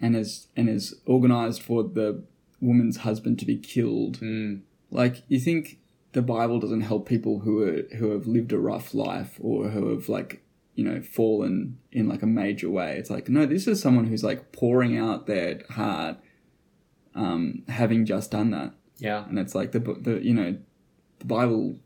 and 0.00 0.16
is 0.16 0.48
and 0.56 0.68
is 0.68 0.94
organized 1.06 1.62
for 1.62 1.82
the 1.82 2.22
woman's 2.60 2.98
husband 2.98 3.38
to 3.40 3.44
be 3.46 3.56
killed. 3.56 4.20
mm, 4.20 4.60
Like 4.90 5.22
you 5.28 5.38
think 5.40 5.78
the 6.12 6.22
Bible 6.22 6.58
doesn't 6.60 6.82
help 6.82 7.08
people 7.08 7.40
who 7.40 7.62
are 7.62 7.82
who 7.96 8.10
have 8.10 8.26
lived 8.26 8.52
a 8.52 8.58
rough 8.58 8.94
life 8.94 9.38
or 9.40 9.68
who 9.70 9.88
have 9.90 10.08
like 10.08 10.42
you 10.74 10.84
know 10.84 11.00
fallen 11.02 11.78
in 11.90 12.08
like 12.08 12.22
a 12.22 12.26
major 12.26 12.70
way. 12.70 12.96
It's 12.98 13.10
like 13.10 13.28
no, 13.28 13.46
this 13.46 13.66
is 13.66 13.80
someone 13.80 14.06
who's 14.06 14.24
like 14.24 14.52
pouring 14.52 14.96
out 14.96 15.26
their 15.26 15.60
heart, 15.70 16.16
um, 17.14 17.62
having 17.68 18.06
just 18.06 18.30
done 18.30 18.50
that, 18.50 18.72
yeah. 18.98 19.24
and 19.28 19.38
it's 19.38 19.54
like 19.54 19.72
the 19.72 19.80
the 19.80 20.20
you 20.24 20.34
know 20.34 20.56
the 21.18 21.26
Bible 21.26 21.76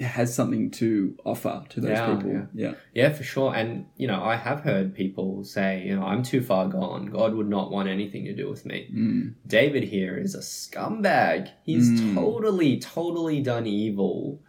has 0.00 0.32
something 0.32 0.70
to 0.70 1.16
offer 1.24 1.64
to 1.70 1.80
those 1.80 1.90
Yeah, 1.90 2.14
people. 2.14 2.30
yeah. 2.30 2.44
yeah. 2.54 2.72
Yeah, 2.94 3.12
for 3.12 3.24
sure. 3.24 3.52
And, 3.52 3.86
you 3.96 4.06
know, 4.06 4.22
I 4.22 4.36
have 4.36 4.60
heard 4.60 4.94
people 4.94 5.42
say, 5.42 5.82
you 5.84 5.96
know, 5.96 6.04
I'm 6.04 6.22
too 6.22 6.40
far 6.40 6.68
gone. 6.68 7.06
God 7.06 7.34
would 7.34 7.48
not 7.48 7.72
want 7.72 7.88
anything 7.88 8.26
to 8.26 8.32
do 8.32 8.48
with 8.48 8.64
me. 8.64 8.88
Mm. 8.94 9.34
David 9.44 9.82
here 9.82 10.16
is 10.16 10.36
a 10.36 10.38
scumbag. 10.38 11.48
He's 11.64 11.90
Mm. 11.90 12.14
totally, 12.14 12.78
totally 12.78 13.40
done 13.42 13.66
evil 13.66 14.40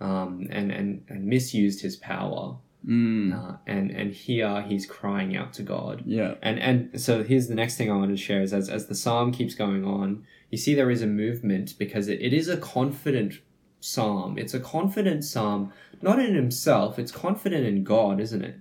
um, 0.00 0.48
and, 0.50 0.72
and, 0.72 1.04
and 1.08 1.26
misused 1.26 1.82
his 1.82 1.94
power. 1.94 2.56
Mm. 2.86 3.32
Uh, 3.32 3.56
and, 3.66 3.90
and 3.90 4.12
here 4.12 4.62
he's 4.62 4.86
crying 4.86 5.36
out 5.36 5.52
to 5.54 5.62
God. 5.62 6.02
Yeah. 6.04 6.34
And 6.42 6.58
and 6.58 7.00
so 7.00 7.22
here's 7.22 7.48
the 7.48 7.54
next 7.54 7.76
thing 7.76 7.90
I 7.90 7.96
want 7.96 8.10
to 8.10 8.16
share 8.16 8.42
is 8.42 8.52
as, 8.52 8.68
as 8.68 8.86
the 8.86 8.94
psalm 8.94 9.32
keeps 9.32 9.54
going 9.54 9.84
on, 9.84 10.24
you 10.50 10.58
see 10.58 10.74
there 10.74 10.90
is 10.90 11.02
a 11.02 11.06
movement 11.06 11.78
because 11.78 12.08
it, 12.08 12.20
it 12.20 12.32
is 12.32 12.48
a 12.48 12.56
confident 12.56 13.34
psalm. 13.80 14.38
It's 14.38 14.54
a 14.54 14.60
confident 14.60 15.24
psalm, 15.24 15.72
not 16.00 16.18
in 16.18 16.34
himself, 16.34 16.98
it's 16.98 17.12
confident 17.12 17.66
in 17.66 17.84
God, 17.84 18.20
isn't 18.20 18.44
it? 18.44 18.56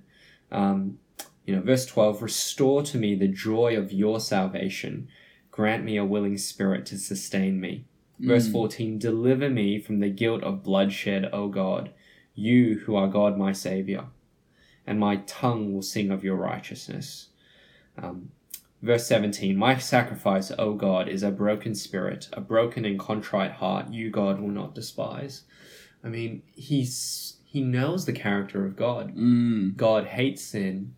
Um, 0.51 0.99
you 1.45 1.55
know, 1.55 1.61
verse 1.61 1.85
12, 1.85 2.21
restore 2.21 2.83
to 2.83 2.97
me 2.97 3.15
the 3.15 3.27
joy 3.27 3.75
of 3.75 3.91
your 3.91 4.19
salvation. 4.19 5.07
Grant 5.49 5.83
me 5.83 5.97
a 5.97 6.05
willing 6.05 6.37
spirit 6.37 6.85
to 6.87 6.97
sustain 6.97 7.59
me. 7.59 7.85
Verse 8.19 8.47
Mm. 8.47 8.51
14, 8.51 8.99
deliver 8.99 9.49
me 9.49 9.79
from 9.79 9.99
the 9.99 10.09
guilt 10.09 10.43
of 10.43 10.63
bloodshed, 10.63 11.29
O 11.33 11.47
God, 11.47 11.91
you 12.35 12.79
who 12.79 12.95
are 12.95 13.07
God 13.07 13.37
my 13.37 13.51
Saviour, 13.51 14.07
and 14.85 14.99
my 14.99 15.17
tongue 15.27 15.73
will 15.73 15.81
sing 15.81 16.11
of 16.11 16.23
your 16.23 16.35
righteousness. 16.35 17.29
Um, 17.97 18.31
verse 18.81 19.05
17, 19.07 19.55
my 19.55 19.77
sacrifice, 19.77 20.51
O 20.57 20.73
God, 20.73 21.07
is 21.07 21.23
a 21.23 21.31
broken 21.31 21.75
spirit, 21.75 22.29
a 22.33 22.41
broken 22.41 22.85
and 22.85 22.99
contrite 22.99 23.53
heart, 23.53 23.91
you, 23.91 24.09
God, 24.09 24.39
will 24.39 24.49
not 24.49 24.75
despise. 24.75 25.43
I 26.03 26.09
mean, 26.09 26.43
he's 26.55 27.37
he 27.45 27.61
knows 27.61 28.05
the 28.05 28.13
character 28.13 28.65
of 28.65 28.77
God. 28.77 29.13
Mm. 29.15 29.75
God 29.75 30.05
hates 30.05 30.41
sin. 30.41 30.95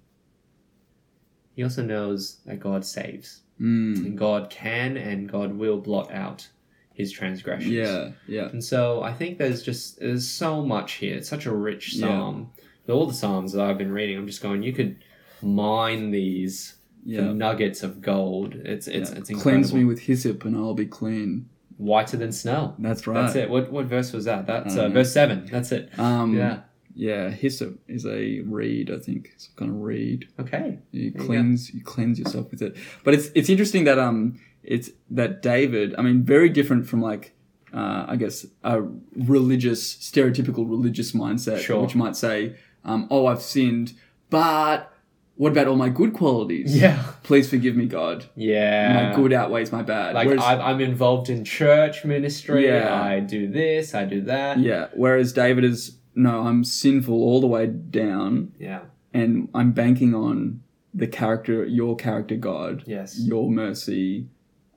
He 1.56 1.64
also 1.64 1.84
knows 1.84 2.42
that 2.46 2.60
God 2.60 2.86
saves. 2.86 3.42
Mm. 3.60 3.98
And 3.98 4.18
God 4.18 4.50
can 4.52 4.96
and 4.96 5.28
God 5.28 5.56
will 5.56 5.80
blot 5.80 6.12
out 6.12 6.50
his 6.94 7.12
transgressions. 7.12 7.72
Yeah. 7.74 8.12
Yeah. 8.28 8.50
And 8.50 8.64
so 8.64 9.02
I 9.04 9.14
think 9.14 9.38
there's 9.38 9.64
just 9.64 10.00
there's 10.00 10.28
so 10.28 10.64
much 10.64 10.94
here. 10.94 11.16
It's 11.16 11.30
such 11.30 11.46
a 11.46 11.52
rich 11.54 11.94
Yeah. 11.94 12.08
psalm. 12.08 12.52
With 12.86 12.96
all 12.96 13.06
the 13.06 13.14
psalms 13.14 13.54
that 13.54 13.62
I've 13.64 13.78
been 13.78 13.92
reading, 13.92 14.18
I'm 14.18 14.28
just 14.28 14.42
going. 14.42 14.62
You 14.64 14.74
could 14.74 14.98
mine 15.42 16.12
these 16.12 16.76
for 17.04 17.10
Yeah. 17.10 17.34
nuggets 17.34 17.84
of 17.84 18.02
gold. 18.02 18.56
It's 18.56 18.88
it's 18.88 19.12
Yeah. 19.12 19.18
it's 19.18 19.30
incredible. 19.30 19.42
Cleanse 19.42 19.74
me 19.74 19.84
with 19.86 20.00
hyssop 20.02 20.46
and 20.46 20.56
I'll 20.56 20.74
be 20.74 20.86
clean. 20.86 21.48
Whiter 21.78 22.18
than 22.18 22.32
snow. 22.32 22.76
That's 22.80 23.08
right. 23.08 23.16
That's 23.24 23.36
it. 23.36 23.50
What 23.50 23.72
what 23.72 23.86
verse 23.86 24.14
was 24.14 24.26
that? 24.26 24.46
That's 24.46 24.78
uh, 24.78 24.90
verse 24.90 25.12
seven. 25.12 25.48
That's 25.52 25.72
it. 25.72 25.90
Um, 25.98 26.36
yeah. 26.38 26.60
Yeah, 26.96 27.32
hyssop 27.32 27.80
is 27.88 28.06
a 28.06 28.42
reed, 28.42 28.92
I 28.92 29.00
think. 29.00 29.32
It's 29.34 29.50
kind 29.56 29.72
of 29.72 29.82
reed. 29.82 30.28
Okay. 30.40 30.78
You 30.92 31.10
There 31.10 31.22
you 31.22 31.28
cleanse, 31.28 31.74
you, 31.74 31.82
cleanse 31.84 32.20
yourself 32.20 32.52
with 32.52 32.62
it. 32.62 32.76
But 33.04 33.16
it's 33.16 33.32
it's 33.34 33.50
interesting 33.50 33.86
that 33.86 33.98
um, 33.98 34.40
it's 34.64 34.90
that 35.12 35.42
David. 35.42 35.94
I 35.98 36.02
mean, 36.02 36.24
very 36.24 36.50
different 36.50 36.88
from 36.88 37.02
like, 37.02 37.34
uh, 37.74 38.06
I 38.08 38.16
guess 38.16 38.46
a 38.64 38.82
religious, 39.16 39.94
stereotypical 39.96 40.70
religious 40.70 41.12
mindset, 41.14 41.60
Sure. 41.60 41.82
which 41.82 41.96
might 41.96 42.16
say, 42.16 42.56
um, 42.86 43.08
"Oh, 43.10 43.26
I've 43.26 43.42
sinned, 43.42 43.94
but 44.30 44.92
what 45.36 45.52
about 45.52 45.68
all 45.68 45.76
my 45.76 45.90
good 45.90 46.14
qualities? 46.14 46.80
Yeah. 46.80 47.04
Please 47.24 47.50
forgive 47.50 47.76
me, 47.76 47.88
God. 47.88 48.26
Yeah. 48.36 49.10
My 49.12 49.16
good 49.16 49.34
outweighs 49.34 49.72
my 49.72 49.82
bad." 49.82 50.14
Like 50.16 50.28
Whereas- 50.28 50.44
I'm, 50.44 50.62
I'm 50.62 50.82
involved 50.82 51.30
in 51.30 51.44
church 51.44 52.06
ministry. 52.06 52.66
Yeah. 52.68 52.94
I 53.02 53.20
do 53.20 53.48
this. 53.48 53.94
I 53.96 54.06
do 54.06 54.22
that. 54.22 54.60
yeah. 54.60 54.88
Whereas 54.94 55.34
David 55.34 55.64
is 55.64 55.98
no, 56.16 56.42
I'm 56.42 56.64
sinful 56.64 57.16
all 57.16 57.42
the 57.42 57.48
way 57.48 57.66
down. 57.68 58.52
Yeah. 58.60 58.82
and 59.16 59.48
I'm 59.54 59.72
banking 59.74 60.14
on 60.16 60.62
the 60.94 61.06
character, 61.08 61.66
your 61.66 61.96
character, 61.96 62.36
God, 62.36 62.84
Yes. 62.88 63.20
your 63.20 63.50
mercy, 63.50 64.28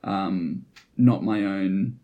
um, 0.06 0.64
not 0.96 1.22
my 1.22 1.44
own 1.44 1.98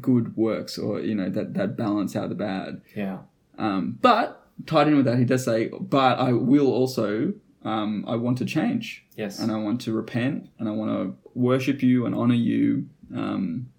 good 0.00 0.36
works, 0.36 0.78
or 0.78 1.00
you 1.00 1.14
know 1.14 1.28
that 1.28 1.52
that 1.54 1.76
balance 1.76 2.16
out 2.16 2.28
the 2.30 2.34
bad. 2.34 2.80
Yeah. 2.96 3.18
Um, 3.58 3.98
but 4.00 4.46
tied 4.66 4.88
in 4.88 4.96
with 4.96 5.04
that, 5.04 5.18
he 5.18 5.24
does 5.26 5.44
say, 5.44 5.68
"But 5.68 6.18
I 6.18 6.32
will 6.32 6.68
also, 6.68 7.34
um, 7.64 8.04
I 8.08 8.16
want 8.16 8.38
to 8.38 8.44
change, 8.46 9.04
Yes. 9.16 9.38
and 9.38 9.52
I 9.52 9.58
want 9.58 9.80
to 9.82 9.92
repent, 9.92 10.48
and 10.58 10.68
I 10.68 10.72
want 10.72 10.90
to 10.92 11.16
worship 11.34 11.82
you 11.82 12.06
and 12.06 12.14
honor 12.14 12.34
you." 12.34 12.88
Um, 13.14 13.70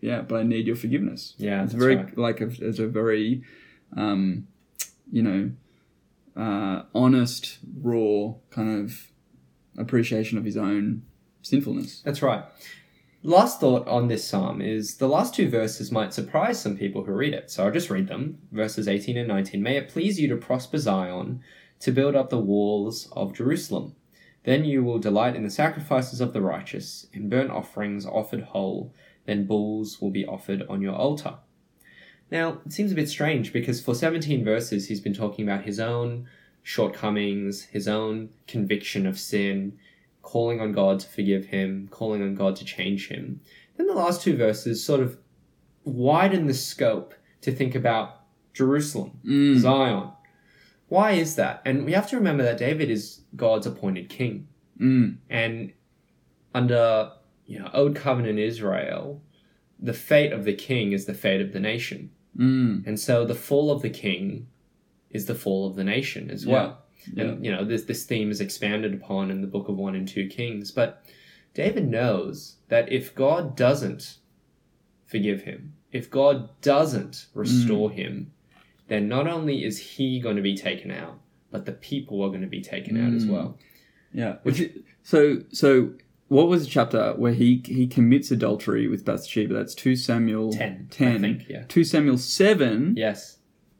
yeah, 0.00 0.20
but 0.22 0.36
I 0.40 0.42
need 0.42 0.66
your 0.66 0.76
forgiveness. 0.76 1.34
Yeah. 1.38 1.64
It's 1.64 1.72
very 1.72 1.96
right. 1.96 2.18
like 2.18 2.40
a, 2.40 2.46
it's 2.60 2.78
a 2.78 2.86
very, 2.86 3.42
um, 3.96 4.46
you 5.10 5.22
know, 5.22 5.50
uh, 6.36 6.82
honest, 6.94 7.58
raw 7.82 8.34
kind 8.50 8.84
of 8.84 9.10
appreciation 9.76 10.38
of 10.38 10.44
his 10.44 10.56
own 10.56 11.02
sinfulness. 11.48 12.00
That's 12.04 12.22
right. 12.22 12.44
Last 13.24 13.58
thought 13.58 13.88
on 13.88 14.06
this 14.06 14.24
psalm 14.24 14.62
is 14.62 14.98
the 14.98 15.08
last 15.08 15.34
two 15.34 15.48
verses 15.48 15.90
might 15.90 16.14
surprise 16.14 16.60
some 16.60 16.76
people 16.76 17.04
who 17.04 17.12
read 17.12 17.34
it. 17.34 17.50
So 17.50 17.64
I'll 17.64 17.72
just 17.72 17.90
read 17.90 18.06
them. 18.06 18.38
Verses 18.52 18.86
18 18.86 19.16
and 19.16 19.26
19. 19.26 19.60
May 19.60 19.76
it 19.76 19.88
please 19.88 20.20
you 20.20 20.28
to 20.28 20.36
prosper 20.36 20.78
Zion, 20.78 21.40
to 21.80 21.90
build 21.90 22.14
up 22.14 22.30
the 22.30 22.38
walls 22.38 23.08
of 23.12 23.34
Jerusalem. 23.34 23.96
Then 24.44 24.64
you 24.64 24.84
will 24.84 25.00
delight 25.00 25.34
in 25.34 25.42
the 25.42 25.50
sacrifices 25.50 26.20
of 26.20 26.32
the 26.32 26.40
righteous, 26.40 27.06
in 27.12 27.28
burnt 27.28 27.50
offerings 27.50 28.06
offered 28.06 28.42
whole. 28.42 28.94
Then 29.26 29.46
bulls 29.46 30.00
will 30.00 30.10
be 30.10 30.24
offered 30.24 30.62
on 30.68 30.80
your 30.80 30.94
altar. 30.94 31.34
Now, 32.30 32.60
it 32.64 32.72
seems 32.72 32.92
a 32.92 32.94
bit 32.94 33.08
strange 33.08 33.52
because 33.52 33.80
for 33.80 33.94
17 33.94 34.44
verses 34.44 34.86
he's 34.86 35.00
been 35.00 35.14
talking 35.14 35.44
about 35.44 35.64
his 35.64 35.80
own 35.80 36.28
shortcomings, 36.62 37.64
his 37.64 37.88
own 37.88 38.28
conviction 38.46 39.06
of 39.06 39.18
sin, 39.18 39.78
calling 40.28 40.60
on 40.60 40.72
God 40.72 41.00
to 41.00 41.08
forgive 41.08 41.46
him, 41.46 41.88
calling 41.90 42.22
on 42.22 42.34
God 42.34 42.54
to 42.56 42.64
change 42.64 43.08
him. 43.08 43.40
Then 43.78 43.86
the 43.86 43.94
last 43.94 44.20
two 44.20 44.36
verses 44.36 44.84
sort 44.84 45.00
of 45.00 45.16
widen 45.84 46.46
the 46.46 46.52
scope 46.52 47.14
to 47.40 47.50
think 47.50 47.74
about 47.74 48.20
Jerusalem, 48.52 49.12
Mm. 49.24 49.56
Zion. 49.56 50.10
Why 50.88 51.12
is 51.12 51.36
that? 51.36 51.62
And 51.64 51.86
we 51.86 51.92
have 51.92 52.08
to 52.10 52.16
remember 52.16 52.42
that 52.42 52.58
David 52.58 52.90
is 52.90 53.22
God's 53.36 53.66
appointed 53.66 54.10
king. 54.10 54.48
Mm. 54.78 55.16
And 55.30 55.72
under 56.54 57.12
you 57.46 57.58
know, 57.58 57.70
Old 57.72 57.96
Covenant 57.96 58.38
Israel, 58.38 59.22
the 59.80 59.94
fate 59.94 60.32
of 60.34 60.44
the 60.44 60.52
king 60.52 60.92
is 60.92 61.06
the 61.06 61.14
fate 61.14 61.40
of 61.40 61.52
the 61.54 61.60
nation. 61.60 62.10
Mm. 62.36 62.86
And 62.86 63.00
so 63.00 63.24
the 63.24 63.34
fall 63.34 63.70
of 63.70 63.80
the 63.80 63.88
king 63.88 64.48
is 65.10 65.24
the 65.24 65.34
fall 65.34 65.66
of 65.66 65.74
the 65.74 65.84
nation 65.84 66.30
as 66.30 66.44
Yeah. 66.44 66.52
well. 66.52 66.84
Yeah. 67.14 67.24
And 67.24 67.44
you 67.44 67.50
know, 67.52 67.64
this 67.64 67.84
this 67.84 68.04
theme 68.04 68.30
is 68.30 68.40
expanded 68.40 68.94
upon 68.94 69.30
in 69.30 69.40
the 69.40 69.46
book 69.46 69.68
of 69.68 69.76
one 69.76 69.94
and 69.94 70.06
two 70.06 70.26
Kings. 70.28 70.70
But 70.70 71.02
David 71.54 71.88
knows 71.88 72.56
that 72.68 72.90
if 72.92 73.14
God 73.14 73.56
doesn't 73.56 74.18
forgive 75.06 75.42
him, 75.42 75.74
if 75.92 76.10
God 76.10 76.48
doesn't 76.60 77.26
restore 77.34 77.90
him, 77.90 78.32
then 78.88 79.08
not 79.08 79.26
only 79.26 79.64
is 79.64 79.78
he 79.78 80.20
going 80.20 80.36
to 80.36 80.42
be 80.42 80.56
taken 80.56 80.90
out, 80.90 81.18
but 81.50 81.64
the 81.66 81.72
people 81.72 82.22
are 82.22 82.28
going 82.28 82.42
to 82.42 82.46
be 82.46 82.60
taken 82.62 82.96
out 83.02 83.14
as 83.14 83.24
Mm. 83.24 83.30
well. 83.30 83.58
Yeah. 84.12 84.36
Which 84.42 84.70
so 85.02 85.42
so 85.50 85.92
what 86.28 86.48
was 86.48 86.64
the 86.64 86.70
chapter 86.70 87.14
where 87.16 87.32
he 87.32 87.62
he 87.64 87.86
commits 87.86 88.30
adultery 88.30 88.86
with 88.86 89.04
Bathsheba? 89.04 89.54
That's 89.54 89.74
two 89.74 89.96
Samuel 89.96 90.52
Ten, 90.52 90.88
I 90.90 90.94
Ten. 90.94 91.20
think, 91.20 91.48
yeah. 91.48 91.64
Two 91.68 91.84
Samuel 91.84 92.18
seven. 92.18 92.94
Yes. 92.96 93.38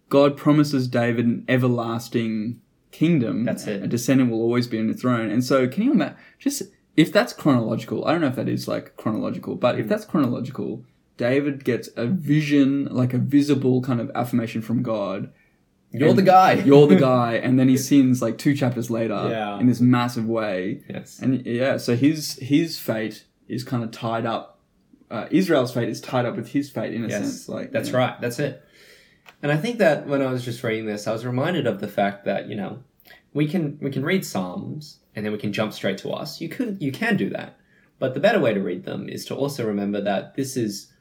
God 0.08 0.38
promises 0.38 0.88
David 0.88 1.26
an 1.26 1.44
everlasting 1.48 2.60
kingdom. 2.90 3.44
That's 3.44 3.66
it. 3.66 3.82
A 3.82 3.86
descendant 3.86 4.30
will 4.30 4.40
always 4.42 4.66
be 4.66 4.78
on 4.78 4.86
the 4.86 4.94
throne. 4.94 5.30
And 5.30 5.44
so, 5.44 5.68
can 5.68 5.82
you 5.84 5.92
imagine? 5.92 6.16
Just 6.38 6.62
if 6.96 7.12
that's 7.12 7.32
chronological, 7.32 8.04
I 8.06 8.12
don't 8.12 8.20
know 8.20 8.28
if 8.28 8.36
that 8.36 8.48
is 8.48 8.66
like 8.68 8.96
chronological, 8.96 9.54
but 9.56 9.78
if 9.78 9.86
Mm. 9.86 9.88
that's 9.88 10.04
chronological, 10.04 10.84
David 11.16 11.64
gets 11.64 11.88
a 11.96 12.06
vision, 12.06 12.86
like 12.90 13.12
a 13.14 13.18
visible 13.18 13.82
kind 13.82 14.00
of 14.00 14.10
affirmation 14.14 14.62
from 14.62 14.82
God. 14.82 15.30
You're 15.90 16.12
the 16.12 16.22
guy. 16.22 16.52
You're 16.66 16.86
the 16.86 16.96
guy, 16.96 17.34
and 17.42 17.58
then 17.58 17.68
he 17.68 17.76
sins 17.76 18.20
like 18.20 18.36
two 18.38 18.54
chapters 18.54 18.90
later 18.90 19.28
Yeah. 19.30 19.58
in 19.58 19.66
this 19.66 19.80
massive 19.80 20.26
way. 20.26 20.82
yes. 20.88 21.18
And 21.20 21.44
yeah, 21.46 21.76
so 21.78 21.96
his 21.96 22.34
his 22.36 22.78
fate 22.78 23.24
is 23.48 23.64
kind 23.64 23.82
of 23.82 23.90
tied 23.90 24.26
up. 24.26 24.60
Uh, 25.10 25.26
Israel's 25.30 25.72
fate 25.72 25.88
is 25.88 26.00
tied 26.02 26.26
up 26.26 26.36
with 26.36 26.48
his 26.48 26.68
fate 26.68 26.92
in 26.92 27.04
a 27.04 27.08
Yes. 27.08 27.22
sense. 27.22 27.48
Like 27.48 27.72
That's 27.72 27.90
yeah. 27.90 27.96
right. 27.96 28.20
That's 28.20 28.38
it. 28.38 28.62
And 29.42 29.52
I 29.52 29.56
think 29.56 29.78
that 29.78 30.06
when 30.06 30.22
I 30.22 30.30
was 30.32 30.44
just 30.44 30.62
reading 30.64 30.86
this, 30.86 31.06
I 31.06 31.12
was 31.12 31.24
reminded 31.26 31.66
of 31.66 31.80
the 31.80 31.88
fact 31.88 32.24
that 32.24 32.48
you 32.48 32.56
know 32.56 32.82
we 33.32 33.46
can 33.46 33.78
we 33.80 33.90
can 33.90 34.04
read 34.04 34.24
Psalms 34.24 34.98
and 35.14 35.24
then 35.24 35.32
we 35.32 35.38
can 35.38 35.52
jump 35.52 35.72
straight 35.72 35.98
to 35.98 36.10
us. 36.10 36.40
You 36.40 36.48
could 36.48 36.78
you 36.80 36.92
can 36.92 37.16
do 37.16 37.30
that, 37.30 37.56
but 37.98 38.14
the 38.14 38.20
better 38.20 38.40
way 38.40 38.54
to 38.54 38.60
read 38.60 38.84
them 38.84 39.08
is 39.08 39.24
to 39.26 39.34
also 39.34 39.66
remember 39.66 40.00
that 40.00 40.34
this 40.34 40.56
is 40.56 40.92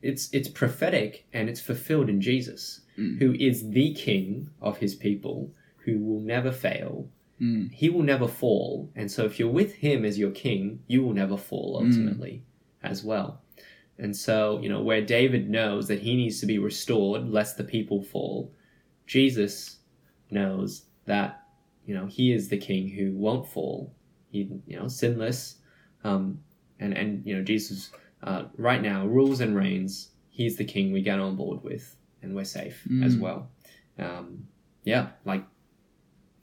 it's 0.00 0.28
it's 0.32 0.48
prophetic 0.48 1.26
and 1.32 1.48
it's 1.48 1.60
fulfilled 1.60 2.08
in 2.08 2.20
Jesus, 2.20 2.80
Mm. 2.98 3.18
who 3.18 3.32
is 3.32 3.70
the 3.70 3.94
King 3.94 4.50
of 4.60 4.76
His 4.78 4.94
people, 4.94 5.50
who 5.84 5.98
will 5.98 6.20
never 6.20 6.52
fail. 6.52 7.08
Mm. 7.40 7.72
He 7.72 7.88
will 7.88 8.02
never 8.02 8.28
fall, 8.28 8.90
and 8.94 9.10
so 9.10 9.24
if 9.24 9.38
you're 9.38 9.48
with 9.48 9.74
Him 9.76 10.04
as 10.04 10.18
your 10.18 10.30
King, 10.30 10.80
you 10.86 11.02
will 11.02 11.14
never 11.14 11.36
fall 11.38 11.80
Mm. 11.80 11.86
ultimately 11.86 12.42
as 12.82 13.02
well. 13.02 13.40
And 13.98 14.16
so, 14.16 14.58
you 14.62 14.68
know, 14.68 14.82
where 14.82 15.02
David 15.02 15.48
knows 15.50 15.86
that 15.88 16.00
he 16.00 16.16
needs 16.16 16.40
to 16.40 16.46
be 16.46 16.58
restored 16.58 17.28
lest 17.28 17.56
the 17.56 17.64
people 17.64 18.02
fall, 18.02 18.52
Jesus 19.06 19.78
knows 20.30 20.86
that, 21.06 21.42
you 21.86 21.94
know, 21.94 22.06
he 22.06 22.32
is 22.32 22.48
the 22.48 22.56
king 22.56 22.88
who 22.88 23.12
won't 23.12 23.46
fall. 23.48 23.94
He, 24.30 24.48
you 24.66 24.78
know, 24.78 24.88
sinless. 24.88 25.56
Um, 26.04 26.40
and, 26.80 26.96
and, 26.96 27.24
you 27.26 27.36
know, 27.36 27.42
Jesus, 27.44 27.90
uh, 28.22 28.44
right 28.56 28.82
now 28.82 29.06
rules 29.06 29.40
and 29.40 29.54
reigns. 29.54 30.10
He's 30.30 30.56
the 30.56 30.64
king 30.64 30.92
we 30.92 31.02
get 31.02 31.18
on 31.20 31.36
board 31.36 31.62
with 31.62 31.96
and 32.22 32.34
we're 32.34 32.44
safe 32.44 32.86
as 33.02 33.16
Mm. 33.16 33.20
well. 33.20 33.50
Um, 33.98 34.46
yeah, 34.84 35.10
like, 35.24 35.44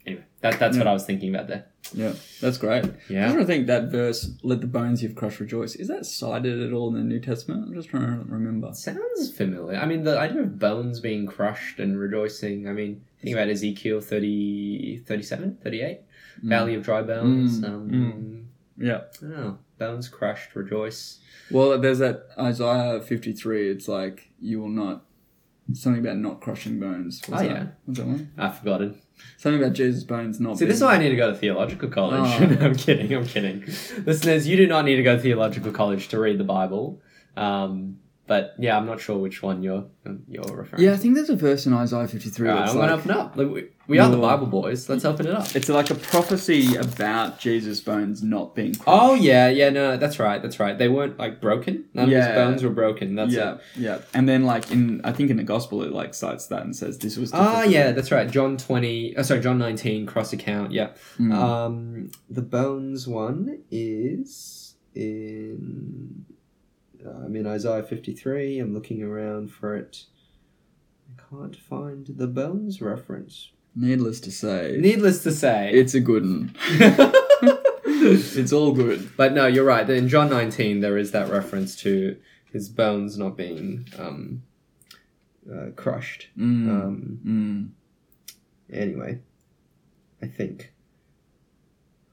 anyway, 0.06 0.24
that, 0.40 0.58
that's 0.58 0.76
what 0.78 0.86
I 0.86 0.92
was 0.92 1.04
thinking 1.04 1.34
about 1.34 1.48
there. 1.48 1.66
Yeah, 1.92 2.12
that's 2.40 2.56
great. 2.58 2.84
Yeah. 2.84 2.90
I 2.90 3.12
Yeah. 3.12 3.22
just 3.26 3.36
want 3.36 3.48
to 3.48 3.52
think 3.52 3.66
that 3.66 3.84
verse, 3.90 4.30
"Let 4.42 4.60
the 4.60 4.66
bones 4.66 5.02
you've 5.02 5.14
crushed 5.16 5.40
rejoice." 5.40 5.74
Is 5.76 5.88
that 5.88 6.06
cited 6.06 6.60
at 6.62 6.72
all 6.72 6.88
in 6.88 6.94
the 6.94 7.04
New 7.04 7.18
Testament? 7.20 7.66
I'm 7.66 7.74
just 7.74 7.88
trying 7.88 8.06
to 8.06 8.24
remember. 8.32 8.72
Sounds 8.72 9.30
familiar. 9.36 9.76
I 9.78 9.86
mean, 9.86 10.04
the 10.04 10.18
idea 10.18 10.42
of 10.42 10.58
bones 10.58 11.00
being 11.00 11.26
crushed 11.26 11.80
and 11.80 11.98
rejoicing. 11.98 12.68
I 12.68 12.72
mean, 12.72 13.02
think 13.22 13.34
about 13.34 13.48
Ezekiel 13.48 14.00
30, 14.00 15.02
37, 15.06 15.58
38, 15.62 16.00
Valley 16.42 16.74
of 16.74 16.82
Dry 16.84 17.02
Bones. 17.02 17.60
Mm, 17.60 17.64
Um, 17.66 18.46
Yeah. 18.78 19.00
I. 19.22 19.54
Bones 19.78 20.08
crushed, 20.08 20.54
rejoice. 20.54 21.18
Well, 21.50 21.78
there's 21.78 21.98
that 21.98 22.26
Isaiah 22.38 23.00
53. 23.00 23.68
It's 23.70 23.88
like 23.88 24.30
you 24.40 24.60
will 24.60 24.68
not 24.68 25.04
something 25.72 26.00
about 26.04 26.18
not 26.18 26.40
crushing 26.40 26.78
bones. 26.80 27.22
What's 27.26 27.42
Oh, 27.42 27.46
that? 27.46 27.52
yeah. 27.54 27.66
What's 27.84 27.98
that 28.00 28.06
one? 28.06 28.30
I've 28.38 28.58
forgotten. 28.58 28.98
Something 29.36 29.62
about 29.62 29.74
Jesus' 29.74 30.04
bones 30.04 30.40
not. 30.40 30.58
See, 30.58 30.64
this 30.64 30.76
is 30.76 30.82
why 30.82 30.94
I 30.94 30.98
need 30.98 31.10
to 31.10 31.16
go 31.16 31.30
to 31.30 31.36
theological 31.36 31.88
college. 31.88 32.20
Oh. 32.22 32.46
No, 32.60 32.66
I'm 32.66 32.74
kidding. 32.74 33.12
I'm 33.14 33.26
kidding. 33.26 33.64
Listeners, 34.04 34.46
you 34.46 34.56
do 34.56 34.66
not 34.66 34.84
need 34.84 34.96
to 34.96 35.02
go 35.02 35.16
to 35.16 35.22
theological 35.22 35.72
college 35.72 36.08
to 36.08 36.18
read 36.18 36.38
the 36.38 36.44
Bible. 36.44 37.00
Um, 37.36 38.00
but 38.30 38.54
yeah, 38.60 38.76
I'm 38.76 38.86
not 38.86 39.00
sure 39.00 39.18
which 39.18 39.42
one 39.42 39.60
you're 39.60 39.86
you're 40.28 40.44
referring. 40.44 40.84
Yeah, 40.84 40.92
I 40.92 40.94
to. 40.94 41.00
think 41.00 41.16
there's 41.16 41.30
a 41.30 41.34
verse 41.34 41.66
in 41.66 41.72
Isaiah 41.72 42.06
53. 42.06 42.48
All 42.48 42.54
right, 42.54 42.68
I'm 42.68 42.76
gonna 42.76 42.92
open 42.92 43.10
up. 43.10 43.36
Like, 43.36 43.48
we, 43.48 43.66
we 43.88 43.98
are 43.98 44.08
the 44.08 44.18
Bible 44.18 44.46
Boyz. 44.46 44.88
Let's 44.88 45.04
open 45.04 45.26
it 45.26 45.34
up. 45.34 45.56
It's 45.56 45.68
like 45.68 45.90
a 45.90 45.96
prophecy 45.96 46.76
about 46.76 47.40
Jesus' 47.40 47.80
bones 47.80 48.22
not 48.22 48.54
being. 48.54 48.76
Crushed. 48.76 48.84
Oh 48.86 49.14
yeah, 49.14 49.48
yeah, 49.48 49.70
no, 49.70 49.96
that's 49.96 50.20
right, 50.20 50.40
that's 50.40 50.60
right. 50.60 50.78
They 50.78 50.86
weren't 50.86 51.18
like 51.18 51.40
broken. 51.40 51.86
None 51.92 52.04
of 52.04 52.14
his 52.14 52.26
bones 52.28 52.62
were 52.62 52.70
broken. 52.70 53.16
That's 53.16 53.32
yeah, 53.32 53.54
it. 53.54 53.60
yeah. 53.74 53.98
And 54.14 54.28
then, 54.28 54.44
like 54.44 54.70
in, 54.70 55.00
I 55.02 55.10
think 55.10 55.30
in 55.30 55.36
the 55.36 55.42
gospel, 55.42 55.82
it 55.82 55.90
like 55.90 56.14
cites 56.14 56.46
that 56.46 56.62
and 56.62 56.76
says 56.76 56.98
this 56.98 57.16
was. 57.16 57.32
Ah, 57.34 57.64
yeah, 57.64 57.90
that's 57.90 58.12
right. 58.12 58.30
John 58.30 58.56
twenty. 58.56 59.16
Oh, 59.16 59.22
sorry, 59.22 59.40
John 59.40 59.58
nineteen. 59.58 60.06
Cross 60.06 60.32
account. 60.34 60.70
Yeah. 60.70 60.90
Mm. 61.18 61.34
Um, 61.34 62.10
the 62.28 62.42
bones 62.42 63.08
one 63.08 63.64
is 63.72 64.76
in. 64.94 66.26
Uh, 67.04 67.24
I'm 67.24 67.36
in 67.36 67.46
Isaiah 67.46 67.82
fifty 67.82 68.14
three. 68.14 68.58
I'm 68.58 68.74
looking 68.74 69.02
around 69.02 69.50
for 69.52 69.76
it. 69.76 70.04
I 71.08 71.22
can't 71.30 71.56
find 71.56 72.06
the 72.06 72.26
bones 72.26 72.80
reference. 72.80 73.50
Needless 73.74 74.20
to 74.20 74.32
say, 74.32 74.76
Needless 74.80 75.22
to 75.22 75.32
say, 75.32 75.70
it's 75.72 75.94
a 75.94 76.00
good 76.00 76.24
one. 76.24 76.54
it's 77.84 78.52
all 78.52 78.72
good. 78.72 79.10
But 79.16 79.32
no, 79.32 79.46
you're 79.46 79.64
right. 79.64 79.88
In 79.88 80.08
John 80.08 80.28
19, 80.28 80.80
there 80.80 80.98
is 80.98 81.12
that 81.12 81.28
reference 81.28 81.76
to 81.76 82.16
his 82.52 82.68
bones 82.68 83.16
not 83.16 83.36
being 83.36 83.86
um, 83.98 84.42
uh, 85.50 85.70
crushed. 85.76 86.28
Mm. 86.36 86.68
Um, 86.68 87.20
mm. 87.24 88.36
anyway, 88.72 89.20
I 90.20 90.26
think. 90.26 90.72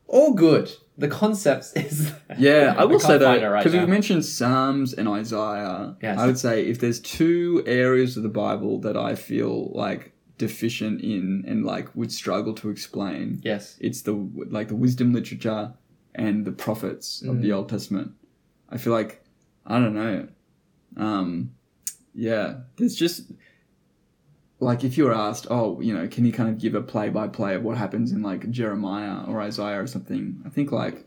All 0.07 0.33
good. 0.33 0.71
The 0.97 1.07
concept 1.07 1.65
is. 1.75 2.11
Yeah, 2.37 2.73
I 2.77 2.85
will 2.89 2.99
say 2.99 3.17
that 3.17 3.43
it 3.43 3.45
right 3.47 3.63
because 3.63 3.77
we've 3.77 3.87
mentioned 3.89 4.25
Psalms 4.25 4.93
and 4.93 5.07
Isaiah. 5.07 5.95
Yes. 6.01 6.17
I 6.17 6.25
would 6.25 6.39
say 6.39 6.65
if 6.65 6.79
there's 6.79 6.99
two 6.99 7.63
areas 7.67 8.17
of 8.17 8.23
the 8.23 8.29
Bible 8.29 8.79
that 8.81 8.97
I 8.97 9.15
feel 9.15 9.69
like 9.73 10.13
deficient 10.37 11.01
in 11.01 11.43
and 11.47 11.65
like 11.65 11.95
would 11.95 12.11
struggle 12.11 12.53
to 12.55 12.69
explain, 12.69 13.41
Yes. 13.43 13.77
it's 13.79 14.01
the 14.03 14.13
like 14.49 14.67
the 14.69 14.75
wisdom 14.75 15.13
literature 15.13 15.73
and 16.15 16.45
the 16.45 16.51
prophets 16.51 17.21
of 17.21 17.41
the 17.41 17.49
Mm. 17.49 17.55
Old 17.57 17.69
Testament. 17.69 18.11
I 18.69 18.77
feel 18.77 18.93
like 18.93 19.23
I 19.65 19.79
don't 19.79 19.93
know. 19.93 20.27
Um, 20.95 21.51
yeah, 22.15 22.61
there's 22.77 22.95
just 22.95 23.31
like 24.59 24.83
if 24.83 24.97
you 24.97 25.05
were 25.05 25.13
asked, 25.13 25.47
oh, 25.49 25.79
you 25.81 25.93
know, 25.93 26.07
can 26.07 26.25
you 26.25 26.31
kind 26.31 26.49
of 26.49 26.57
give 26.57 26.73
a 26.75 26.81
play 26.81 27.09
by 27.09 27.27
play 27.27 27.55
of 27.55 27.63
what 27.63 27.77
happens 27.77 28.11
in 28.11 28.21
like 28.23 28.49
Jeremiah 28.49 29.23
or 29.27 29.41
Isaiah 29.41 29.81
or 29.81 29.87
something? 29.87 30.41
I 30.45 30.49
think 30.49 30.71
like 30.71 31.05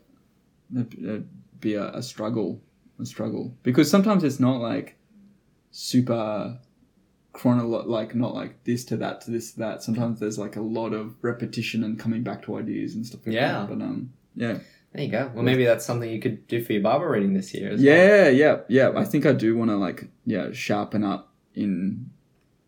it'd 0.75 1.27
be 1.59 1.73
a, 1.75 1.89
a 1.91 2.01
struggle, 2.01 2.61
a 2.99 3.05
struggle 3.05 3.53
because 3.63 3.89
sometimes 3.89 4.23
it's 4.23 4.39
not 4.39 4.61
like 4.61 4.97
super 5.71 6.57
chronolo 7.33 7.85
like 7.85 8.13
not 8.13 8.35
like 8.35 8.61
this 8.65 8.83
to 8.85 8.97
that 8.97 9.21
to 9.21 9.31
this 9.31 9.53
to 9.53 9.59
that. 9.59 9.83
Sometimes 9.83 10.19
there's 10.19 10.37
like 10.37 10.55
a 10.55 10.61
lot 10.61 10.93
of 10.93 11.15
repetition 11.21 11.83
and 11.83 11.97
coming 11.99 12.23
back 12.23 12.43
to 12.43 12.57
ideas 12.57 12.95
and 12.95 13.05
stuff 13.05 13.21
like 13.25 13.35
Yeah. 13.35 13.51
that. 13.65 13.69
But 13.69 13.83
um, 13.83 14.13
yeah. 14.35 14.59
There 14.93 15.03
you 15.05 15.09
go. 15.11 15.31
Well, 15.33 15.43
maybe 15.43 15.63
that's 15.63 15.85
something 15.85 16.09
you 16.09 16.19
could 16.19 16.45
do 16.47 16.61
for 16.61 16.73
your 16.73 16.81
Bible 16.81 17.05
reading 17.05 17.33
this 17.33 17.53
year 17.53 17.71
as 17.71 17.79
well. 17.81 17.85
Yeah, 17.95 18.27
yeah, 18.27 18.57
yeah. 18.67 18.91
I 18.93 19.05
think 19.05 19.25
I 19.25 19.31
do 19.31 19.55
want 19.55 19.71
to 19.71 19.77
like 19.77 20.09
yeah 20.25 20.49
sharpen 20.51 21.03
up 21.05 21.33
in 21.55 22.09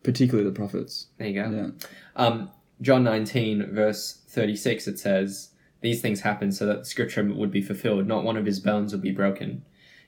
particularly 0.04 0.48
the 0.48 0.54
prophets. 0.54 1.08
There 1.18 1.26
you 1.26 1.42
go. 1.42 1.50
Yeah. 1.50 1.70
Um, 2.14 2.50
John 2.80 3.02
19, 3.02 3.74
verse 3.74 4.20
36, 4.28 4.86
it 4.86 4.98
says, 5.00 5.50
These 5.80 6.00
things 6.00 6.20
happen 6.20 6.52
so 6.52 6.66
that 6.66 6.78
the 6.80 6.84
scripture 6.84 7.24
would 7.24 7.50
be 7.50 7.62
fulfilled. 7.62 8.06
Not 8.06 8.22
one 8.24 8.36
of 8.36 8.46
his 8.46 8.60
bones 8.60 8.92
would 8.92 9.02
be 9.02 9.10
broken. 9.12 9.64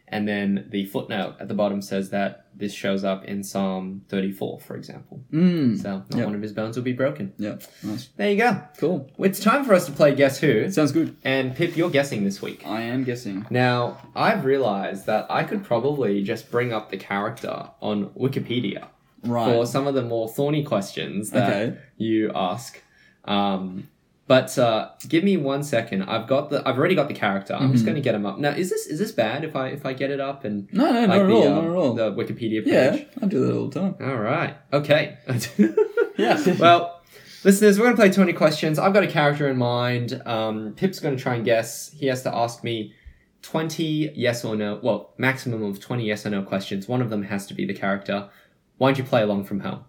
And 0.09 0.29
then 0.29 0.69
the 0.71 0.85
footnote 0.87 1.35
at 1.41 1.49
the 1.49 1.55
bottom 1.55 1.83
says 1.83 2.11
that 2.11 2.47
this 2.55 2.73
shows 2.73 3.03
up 3.03 3.25
in 3.25 3.43
Psalm 3.43 4.03
34, 4.09 4.61
for 4.61 4.77
example. 4.77 5.21
Mm. 5.33 5.83
So, 5.83 5.97
not 6.11 6.15
Yep. 6.15 6.25
one 6.27 6.35
of 6.37 6.43
his 6.43 6.53
bones 6.53 6.77
will 6.77 6.85
be 6.85 6.93
broken. 6.93 7.33
Yeah. 7.39 7.57
Nice. 7.83 8.09
There 8.17 8.31
you 8.31 8.37
go. 8.37 8.61
Cool. 8.79 9.11
It's 9.19 9.41
time 9.41 9.65
for 9.65 9.75
us 9.75 9.85
to 9.87 9.93
play 9.93 10.15
Guess 10.15 10.39
Who. 10.39 10.71
Sounds 10.71 10.93
good. 10.93 11.17
And 11.25 11.57
Pip, 11.57 11.77
you're 11.77 11.91
guessing 11.91 12.23
this 12.23 12.41
week. 12.41 12.65
I 12.65 12.83
am 12.83 13.03
guessing. 13.03 13.47
Now, 13.51 13.99
I've 14.15 14.45
realized 14.45 15.07
that 15.07 15.27
I 15.29 15.43
could 15.43 15.65
probably 15.65 16.23
just 16.23 16.53
bring 16.53 16.73
up 16.73 16.91
the 16.93 16.99
character 16.99 17.71
on 17.81 18.11
Wikipedia 18.11 18.87
Right. 19.25 19.53
for 19.53 19.67
some 19.67 19.87
of 19.87 19.95
the 19.95 20.03
more 20.03 20.29
thorny 20.29 20.63
questions 20.63 21.31
that 21.31 21.49
Okay. 21.49 21.79
you 21.97 22.31
ask. 22.35 22.81
Um, 23.25 23.89
but 24.29 24.59
uh, 24.59 24.91
give 25.09 25.23
me 25.25 25.37
one 25.37 25.63
second. 25.63 26.03
I've 26.03 26.27
got 26.27 26.51
the. 26.51 26.61
I've 26.69 26.77
already 26.79 26.95
got 26.97 27.07
the 27.09 27.15
character. 27.15 27.55
I'm 27.55 27.71
just 27.73 27.85
Mhm. 27.85 27.87
going 27.87 27.95
to 27.97 28.01
get 28.03 28.15
him 28.15 28.27
up. 28.27 28.39
Now, 28.39 28.51
is 28.51 28.71
this 28.71 28.87
is 28.87 28.99
this 28.99 29.13
bad 29.13 29.45
if 29.45 29.55
I 29.55 29.69
if 29.69 29.87
I 29.87 29.93
get 29.93 30.11
it 30.11 30.19
up 30.21 30.45
and 30.45 30.69
No, 30.73 30.91
no, 30.93 31.01
like 31.01 31.09
not 31.09 31.19
at 31.21 31.31
all. 31.31 31.43
uh, 31.47 31.49
not 31.51 31.65
at 31.65 31.71
all. 31.77 31.93
the 31.95 32.13
Wikipedia 32.13 32.65
page? 32.65 32.67
yeah, 33.01 33.05
I 33.23 33.27
do 33.27 33.47
that 33.47 33.55
all 33.57 33.69
the 33.69 33.81
time. 33.81 33.95
All 34.01 34.17
right. 34.17 34.57
Okay. 34.73 35.17
Yeah. 36.19 36.43
well, 36.59 37.03
listeners, 37.45 37.79
we're 37.79 37.85
going 37.85 37.95
to 37.97 38.01
play 38.01 38.11
20 38.11 38.33
questions. 38.33 38.79
I've 38.79 38.95
got 38.95 39.03
a 39.03 39.07
character 39.07 39.49
in 39.51 39.59
mind. 39.59 40.23
Um, 40.25 40.73
Pip's 40.77 40.99
going 40.99 41.15
to 41.15 41.23
try 41.23 41.35
and 41.35 41.45
guess. 41.45 41.93
He 41.93 42.07
has 42.07 42.23
to 42.23 42.35
ask 42.35 42.65
me 42.65 42.95
20 43.43 44.13
yes 44.15 44.43
or 44.43 44.57
no, 44.57 44.81
well, 44.83 45.13
maximum 45.19 45.63
of 45.63 45.79
20 45.79 46.05
yes 46.07 46.25
or 46.25 46.31
no 46.31 46.43
questions. 46.43 46.89
One 46.89 47.03
of 47.03 47.11
them 47.11 47.25
has 47.25 47.47
to 47.49 47.55
be 47.55 47.67
the 47.67 47.75
character. 47.75 48.31
Why 48.79 48.89
don't 48.89 48.99
you 48.99 49.05
play 49.05 49.23
along 49.23 49.45
from 49.45 49.61
home? 49.61 49.85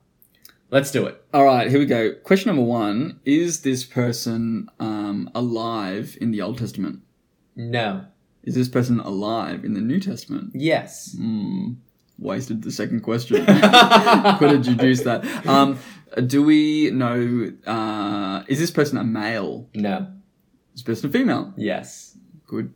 Let's 0.70 0.92
do 0.92 1.06
it. 1.06 1.22
All 1.34 1.46
right, 1.46 1.70
here 1.70 1.80
we 1.80 1.86
go. 1.86 2.14
Question 2.24 2.50
number 2.50 2.64
one: 2.70 3.20
Is 3.26 3.62
this 3.62 3.86
person 3.86 4.70
um, 4.80 5.30
alive 5.34 6.18
in 6.20 6.32
the 6.32 6.42
Old 6.42 6.58
Testament? 6.58 7.02
No. 7.56 8.06
Is 8.44 8.56
this 8.56 8.70
person 8.70 9.00
alive 9.00 9.66
in 9.66 9.74
the 9.74 9.82
New 9.82 10.00
Testament? 10.00 10.52
Yes. 10.54 11.16
Hmm. 11.18 11.74
Wasted 12.20 12.64
the 12.64 12.72
second 12.72 13.02
question. 13.02 13.46
Could 13.46 14.52
have 14.52 14.64
deduced 14.64 15.04
that. 15.04 15.24
Um, 15.46 15.78
do 16.26 16.44
we 16.44 16.90
know? 16.92 17.52
Uh, 17.66 18.44
is 18.48 18.60
this 18.60 18.72
person 18.72 18.98
a 18.98 19.04
male? 19.04 19.70
no. 19.74 20.08
Is 20.74 20.84
this 20.84 20.84
person 20.84 21.10
a 21.10 21.14
female? 21.14 21.54
Yes. 21.58 22.18
Good. 22.46 22.74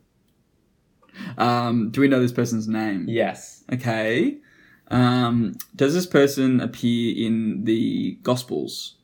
Um, 1.38 1.90
do 1.90 2.00
we 2.00 2.08
know 2.08 2.20
this 2.20 2.32
person's 2.32 2.66
name? 2.66 3.06
Yes. 3.08 3.64
Okay. 3.72 4.38
Um, 4.92 5.54
does 5.74 5.94
this 5.94 6.06
person 6.06 6.60
appear 6.60 7.14
in 7.26 7.64
the 7.64 8.18
Gospels? 8.22 8.96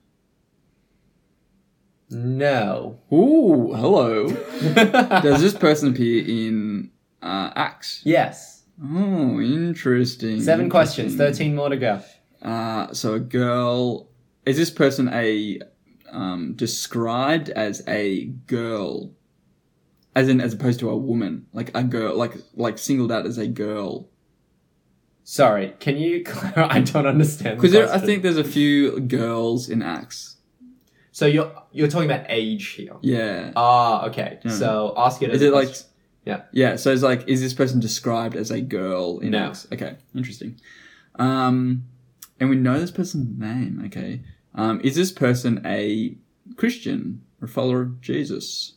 No. 2.11 2.99
Ooh, 3.13 3.73
hello. 3.75 4.29
does 4.75 5.41
this 5.41 5.55
person 5.55 5.91
appear 5.91 6.25
in 6.27 6.91
uh, 7.23 7.51
Acts? 7.57 8.03
yes. 8.05 8.57
Oh, 8.81 9.41
interesting. 9.41 10.41
Seven 10.41 10.71
questions, 10.71 11.17
13 11.17 11.57
more 11.57 11.69
to 11.69 11.77
go. 11.77 12.01
Uh, 12.41 12.93
so 12.93 13.15
a 13.15 13.21
girl. 13.21 14.09
Is 14.47 14.57
this 14.57 14.71
person 14.71 15.09
a 15.13 15.61
um, 16.13 16.55
described 16.55 17.51
as 17.51 17.83
a 17.89 18.27
girl, 18.47 19.11
as 20.15 20.29
in 20.29 20.41
as 20.41 20.55
opposed 20.55 20.79
to 20.81 20.91
a 20.91 20.97
woman, 20.97 21.47
like 21.53 21.77
a 21.77 21.83
girl, 21.83 22.17
like 22.17 22.35
like 22.55 22.79
singled 22.79 23.11
out 23.11 23.27
as 23.27 23.37
a 23.37 23.49
girl? 23.49 24.09
Sorry, 25.31 25.75
can 25.79 25.99
you? 25.99 26.25
I 26.57 26.81
don't 26.81 27.07
understand. 27.07 27.61
Because 27.61 27.77
I 27.77 27.99
think 27.99 28.23
there's 28.23 28.39
a 28.39 28.43
few 28.43 28.99
girls 28.99 29.69
in 29.69 29.83
Acts. 29.83 30.39
so. 31.13 31.27
You're 31.27 31.53
you're 31.71 31.89
talking 31.89 32.11
about 32.11 32.25
age 32.31 32.69
here. 32.69 32.97
Yeah. 33.03 33.53
Ah, 33.55 34.07
okay. 34.07 34.39
Yeah. 34.43 34.53
So 34.53 34.95
ask 34.97 35.21
it. 35.21 35.29
As 35.29 35.43
Is 35.43 35.49
it 35.49 35.53
like? 35.53 35.69
Yeah. 36.25 36.45
Yeah. 36.53 36.77
So 36.77 36.91
it's 36.91 37.03
like, 37.03 37.29
is 37.29 37.43
this 37.43 37.53
person 37.53 37.79
described 37.79 38.37
as 38.37 38.51
a 38.51 38.63
girl 38.63 39.19
in 39.19 39.33
No. 39.33 39.49
Acts? 39.49 39.69
Okay, 39.71 39.99
interesting. 40.15 40.59
Um, 41.17 41.85
and 42.41 42.49
we 42.49 42.57
know 42.57 42.81
this 42.81 42.91
person's 42.91 43.39
name. 43.39 43.83
Okay. 43.85 44.23
Um, 44.55 44.81
is 44.83 44.97
this 44.97 45.13
person 45.13 45.61
a 45.67 46.17
Christian 46.57 47.21
or 47.43 47.49
follower 47.49 47.83
of 47.83 48.01
Jesus? 48.01 48.77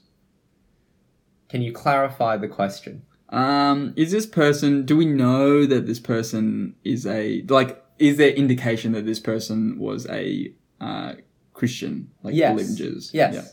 Can 1.48 1.62
you 1.62 1.72
clarify 1.72 2.36
the 2.36 2.50
question? 2.50 3.04
Um, 3.32 3.94
is 3.96 4.12
this 4.12 4.26
person? 4.26 4.86
Do 4.86 4.98
we 4.98 5.06
know 5.06 5.66
that 5.66 5.88
this 5.88 6.00
person 6.00 6.76
is 6.84 7.06
a 7.06 7.44
like? 7.48 7.84
Is 8.00 8.18
there 8.18 8.32
indication 8.32 8.92
that 8.94 9.06
this 9.06 9.20
person 9.20 9.78
was 9.80 10.08
a 10.08 10.52
uh, 10.80 11.14
Christian, 11.54 12.12
like 12.24 12.36
Yes. 12.36 12.54
believe 12.54 12.70
in 12.70 12.76
Jesus? 12.76 13.14
Yes. 13.14 13.34
Yeah. 13.36 13.44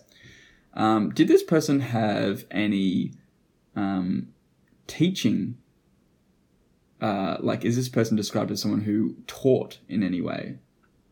Um, 0.74 1.10
did 1.10 1.28
this 1.28 1.42
person 1.42 1.80
have 1.80 2.44
any 2.50 3.12
um, 3.76 4.28
teaching? 4.86 5.58
Uh, 7.00 7.36
like, 7.40 7.64
is 7.64 7.76
this 7.76 7.88
person 7.88 8.16
described 8.16 8.50
as 8.50 8.60
someone 8.60 8.80
who 8.80 9.14
taught 9.28 9.78
in 9.88 10.02
any 10.02 10.20
way? 10.20 10.58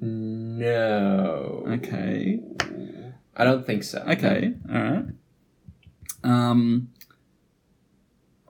No. 0.00 1.64
Okay. 1.68 2.40
I 3.36 3.44
don't 3.44 3.64
think 3.64 3.84
so. 3.84 4.00
Okay. 4.08 4.54
All 4.68 4.82
right. 4.82 5.04
Um, 6.24 6.88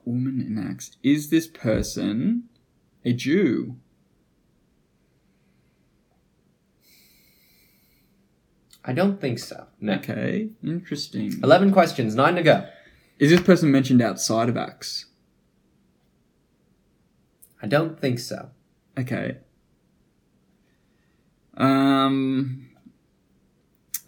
woman 0.07 0.41
in 0.41 0.57
Acts. 0.57 0.95
Is 1.03 1.29
this 1.29 1.47
person 1.47 2.43
a 3.03 3.13
Jew? 3.13 3.75
I 8.85 8.93
don't 8.93 9.19
think 9.19 9.37
so. 9.37 9.67
No. 9.81 9.95
Okay. 9.95 10.49
Interesting. 10.63 11.39
Eleven 11.43 11.71
questions, 11.73 12.15
nine 12.15 12.35
to 12.35 12.43
go. 12.43 12.65
Is 13.19 13.31
this 13.31 13.41
person 13.41 13.69
mentioned 13.69 14.01
outside 14.01 14.47
of 14.47 14.55
Acts? 14.55 15.07
I 17.61 17.67
don't 17.67 17.99
think 17.99 18.19
so. 18.19 18.51
Okay. 18.97 19.37
Um. 21.57 22.69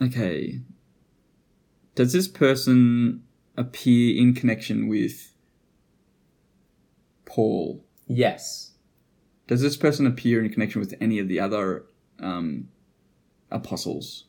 Okay. 0.01 0.61
Does 1.95 2.13
this 2.13 2.29
person 2.29 3.23
appear 3.57 4.17
in 4.21 4.33
connection 4.33 4.87
with 4.87 5.28
Paul? 7.29 7.85
Yes. 8.07 8.71
Does 9.47 9.61
this 9.61 9.77
person 9.77 10.05
appear 10.05 10.43
in 10.43 10.51
connection 10.51 10.81
with 10.81 10.93
any 10.99 11.19
of 11.19 11.27
the 11.27 11.39
other 11.39 11.85
um, 12.19 12.67
apostles? 13.49 14.25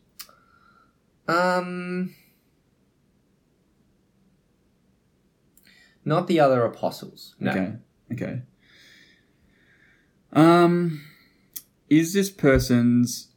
Um. 1.27 2.15
Not 6.05 6.27
the 6.29 6.41
other 6.41 6.65
apostles. 6.65 7.35
No. 7.39 7.51
Okay. 7.51 7.73
Okay. 8.13 8.43
Um, 10.33 11.05
is 11.89 12.13
this 12.13 12.31
person's 12.31 13.29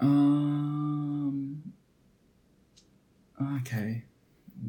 um 0.00 1.72
okay 3.56 4.04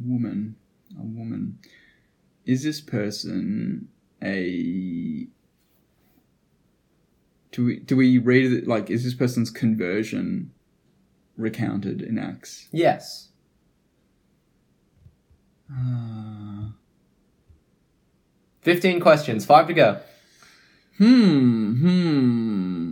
woman 0.03 0.55
a 0.97 1.03
woman 1.03 1.59
is 2.49 2.63
this 2.63 2.81
person 2.81 3.87
a 4.23 5.27
do 7.51 7.65
we 7.65 7.79
do 7.79 7.95
we 7.95 8.17
read 8.17 8.51
it 8.51 8.67
like 8.67 8.89
is 8.89 9.03
this 9.03 9.13
person's 9.13 9.51
conversion 9.51 10.51
recounted 11.37 12.01
in 12.01 12.17
Acts? 12.17 12.67
Yes. 12.71 13.29
Uh, 15.71 16.69
Fifteen 18.61 18.99
questions, 18.99 19.45
five 19.45 19.67
to 19.67 19.73
go. 19.75 19.99
hmm 20.97 21.73
hmm 21.75 22.91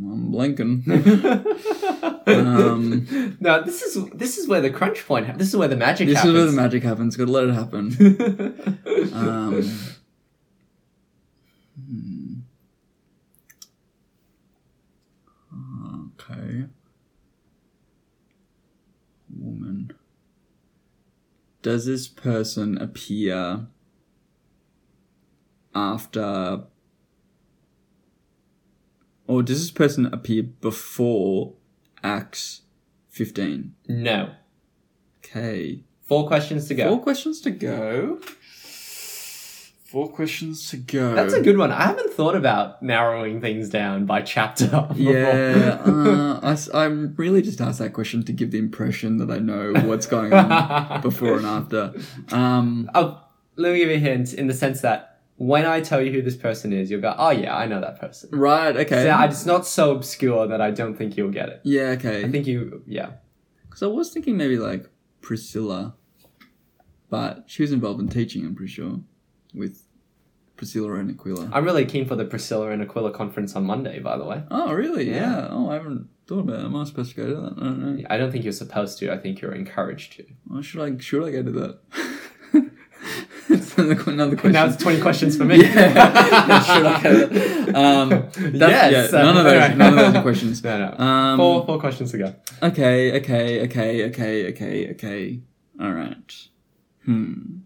I'm 0.00 0.30
blinking. 0.30 0.84
Um, 2.28 3.36
no, 3.40 3.62
this 3.64 3.80
is 3.80 4.04
this 4.10 4.36
is 4.36 4.46
where 4.46 4.60
the 4.60 4.68
crunch 4.68 5.06
point. 5.06 5.26
Ha- 5.26 5.32
this 5.38 5.48
is 5.48 5.56
where 5.56 5.66
the 5.66 5.76
magic 5.78 6.08
This 6.08 6.18
happens. 6.18 6.34
is 6.34 6.38
where 6.38 6.46
the 6.50 6.52
magic 6.52 6.82
happens. 6.82 7.16
Gotta 7.16 7.30
let 7.32 7.44
it 7.48 7.54
happen. 7.54 8.76
Um, 9.14 9.62
hmm. 11.80 12.34
Okay. 16.20 16.64
Woman. 19.34 19.92
Does 21.62 21.86
this 21.86 22.08
person 22.08 22.76
appear 22.78 23.66
after. 25.74 26.64
Or 29.28 29.42
does 29.44 29.60
this 29.60 29.70
person 29.70 30.06
appear 30.06 30.42
before 30.42 31.54
Acts 32.02 32.62
15? 33.10 33.74
no. 33.88 34.30
Okay. 35.24 35.84
Four 36.04 36.26
questions 36.26 36.66
to 36.68 36.74
go. 36.74 36.88
Four 36.88 37.02
questions 37.02 37.40
to 37.42 37.50
go. 37.50 38.18
Four 39.84 40.08
questions 40.10 40.68
to 40.70 40.76
go. 40.76 41.14
That's 41.14 41.32
a 41.34 41.40
good 41.42 41.56
one. 41.58 41.70
I 41.72 41.82
haven't 41.82 42.12
thought 42.12 42.34
about 42.34 42.82
narrowing 42.82 43.40
things 43.40 43.68
down 43.70 44.04
by 44.06 44.20
chapter. 44.22 44.66
before. 44.66 44.94
Yeah, 44.96 45.80
uh, 45.84 46.40
I, 46.74 46.82
I'm 46.84 47.14
really 47.16 47.40
just 47.42 47.60
asked 47.60 47.78
that 47.78 47.92
question 47.94 48.22
to 48.24 48.32
give 48.32 48.50
the 48.50 48.58
impression 48.58 49.16
that 49.18 49.30
I 49.30 49.38
know 49.38 49.72
what's 49.86 50.06
going 50.06 50.32
on 50.32 51.00
before 51.02 51.36
and 51.38 51.46
after. 51.46 51.94
Um, 52.32 52.90
Oh, 52.94 53.22
let 53.56 53.72
me 53.72 53.78
give 53.78 53.88
you 53.88 53.96
a 53.96 53.98
hint 53.98 54.34
in 54.34 54.46
the 54.46 54.54
sense 54.54 54.82
that 54.82 55.07
when 55.38 55.64
I 55.64 55.80
tell 55.80 56.02
you 56.02 56.12
who 56.12 56.20
this 56.20 56.36
person 56.36 56.72
is, 56.72 56.90
you'll 56.90 57.00
go, 57.00 57.14
"Oh 57.16 57.30
yeah, 57.30 57.56
I 57.56 57.66
know 57.66 57.80
that 57.80 57.98
person." 58.00 58.28
right, 58.32 58.76
okay. 58.76 59.04
So 59.04 59.20
it's 59.22 59.46
not 59.46 59.66
so 59.66 59.92
obscure 59.92 60.46
that 60.48 60.60
I 60.60 60.70
don't 60.70 60.94
think 60.96 61.16
you'll 61.16 61.30
get 61.30 61.48
it. 61.48 61.60
yeah, 61.64 61.94
okay. 61.96 62.24
I 62.24 62.28
think 62.30 62.46
you, 62.46 62.82
yeah. 62.86 63.10
Because 63.62 63.82
I 63.82 63.86
was 63.86 64.10
thinking 64.12 64.36
maybe 64.36 64.58
like 64.58 64.88
Priscilla, 65.20 65.94
but 67.10 67.44
she 67.46 67.62
was 67.62 67.72
involved 67.72 68.00
in 68.00 68.08
teaching, 68.08 68.44
I'm 68.44 68.54
pretty 68.54 68.72
sure, 68.72 69.00
with 69.54 69.84
Priscilla 70.56 70.94
and 70.94 71.10
Aquila. 71.10 71.50
I'm 71.52 71.64
really 71.64 71.84
keen 71.86 72.04
for 72.06 72.16
the 72.16 72.24
Priscilla 72.24 72.70
and 72.70 72.82
Aquila 72.82 73.12
conference 73.12 73.54
on 73.56 73.64
Monday. 73.64 74.00
By 74.00 74.16
the 74.18 74.24
way, 74.24 74.42
Oh, 74.50 74.72
really? 74.72 75.08
Yeah. 75.08 75.14
Yeah. 75.14 75.48
Oh, 75.50 75.70
I 75.70 75.74
haven't 75.74 76.08
thought 76.26 76.40
about 76.40 76.60
it. 76.60 76.64
Am 76.64 76.74
I 76.76 76.84
supposed 76.84 77.14
to 77.14 77.16
go 77.16 77.26
to 77.28 77.34
that? 77.34 77.52
I 77.58 77.64
don't 77.64 77.96
know. 77.98 78.04
I 78.10 78.16
don't 78.16 78.32
think 78.32 78.42
you're 78.44 78.52
supposed 78.52 78.98
to. 78.98 79.12
I 79.12 79.18
think 79.18 79.40
you're 79.40 79.54
encouraged 79.54 80.14
to. 80.14 80.26
Well, 80.48 80.62
should 80.62 80.80
I 80.82 80.98
should 81.00 81.24
I 81.26 81.30
go 81.30 81.42
to 81.44 81.50
that? 81.52 81.78
Another 84.06 84.34
question. 84.34 84.52
Now 84.52 84.66
it's 84.66 84.76
20 84.76 85.00
questions 85.00 85.36
for 85.36 85.44
me. 85.44 85.58
Yeah. 85.68 85.92
I 85.96 87.02
go 87.02 87.28
to? 87.28 87.72
Um, 87.78 88.10
Yes, 88.54 89.12
yeah, 89.12 89.22
none 89.22 89.36
uh, 89.36 89.40
of 89.40 89.44
those. 89.44 89.76
None 89.76 89.88
of 89.92 89.96
those 89.96 90.14
are 90.16 90.22
questions. 90.22 90.64
No, 90.68 90.78
no. 90.78 91.04
Um, 91.04 91.38
four, 91.38 91.64
four 91.64 91.78
questions 91.78 92.10
to 92.10 92.18
go. 92.18 92.34
Okay. 92.62 93.16
Okay. 93.20 93.62
Okay. 93.66 94.06
Okay. 94.08 94.48
Okay. 94.48 94.90
Okay. 94.90 95.40
All 95.80 95.92
right. 95.92 96.48
Hmm. 97.04 97.58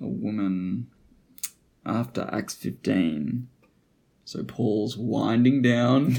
A 0.00 0.06
woman 0.06 0.86
after 1.84 2.26
Acts 2.32 2.54
fifteen. 2.54 3.48
So 4.24 4.44
Paul's 4.44 4.96
winding 4.96 5.60
down. 5.60 6.16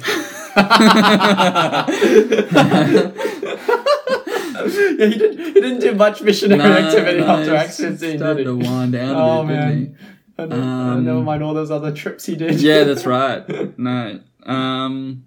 yeah, 5.00 5.06
he 5.08 5.18
didn't. 5.18 5.38
He 5.46 5.54
didn't 5.54 5.80
do 5.80 5.96
much 5.96 6.22
missionary 6.22 6.62
activity 6.62 7.20
after 7.20 7.56
Acts 7.56 7.78
15, 7.78 8.18
started 8.18 8.38
did 8.38 8.44
to 8.46 8.58
he? 8.60 8.68
wind 8.68 8.92
down 8.94 9.16
Oh, 9.16 9.44
bit, 9.46 9.54
man. 9.56 9.70
didn't 9.78 9.98
I 10.38 10.46
don't- 10.46 10.52
uh, 10.60 10.94
Um, 10.96 11.06
never 11.06 11.22
mind 11.22 11.44
all 11.44 11.54
those 11.54 11.72
other 11.72 11.92
trips 11.92 12.26
he 12.26 12.36
did. 12.36 12.62
Yeah, 12.62 12.84
that's 12.84 13.06
right. 13.18 13.78
No. 13.78 14.20
Um, 14.46 15.26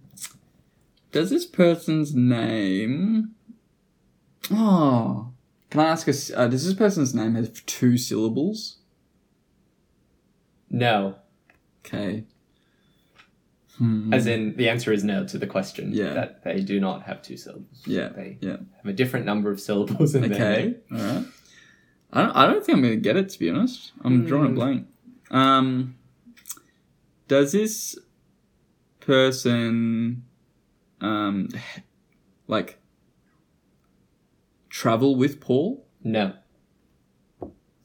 does 1.13 1.31
this 1.31 1.47
person's 1.47 2.15
name? 2.15 3.31
Oh, 4.51 5.31
can 5.71 5.81
I 5.81 5.85
ask 5.85 6.09
us? 6.09 6.31
Uh, 6.35 6.49
does 6.49 6.65
this 6.65 6.75
person's 6.75 7.15
name 7.15 7.35
have 7.37 7.65
two 7.67 7.97
syllables? 7.97 8.79
No, 10.71 11.17
Okay. 11.87 12.25
Hmm. 13.79 14.15
as 14.15 14.27
in 14.29 14.55
the 14.57 14.69
answer 14.69 14.93
is 14.93 15.03
no 15.03 15.27
to 15.27 15.37
the 15.39 15.47
question. 15.49 15.91
Yeah. 15.93 16.15
that 16.15 16.45
they 16.45 16.61
do 16.61 16.79
not 16.79 17.03
have 17.03 17.23
two 17.23 17.37
syllables. 17.37 17.83
Yeah, 17.87 18.09
they 18.11 18.39
yeah. 18.41 18.59
have 18.77 18.87
a 18.87 18.93
different 18.93 19.27
number 19.27 19.51
of 19.51 19.61
syllables 19.61 20.15
in 20.15 20.23
their 20.23 20.33
Okay. 20.33 20.63
name. 20.63 20.77
All 20.93 20.99
right. 21.15 21.27
I 22.13 22.23
don't. 22.23 22.37
I 22.37 22.47
don't 22.47 22.65
think 22.65 22.77
I'm 22.77 22.83
going 22.83 22.95
to 22.95 23.01
get 23.01 23.17
it. 23.17 23.29
To 23.31 23.39
be 23.39 23.51
honest, 23.51 23.91
I'm 24.05 24.25
drawing 24.27 24.53
a 24.53 24.55
blank. 24.55 24.87
Um, 25.33 25.97
does 27.27 27.51
this 27.51 27.99
person 29.01 30.23
um 31.01 31.49
like 32.47 32.79
travel 34.71 35.17
with 35.17 35.41
Paul? 35.41 35.85
No. 36.05 36.35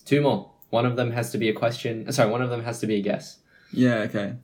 Two 0.06 0.22
more. 0.22 0.52
One 0.70 0.86
of 0.86 0.96
them 0.96 1.12
has 1.12 1.32
to 1.32 1.38
be 1.40 1.50
a 1.50 1.54
question. 1.54 2.06
uh, 2.08 2.12
Sorry, 2.12 2.30
one 2.30 2.42
of 2.44 2.50
them 2.52 2.64
has 2.64 2.80
to 2.82 2.88
be 2.88 2.96
a 2.96 3.02
guess. 3.02 3.40
Yeah, 3.72 3.96
okay. 4.10 4.36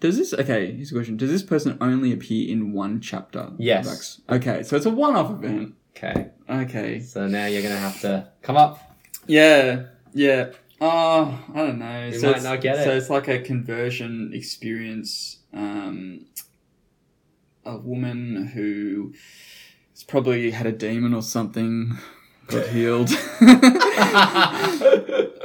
Does 0.00 0.16
this 0.16 0.32
okay, 0.32 0.72
here's 0.72 0.92
a 0.92 0.94
question. 0.94 1.16
Does 1.16 1.30
this 1.30 1.42
person 1.42 1.76
only 1.80 2.12
appear 2.12 2.50
in 2.50 2.72
one 2.72 3.00
chapter? 3.00 3.50
Yes. 3.58 4.20
Okay, 4.28 4.62
so 4.62 4.76
it's 4.76 4.86
a 4.86 4.90
one 4.90 5.16
off 5.16 5.30
event. 5.30 5.74
Okay. 5.96 6.30
Okay. 6.48 7.00
So 7.00 7.26
now 7.26 7.46
you're 7.46 7.62
gonna 7.62 7.76
have 7.76 8.00
to 8.02 8.28
come 8.42 8.56
up. 8.56 8.96
Yeah, 9.26 9.86
yeah. 10.14 10.52
Oh, 10.80 11.38
I 11.52 11.58
don't 11.58 11.80
know. 11.80 12.06
You 12.06 12.18
so 12.18 12.30
might 12.30 12.42
not 12.44 12.60
get 12.60 12.78
it. 12.78 12.84
So 12.84 12.96
it's 12.96 13.10
like 13.10 13.26
a 13.26 13.40
conversion 13.40 14.30
experience. 14.32 15.38
Um, 15.52 16.26
a 17.64 17.76
woman 17.76 18.46
who 18.54 19.12
has 19.92 20.04
probably 20.04 20.52
had 20.52 20.66
a 20.66 20.72
demon 20.72 21.12
or 21.12 21.22
something 21.22 21.98
got 22.46 22.68
healed. 22.68 23.08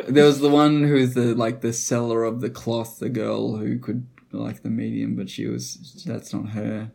there 0.08 0.26
was 0.26 0.40
the 0.40 0.50
one 0.50 0.84
who's 0.84 1.16
the 1.16 1.34
like 1.36 1.62
the 1.62 1.74
seller 1.74 2.24
of 2.24 2.42
the 2.42 2.50
cloth, 2.50 3.00
the 3.00 3.10
girl 3.10 3.58
who 3.58 3.80
could 3.80 4.06
like 4.40 4.62
the 4.64 4.70
medium, 4.70 5.16
but 5.16 5.30
she 5.30 5.48
was 5.48 6.04
that's 6.06 6.34
not 6.34 6.50
her. 6.50 6.92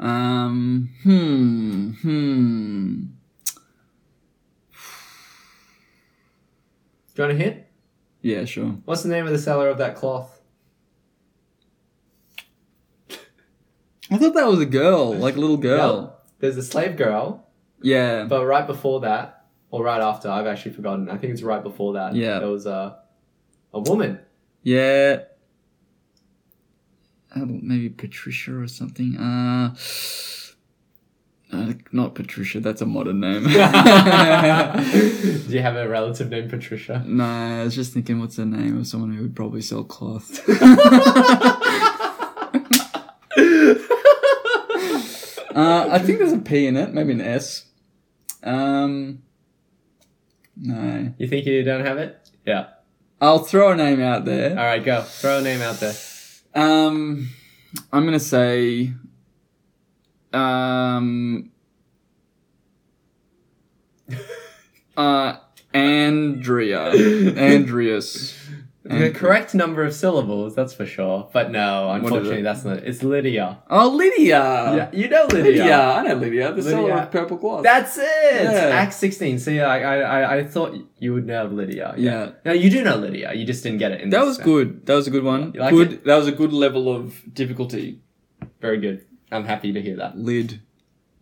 Um, 0.00 0.90
hmm, 1.02 1.90
hmm. 2.02 3.02
Do 7.14 7.22
you 7.22 7.28
want 7.28 7.32
a 7.40 7.44
hint? 7.44 7.64
Yeah, 8.22 8.44
sure. 8.44 8.76
What's 8.84 9.02
the 9.02 9.08
name 9.08 9.26
of 9.26 9.32
the 9.32 9.38
seller 9.38 9.68
of 9.68 9.78
that 9.78 9.96
cloth? 9.96 10.40
I 14.10 14.16
thought 14.16 14.34
that 14.34 14.46
was 14.46 14.60
a 14.60 14.66
girl, 14.66 15.14
like 15.14 15.36
a 15.36 15.40
little 15.40 15.56
girl. 15.56 15.78
No. 16.02 16.12
There's 16.38 16.56
a 16.56 16.62
slave 16.62 16.96
girl, 16.96 17.46
Yeah. 17.82 18.24
but 18.24 18.46
right 18.46 18.66
before 18.66 19.00
that, 19.00 19.46
or 19.70 19.82
right 19.84 20.00
after, 20.00 20.30
I've 20.30 20.46
actually 20.46 20.72
forgotten. 20.72 21.10
I 21.10 21.18
think 21.18 21.32
it's 21.32 21.42
right 21.42 21.62
before 21.62 21.94
that. 21.94 22.14
Yeah. 22.14 22.38
There 22.38 22.48
was 22.48 22.66
a 22.66 22.98
a 23.74 23.80
woman. 23.80 24.18
Yeah. 24.62 25.22
Uh, 27.34 27.44
maybe 27.46 27.88
Patricia 27.90 28.58
or 28.58 28.66
something. 28.66 29.16
Uh, 29.16 29.74
uh, 31.52 31.72
not 31.92 32.14
Patricia. 32.14 32.60
That's 32.60 32.80
a 32.82 32.86
modern 32.86 33.20
name. 33.20 33.44
Do 33.44 33.50
you 35.48 35.62
have 35.62 35.76
a 35.76 35.88
relative 35.88 36.30
named 36.30 36.50
Patricia? 36.50 37.02
no, 37.06 37.24
I 37.24 37.64
was 37.64 37.74
just 37.74 37.92
thinking, 37.92 38.20
what's 38.20 38.36
the 38.36 38.46
name 38.46 38.78
of 38.78 38.86
someone 38.86 39.14
who 39.14 39.22
would 39.22 39.36
probably 39.36 39.62
sell 39.62 39.84
cloth? 39.84 40.40
uh, 40.48 40.54
I 45.90 45.98
think 45.98 46.18
there's 46.18 46.32
a 46.32 46.38
P 46.38 46.66
in 46.66 46.76
it, 46.76 46.92
maybe 46.92 47.12
an 47.12 47.20
S. 47.20 47.66
Um, 48.42 49.22
no. 50.56 51.12
You 51.18 51.26
think 51.28 51.46
you 51.46 51.62
don't 51.62 51.84
have 51.84 51.98
it? 51.98 52.16
Yeah. 52.46 52.68
I'll 53.20 53.40
throw 53.40 53.72
a 53.72 53.76
name 53.76 54.00
out 54.00 54.24
there. 54.24 54.50
All 54.50 54.56
right, 54.64 54.84
go. 54.84 55.02
Throw 55.02 55.38
a 55.38 55.42
name 55.42 55.60
out 55.60 55.80
there. 55.80 55.94
Um, 56.54 57.28
I'm 57.92 58.04
gonna 58.04 58.18
say, 58.20 58.92
um, 60.32 61.50
uh, 64.96 65.36
Andrea, 65.74 66.90
Andreas. 67.38 68.37
The 68.88 69.10
correct 69.10 69.54
number 69.54 69.84
of 69.84 69.92
syllables, 69.94 70.54
that's 70.54 70.72
for 70.72 70.86
sure. 70.86 71.28
But 71.32 71.50
no, 71.50 71.90
unfortunately, 71.90 72.42
that's 72.42 72.64
not. 72.64 72.78
It's 72.78 73.02
Lydia. 73.02 73.58
Oh, 73.68 73.90
Lydia. 73.90 74.38
yeah, 74.76 74.90
you 74.92 75.08
know 75.08 75.24
Lydia. 75.30 75.42
Lydia. 75.62 75.80
I 75.80 76.02
know 76.08 76.14
Lydia. 76.14 76.52
The 76.54 76.62
seller 76.62 76.92
of 76.92 77.10
purple 77.10 77.36
cloth. 77.38 77.62
That's 77.62 77.98
it. 77.98 78.42
Yeah. 78.44 78.80
Act 78.82 78.94
sixteen. 78.94 79.38
See, 79.38 79.60
I, 79.60 79.76
I, 79.80 79.96
I, 80.20 80.36
I 80.38 80.44
thought 80.44 80.74
you 80.98 81.12
would 81.14 81.26
know 81.26 81.44
Lydia. 81.46 81.94
yeah. 81.98 82.30
No, 82.44 82.52
you 82.52 82.70
do 82.70 82.82
know 82.82 82.96
Lydia. 82.96 83.32
You 83.34 83.44
just 83.44 83.62
didn't 83.62 83.78
get 83.78 83.92
it. 83.92 84.00
In 84.00 84.10
That 84.10 84.20
this 84.20 84.26
was 84.26 84.34
step. 84.36 84.44
good. 84.46 84.86
That 84.86 84.94
was 84.94 85.06
a 85.06 85.10
good 85.10 85.24
one. 85.24 85.52
You 85.54 85.60
like 85.60 85.72
good. 85.74 85.92
it? 85.92 86.04
That 86.04 86.16
was 86.16 86.26
a 86.26 86.32
good 86.32 86.52
level 86.52 86.88
of 86.94 87.22
difficulty. 87.34 88.00
Very 88.60 88.78
good. 88.78 89.04
I'm 89.30 89.44
happy 89.44 89.72
to 89.72 89.80
hear 89.82 89.96
that. 89.96 90.16
Lid. 90.18 90.60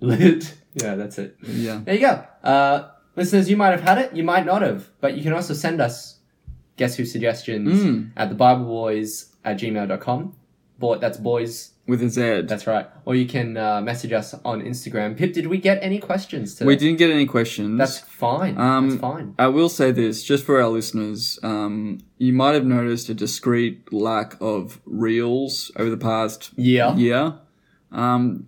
Lid. 0.01 0.49
Yeah, 0.79 0.95
that's 0.95 1.17
it. 1.19 1.37
Yeah. 1.41 1.81
There 1.83 1.95
you 1.95 2.01
go. 2.03 2.23
Uh, 2.45 2.91
listeners, 3.17 3.49
you 3.49 3.57
might 3.57 3.71
have 3.71 3.81
had 3.81 3.97
it. 3.97 4.14
You 4.14 4.23
might 4.25 4.45
not 4.45 4.61
have. 4.61 4.91
But 5.01 5.17
you 5.17 5.23
can 5.23 5.33
also 5.33 5.55
send 5.55 5.81
us 5.81 6.16
guess 6.77 6.97
who 6.97 7.05
suggestions 7.05 7.83
Mm. 7.83 8.11
at 8.16 8.31
thebibleboyz 8.31 9.33
at 9.45 9.59
gmail.com. 9.59 10.35
Boy, 10.79 10.99
that's 10.99 11.16
boys. 11.18 11.70
With 11.87 12.03
a 12.03 12.09
Z. 12.11 12.43
That's 12.43 12.66
right. 12.66 12.87
Or 13.05 13.14
you 13.14 13.27
can 13.27 13.57
uh, 13.57 13.81
message 13.81 14.12
us 14.12 14.35
on 14.45 14.61
Instagram. 14.61 15.16
Pip, 15.16 15.33
did 15.33 15.47
we 15.47 15.57
get 15.59 15.79
any 15.81 15.99
questions 16.01 16.55
today? 16.55 16.66
we 16.66 16.77
didn't 16.77 16.99
get 16.99 17.11
any 17.11 17.27
questions. 17.27 17.79
That's 17.79 17.99
fine. 18.01 18.59
Um, 18.59 18.91
that's 18.91 19.01
fine. 19.01 19.35
I 19.39 19.47
will 19.47 19.68
say 19.68 19.93
this, 19.93 20.22
just 20.24 20.45
for 20.45 20.61
our 20.61 20.68
listeners, 20.68 21.39
um, 21.45 21.99
you 22.18 22.33
might 22.33 22.55
have 22.55 22.66
noticed 22.66 23.09
a 23.09 23.14
discreet 23.14 23.93
lack 23.93 24.37
of 24.41 24.81
reels 24.85 25.70
over 25.77 25.89
the 25.89 25.97
past 25.97 26.51
Yeah. 26.57 26.95
year. 26.97 27.35
Um, 27.93 28.47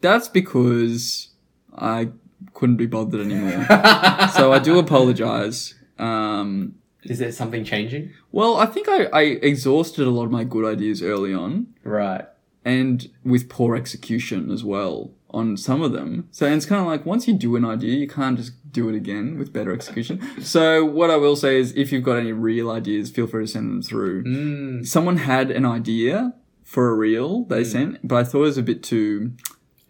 that's 0.00 0.28
because 0.28 1.28
I 1.76 2.08
couldn't 2.54 2.76
be 2.76 2.86
bothered 2.86 3.20
anymore. 3.20 3.66
so 4.34 4.52
I 4.52 4.58
do 4.62 4.78
apologize. 4.78 5.74
Um, 5.98 6.74
Is 7.04 7.18
there 7.18 7.32
something 7.32 7.64
changing? 7.64 8.10
well, 8.30 8.56
I 8.56 8.66
think 8.66 8.88
I, 8.88 9.04
I 9.06 9.22
exhausted 9.22 10.06
a 10.06 10.10
lot 10.10 10.24
of 10.24 10.30
my 10.30 10.44
good 10.44 10.64
ideas 10.64 11.02
early 11.02 11.34
on, 11.34 11.66
Right. 11.84 12.24
and 12.64 13.08
with 13.24 13.48
poor 13.48 13.74
execution 13.76 14.50
as 14.50 14.62
well 14.64 15.10
on 15.30 15.56
some 15.56 15.80
of 15.82 15.92
them. 15.92 16.28
So 16.30 16.46
it's 16.46 16.66
kind 16.66 16.80
of 16.80 16.86
like 16.86 17.06
once 17.06 17.26
you 17.26 17.32
do 17.34 17.56
an 17.56 17.64
idea, 17.64 17.94
you 17.94 18.06
can't 18.06 18.36
just 18.36 18.52
do 18.70 18.88
it 18.90 18.94
again 18.94 19.38
with 19.38 19.52
better 19.52 19.72
execution. 19.72 20.20
so 20.42 20.84
what 20.84 21.10
I 21.10 21.16
will 21.16 21.36
say 21.36 21.58
is, 21.58 21.72
if 21.74 21.90
you've 21.90 22.04
got 22.04 22.18
any 22.18 22.32
real 22.32 22.70
ideas, 22.70 23.10
feel 23.10 23.26
free 23.26 23.44
to 23.46 23.50
send 23.50 23.70
them 23.70 23.82
through. 23.82 24.24
Mm, 24.24 24.86
Someone 24.86 25.16
had 25.18 25.50
an 25.50 25.64
idea 25.64 26.34
for 26.62 26.88
a 26.90 26.94
reel 26.94 27.44
they 27.44 27.64
sent, 27.64 28.06
but 28.06 28.16
I 28.16 28.24
thought 28.24 28.38
it 28.40 28.52
was 28.54 28.58
a 28.58 28.62
bit 28.62 28.82
too 28.82 29.32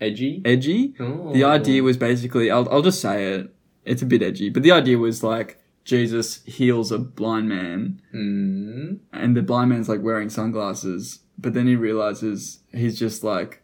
edgy. 0.00 0.42
edgy. 0.44 0.94
The 0.98 1.44
Oh. 1.44 1.50
idea 1.50 1.82
was 1.82 1.96
basically, 1.96 2.50
I'll, 2.50 2.68
I'll 2.70 2.82
just 2.82 3.00
say 3.00 3.34
it, 3.34 3.54
it's 3.84 4.02
a 4.02 4.06
bit 4.06 4.22
edgy, 4.22 4.48
but 4.48 4.62
the 4.62 4.72
idea 4.72 4.96
was 4.98 5.22
like 5.22 5.58
Jesus 5.84 6.42
heals 6.44 6.92
a 6.92 6.98
blind 6.98 7.48
man, 7.48 8.00
Mm. 8.14 8.98
and 9.12 9.36
the 9.36 9.42
blind 9.42 9.70
man's 9.70 9.88
like 9.88 10.00
wearing 10.02 10.28
sunglasses, 10.30 11.20
but 11.38 11.54
then 11.54 11.66
he 11.66 11.74
realizes 11.76 12.60
he's 12.72 12.98
just 12.98 13.24
like 13.24 13.62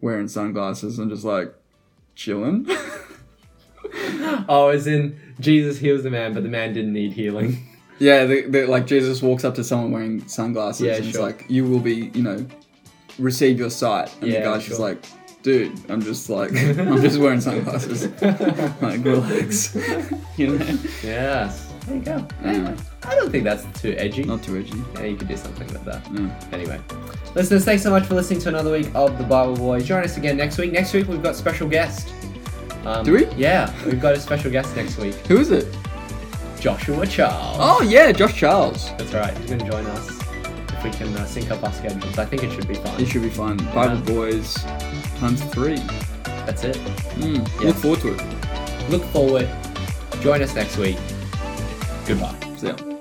wearing 0.00 0.26
sunglasses 0.28 0.98
and 0.98 1.10
just 1.10 1.24
like 1.24 1.54
chilling. 2.14 2.66
Oh, 4.48 4.68
as 4.68 4.86
in 4.86 5.18
Jesus 5.38 5.78
heals 5.78 6.02
the 6.02 6.10
man, 6.10 6.32
but 6.32 6.42
the 6.42 6.48
man 6.48 6.72
didn't 6.72 6.92
need 6.94 7.12
healing. 7.12 7.66
yeah, 7.98 8.24
the, 8.24 8.42
the, 8.42 8.66
like 8.66 8.86
Jesus 8.86 9.20
walks 9.20 9.44
up 9.44 9.54
to 9.56 9.64
someone 9.64 9.90
wearing 9.92 10.26
sunglasses 10.28 10.86
Yeah, 10.86 10.94
and 10.96 11.04
sure. 11.12 11.20
like, 11.22 11.44
you 11.48 11.64
will 11.66 11.78
be, 11.80 12.10
you 12.14 12.22
know, 12.22 12.46
receive 13.18 13.58
your 13.58 13.68
sight. 13.70 14.10
And 14.22 14.30
Yeah, 14.30 14.38
the 14.40 14.44
guy's 14.46 14.66
just 14.66 14.80
like, 14.80 15.04
dude, 15.42 15.90
I'm 15.90 16.00
just 16.00 16.30
like, 16.30 16.50
I'm 16.52 17.00
just 17.00 17.18
wearing 17.18 17.40
sunglasses. 17.40 18.06
like, 18.80 19.04
relax. 19.04 19.74
you 20.36 20.58
know? 20.58 20.78
Yes. 21.02 21.72
There 21.86 21.96
you 21.96 22.02
go. 22.02 22.26
Anyway, 22.44 22.76
I 23.02 23.14
don't 23.16 23.30
think 23.32 23.42
that's 23.42 23.64
too 23.80 23.94
edgy. 23.98 24.22
Not 24.22 24.42
too 24.44 24.56
edgy. 24.56 24.80
Yeah, 24.94 25.04
you 25.04 25.16
could 25.16 25.26
do 25.26 25.36
something 25.36 25.66
like 25.74 25.84
that. 25.84 26.06
Yeah. 26.12 26.48
Anyway, 26.52 26.80
listeners, 27.34 27.64
thanks 27.64 27.82
so 27.82 27.90
much 27.90 28.06
for 28.06 28.14
listening 28.14 28.38
to 28.40 28.50
another 28.50 28.70
week 28.70 28.88
of 28.94 29.18
the 29.18 29.24
Bible 29.24 29.56
Boyz. 29.56 29.84
Join 29.84 30.04
us 30.04 30.16
again 30.16 30.36
next 30.36 30.58
week. 30.58 30.70
Next 30.72 30.92
week 30.94 31.08
we've 31.08 31.22
got 31.22 31.34
special 31.34 31.68
guest. 31.68 32.12
Um, 32.84 33.04
Do 33.04 33.14
we? 33.14 33.26
Yeah, 33.34 33.72
we've 33.84 34.00
got 34.00 34.14
a 34.14 34.20
special 34.20 34.50
guest 34.50 34.74
next 34.76 34.96
week, 34.98 35.14
Who 35.26 35.38
is 35.38 35.50
it? 35.50 35.66
Joshua 36.60 37.04
Charles. 37.04 37.56
Oh 37.60 37.82
yeah, 37.82 38.12
Josh 38.12 38.36
Charles. 38.36 38.90
That's 38.96 39.12
right. 39.12 39.36
He's 39.38 39.48
going 39.48 39.58
to 39.60 39.70
join 39.70 39.84
us 39.86 40.08
if 40.68 40.84
we 40.84 40.90
can 40.90 41.16
uh, 41.16 41.26
sync 41.26 41.50
up 41.50 41.64
our 41.64 41.72
schedules. 41.72 42.16
I 42.18 42.24
think 42.24 42.44
it 42.44 42.52
should 42.52 42.68
be 42.68 42.74
fun. 42.74 43.00
It 43.00 43.06
should 43.08 43.22
be 43.22 43.30
fun. 43.30 43.56
Bible 43.74 44.00
Boyz 44.02 44.56
times 45.22 45.42
three. 45.54 45.78
That's 46.46 46.64
it. 46.64 46.76
Mm, 47.22 47.46
Yes. 47.46 47.62
Look 47.62 47.76
forward 47.76 48.00
to 48.00 48.08
it. 48.14 48.90
Look 48.90 49.04
forward. 49.14 49.48
Join 50.20 50.42
us 50.42 50.54
next 50.54 50.76
week. 50.78 50.98
Goodbye. 52.06 52.34
See 52.56 52.66
ya. 52.66 52.91